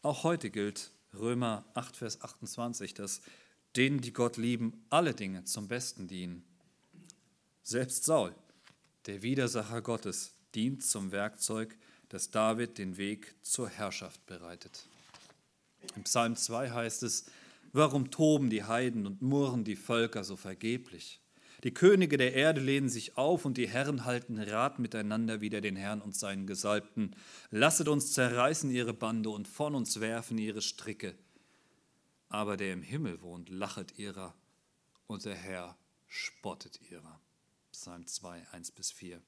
Auch 0.02 0.22
heute 0.22 0.50
gilt 0.50 0.92
Römer 1.12 1.64
8, 1.74 1.96
Vers 1.96 2.22
28, 2.22 2.94
dass 2.94 3.20
denen, 3.74 4.00
die 4.00 4.12
Gott 4.12 4.36
lieben, 4.36 4.84
alle 4.90 5.14
Dinge 5.14 5.44
zum 5.44 5.66
Besten 5.66 6.06
dienen. 6.06 6.44
Selbst 7.62 8.04
Saul, 8.04 8.34
der 9.06 9.22
Widersacher 9.22 9.82
Gottes, 9.82 10.32
dient 10.54 10.84
zum 10.84 11.12
Werkzeug, 11.12 11.76
das 12.08 12.30
David 12.30 12.78
den 12.78 12.96
Weg 12.96 13.34
zur 13.42 13.68
Herrschaft 13.68 14.24
bereitet. 14.26 14.86
Im 15.94 16.04
Psalm 16.04 16.36
2 16.36 16.70
heißt 16.70 17.02
es, 17.02 17.26
warum 17.72 18.10
toben 18.10 18.50
die 18.50 18.64
Heiden 18.64 19.06
und 19.06 19.22
murren 19.22 19.64
die 19.64 19.76
Völker 19.76 20.24
so 20.24 20.36
vergeblich? 20.36 21.20
Die 21.64 21.72
Könige 21.72 22.16
der 22.16 22.34
Erde 22.34 22.60
lehnen 22.60 22.88
sich 22.88 23.16
auf 23.16 23.44
und 23.44 23.56
die 23.56 23.68
Herren 23.68 24.04
halten 24.04 24.38
Rat 24.38 24.78
miteinander 24.78 25.40
wider 25.40 25.60
den 25.60 25.76
Herrn 25.76 26.00
und 26.00 26.14
seinen 26.14 26.46
Gesalbten. 26.46 27.16
Lasset 27.50 27.88
uns 27.88 28.12
zerreißen 28.12 28.70
ihre 28.70 28.92
Bande 28.92 29.30
und 29.30 29.48
von 29.48 29.74
uns 29.74 30.00
werfen 30.00 30.38
ihre 30.38 30.62
Stricke. 30.62 31.14
Aber 32.28 32.56
der 32.56 32.72
im 32.72 32.82
Himmel 32.82 33.22
wohnt, 33.22 33.48
lachet 33.48 33.98
ihrer 33.98 34.34
und 35.06 35.24
der 35.24 35.34
Herr 35.34 35.76
spottet 36.06 36.80
ihrer. 36.90 37.20
Psalm 37.78 38.06
2, 38.06 38.42
1 38.52 38.70
bis 38.70 38.90
4. 38.90 39.20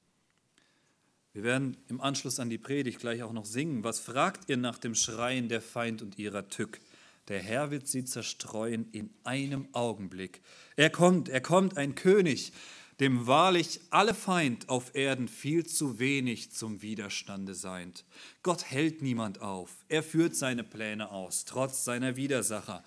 Wir 1.33 1.43
werden 1.43 1.77
im 1.87 2.01
Anschluss 2.01 2.39
an 2.39 2.49
die 2.49 2.57
Predigt 2.57 2.97
gleich 2.99 3.21
auch 3.21 3.31
noch 3.31 3.45
singen. 3.45 3.83
Was 3.83 3.99
fragt 3.99 4.49
ihr 4.49 4.57
nach 4.57 4.79
dem 4.79 4.95
Schreien 4.95 5.49
der 5.49 5.61
Feind 5.61 6.01
und 6.01 6.17
ihrer 6.17 6.49
Tück? 6.49 6.81
Der 7.27 7.39
Herr 7.43 7.69
wird 7.69 7.87
sie 7.87 8.05
zerstreuen 8.05 8.89
in 8.91 9.11
einem 9.23 9.67
Augenblick. 9.73 10.41
Er 10.77 10.89
kommt, 10.89 11.29
er 11.29 11.41
kommt, 11.41 11.77
ein 11.77 11.93
König, 11.93 12.51
dem 12.99 13.27
wahrlich 13.27 13.81
alle 13.91 14.15
Feind 14.15 14.67
auf 14.67 14.95
Erden 14.95 15.27
viel 15.27 15.67
zu 15.67 15.99
wenig 15.99 16.51
zum 16.51 16.81
Widerstande 16.81 17.53
seid. 17.53 18.03
Gott 18.41 18.65
hält 18.65 19.03
niemand 19.03 19.41
auf. 19.41 19.85
Er 19.89 20.01
führt 20.01 20.35
seine 20.35 20.63
Pläne 20.63 21.11
aus, 21.11 21.45
trotz 21.45 21.85
seiner 21.85 22.15
Widersacher. 22.15 22.83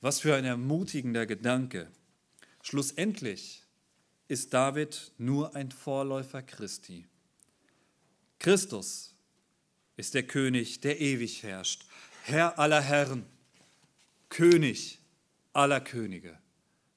Was 0.00 0.20
für 0.20 0.34
ein 0.34 0.46
ermutigender 0.46 1.26
Gedanke. 1.26 1.92
Schlussendlich 2.62 3.61
ist 4.28 4.52
David 4.54 5.12
nur 5.18 5.54
ein 5.54 5.70
Vorläufer 5.70 6.42
Christi. 6.42 7.06
Christus 8.38 9.14
ist 9.96 10.14
der 10.14 10.26
König, 10.26 10.80
der 10.80 11.00
ewig 11.00 11.42
herrscht, 11.42 11.84
Herr 12.24 12.58
aller 12.58 12.80
Herren, 12.80 13.26
König 14.28 15.00
aller 15.52 15.80
Könige. 15.80 16.38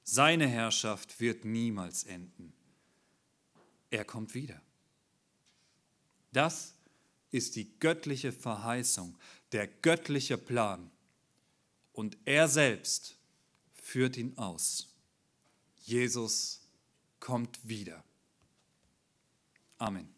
Seine 0.02 0.46
Herrschaft 0.46 1.20
wird 1.20 1.44
niemals 1.44 2.04
enden. 2.04 2.52
Er 3.90 4.04
kommt 4.04 4.34
wieder. 4.34 4.60
Das 6.32 6.74
ist 7.30 7.56
die 7.56 7.78
göttliche 7.78 8.32
Verheißung, 8.32 9.16
der 9.52 9.66
göttliche 9.66 10.38
Plan. 10.38 10.90
Und 11.92 12.16
er 12.24 12.48
selbst 12.48 13.16
führt 13.74 14.16
ihn 14.16 14.36
aus. 14.36 14.88
Jesus 15.80 16.65
kommt 17.20 17.68
wieder. 17.68 18.02
Amen. 19.78 20.15